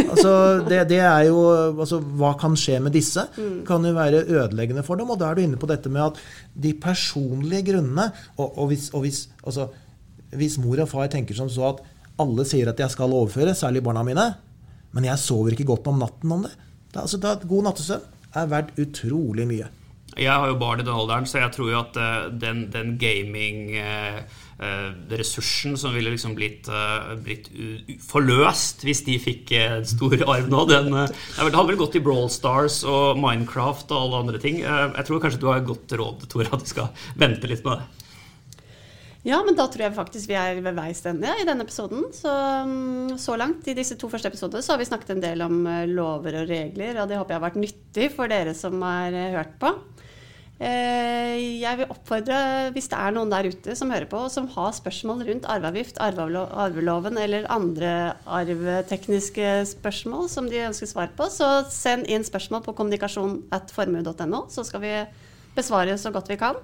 Altså, 0.00 0.32
det, 0.68 0.80
det, 0.90 0.98
er 1.02 1.26
jo, 1.28 1.38
altså, 1.72 2.00
Hva 2.00 2.32
kan 2.40 2.56
skje 2.58 2.78
med 2.84 2.94
disse? 2.96 3.24
Mm. 3.36 3.60
Kan 3.68 3.86
jo 3.86 3.94
være 3.96 4.24
ødeleggende 4.26 4.84
for 4.86 5.00
dem. 5.00 5.12
Og 5.12 5.20
da 5.20 5.30
er 5.30 5.38
du 5.38 5.44
inne 5.44 5.60
på 5.60 5.68
dette 5.70 5.92
med 5.92 6.10
at 6.10 6.20
de 6.66 6.74
personlige 6.80 7.70
grunnene 7.72 8.10
Og, 8.36 8.46
og, 8.48 8.70
hvis, 8.72 8.90
og 8.94 9.06
hvis, 9.06 9.24
altså, 9.44 9.68
hvis, 10.36 10.58
mor 10.62 10.82
og 10.82 10.90
far 10.90 11.10
tenker 11.12 11.38
som 11.38 11.50
så 11.50 11.72
at 11.74 11.84
alle 12.20 12.44
sier 12.44 12.68
at 12.68 12.80
jeg 12.80 12.92
skal 12.92 13.14
overføre, 13.16 13.54
særlig 13.56 13.80
barna 13.84 14.02
mine, 14.04 14.26
men 14.92 15.06
jeg 15.08 15.22
sover 15.22 15.54
ikke 15.54 15.70
godt 15.70 15.88
om 15.88 16.02
natten 16.02 16.34
om 16.34 16.42
det 16.44 16.52
da, 16.90 17.04
altså, 17.04 17.20
da, 17.22 17.36
God 17.46 17.68
nattesøvn 17.68 18.06
er 18.40 18.50
verdt 18.50 18.78
utrolig 18.82 19.46
mye. 19.46 19.68
Jeg 20.18 20.32
har 20.32 20.48
jo 20.50 20.58
barn 20.58 20.82
i 20.82 20.84
den 20.86 20.94
alderen, 20.94 21.26
så 21.26 21.38
jeg 21.38 21.52
tror 21.54 21.70
jo 21.70 21.78
at 21.80 21.98
uh, 21.98 22.30
den, 22.34 22.64
den 22.72 22.96
gaming 22.98 23.76
uh, 23.78 24.18
ressursen 24.60 25.76
som 25.78 25.94
ville 25.94 26.10
liksom 26.12 26.34
blitt, 26.36 26.68
eh, 26.68 27.14
blitt 27.24 27.48
forløst 28.04 28.84
hvis 28.84 29.04
de 29.06 29.16
fikk 29.20 29.52
en 29.56 29.86
stor 29.88 30.16
arv 30.34 30.50
nå. 30.52 30.66
Den, 30.68 30.92
eh, 30.92 31.08
det 31.08 31.54
hadde 31.56 31.68
vel 31.70 31.80
gått 31.80 31.96
i 31.96 32.04
Brawl 32.04 32.28
Stars 32.32 32.82
og 32.84 33.18
Minecraft 33.20 33.90
og 33.94 34.04
alle 34.04 34.20
andre 34.24 34.42
ting. 34.42 34.60
Jeg 34.60 35.06
tror 35.08 35.22
kanskje 35.22 35.40
du 35.40 35.48
har 35.50 35.64
godt 35.64 35.96
råd, 35.96 36.28
Tore, 36.28 36.50
at 36.52 36.64
du 36.64 36.68
skal 36.68 36.92
vente 37.18 37.48
litt 37.50 37.64
med 37.64 37.80
det. 37.80 38.06
Ja, 39.20 39.42
men 39.44 39.52
da 39.52 39.66
tror 39.68 39.84
jeg 39.84 39.92
faktisk 39.92 40.30
vi 40.30 40.36
er 40.40 40.62
ved 40.64 40.76
veis 40.78 41.02
ende 41.08 41.32
i 41.36 41.44
denne 41.44 41.66
episoden. 41.66 42.06
Så, 42.16 42.30
mm, 42.64 43.18
så, 43.20 43.36
langt 43.36 43.68
i 43.68 43.76
disse 43.76 43.98
to 44.00 44.08
første 44.08 44.30
episodene 44.32 44.64
så 44.64 44.72
har 44.72 44.80
vi 44.80 44.88
snakket 44.88 45.12
en 45.12 45.24
del 45.24 45.44
om 45.44 45.58
lover 45.92 46.40
og 46.40 46.52
regler, 46.52 47.02
og 47.02 47.08
det 47.08 47.20
håper 47.20 47.36
jeg 47.36 47.40
har 47.40 47.48
vært 47.48 47.60
nyttig 47.60 48.08
for 48.16 48.32
dere 48.32 48.56
som 48.56 48.80
har 48.84 49.16
hørt 49.36 49.58
på. 49.60 49.74
Eh, 50.60 51.60
jeg 51.62 51.78
vil 51.78 51.88
oppfordre, 51.88 52.38
hvis 52.74 52.90
det 52.92 52.98
er 53.00 53.14
noen 53.16 53.30
der 53.32 53.46
ute 53.48 53.72
som 53.78 53.92
hører 53.94 54.04
på, 54.10 54.18
som 54.28 54.48
har 54.52 54.74
spørsmål 54.76 55.22
rundt 55.24 55.46
arveavgift, 55.48 55.96
arveloven 56.04 57.16
eller 57.16 57.48
andre 57.48 57.92
arvetekniske 58.28 59.54
spørsmål 59.70 60.28
som 60.28 60.50
de 60.52 60.60
ønsker 60.66 60.90
svar 60.90 61.14
på, 61.16 61.30
så 61.32 61.62
send 61.72 62.10
inn 62.12 62.26
spørsmål 62.28 62.66
på 62.66 62.74
kommunikasjon.formue.no, 62.76 64.42
så 64.52 64.66
skal 64.68 64.84
vi 64.84 64.92
besvare 65.56 65.96
så 65.96 66.12
godt 66.12 66.28
vi 66.28 66.36
kan. 66.42 66.60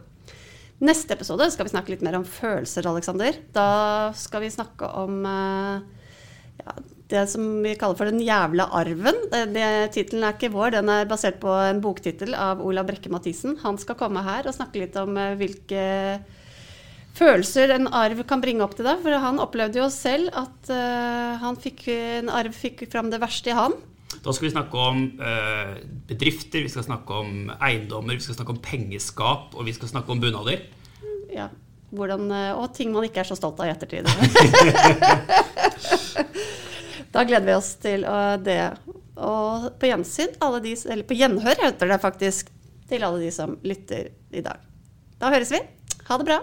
Neste 0.85 1.17
episode 1.17 1.49
skal 1.55 1.65
vi 1.65 1.73
snakke 1.73 1.95
litt 1.95 2.05
mer 2.05 2.19
om 2.19 2.29
følelser, 2.29 2.85
Aleksander. 2.91 3.41
Da 3.57 4.13
skal 4.13 4.45
vi 4.45 4.53
snakke 4.53 4.93
om 5.01 5.23
eh, 5.25 6.13
ja, 6.61 6.77
det 7.11 7.23
som 7.31 7.43
vi 7.63 7.75
kaller 7.79 7.99
for 7.99 8.11
Den 8.11 8.23
jævla 8.25 8.67
arven. 8.75 9.19
Tittelen 9.95 10.25
er 10.27 10.35
ikke 10.35 10.51
vår, 10.55 10.75
den 10.75 10.91
er 10.91 11.09
basert 11.09 11.39
på 11.43 11.53
en 11.69 11.83
boktittel 11.83 12.35
av 12.35 12.63
Olav 12.65 12.89
Brekke 12.89 13.13
Mathisen. 13.13 13.59
Han 13.63 13.79
skal 13.79 13.99
komme 13.99 14.25
her 14.27 14.49
og 14.49 14.57
snakke 14.57 14.83
litt 14.83 14.97
om 14.99 15.15
eh, 15.21 15.37
hvilke 15.39 15.85
følelser 17.17 17.77
en 17.77 17.87
arv 17.95 18.25
kan 18.29 18.43
bringe 18.43 18.65
opp 18.67 18.75
til 18.77 18.89
deg. 18.89 18.99
For 19.05 19.23
han 19.23 19.39
opplevde 19.43 19.81
jo 19.81 19.87
selv 19.93 20.35
at 20.37 20.73
uh, 20.73 21.39
han 21.41 21.57
fikk, 21.57 21.87
en 21.89 22.29
arv 22.29 22.53
fikk 22.53 22.85
fram 22.93 23.09
det 23.13 23.23
verste 23.23 23.55
i 23.55 23.57
han. 23.57 23.73
Da 24.21 24.35
skal 24.35 24.49
vi 24.49 24.53
snakke 24.53 24.83
om 24.83 25.01
uh, 25.23 25.79
bedrifter, 26.11 26.67
vi 26.67 26.73
skal 26.73 26.85
snakke 26.85 27.23
om 27.23 27.31
eiendommer, 27.57 28.19
vi 28.19 28.27
skal 28.27 28.37
snakke 28.37 28.53
om 28.53 28.61
pengeskap, 28.61 29.55
og 29.55 29.65
vi 29.65 29.73
skal 29.79 29.95
snakke 29.95 30.13
om 30.13 30.21
bunader. 30.21 30.67
Ja, 31.33 31.49
hvordan, 31.97 32.29
og 32.59 32.69
ting 32.77 32.93
man 32.93 33.07
ikke 33.09 33.23
er 33.23 33.31
så 33.31 33.39
stolt 33.39 33.63
av 33.63 33.71
i 33.71 33.73
ettertid. 33.73 34.05
Da 37.17 37.23
gleder 37.25 37.47
vi 37.47 37.55
oss 37.57 37.71
til 37.81 38.03
det. 38.45 38.61
Og 39.17 39.71
på 39.81 39.89
gjensyn, 39.89 40.35
de, 40.37 40.75
eller 40.77 41.07
på 41.09 41.17
gjenhør 41.17 41.63
heter 41.65 41.89
det 41.89 41.97
faktisk, 42.03 42.51
til 42.91 43.07
alle 43.09 43.23
de 43.25 43.31
som 43.33 43.57
lytter 43.65 44.11
i 44.37 44.45
dag. 44.45 44.61
Da 45.17 45.33
høres 45.33 45.49
vi. 45.49 45.63
Ha 46.11 46.21
det 46.21 46.29
bra. 46.29 46.43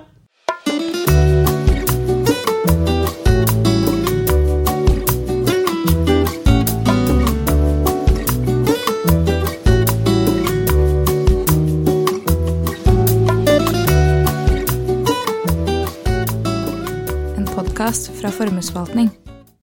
En 17.38 17.46
podkast 17.54 18.10
fra 18.18 18.34
Formuesforvaltning. 18.34 19.14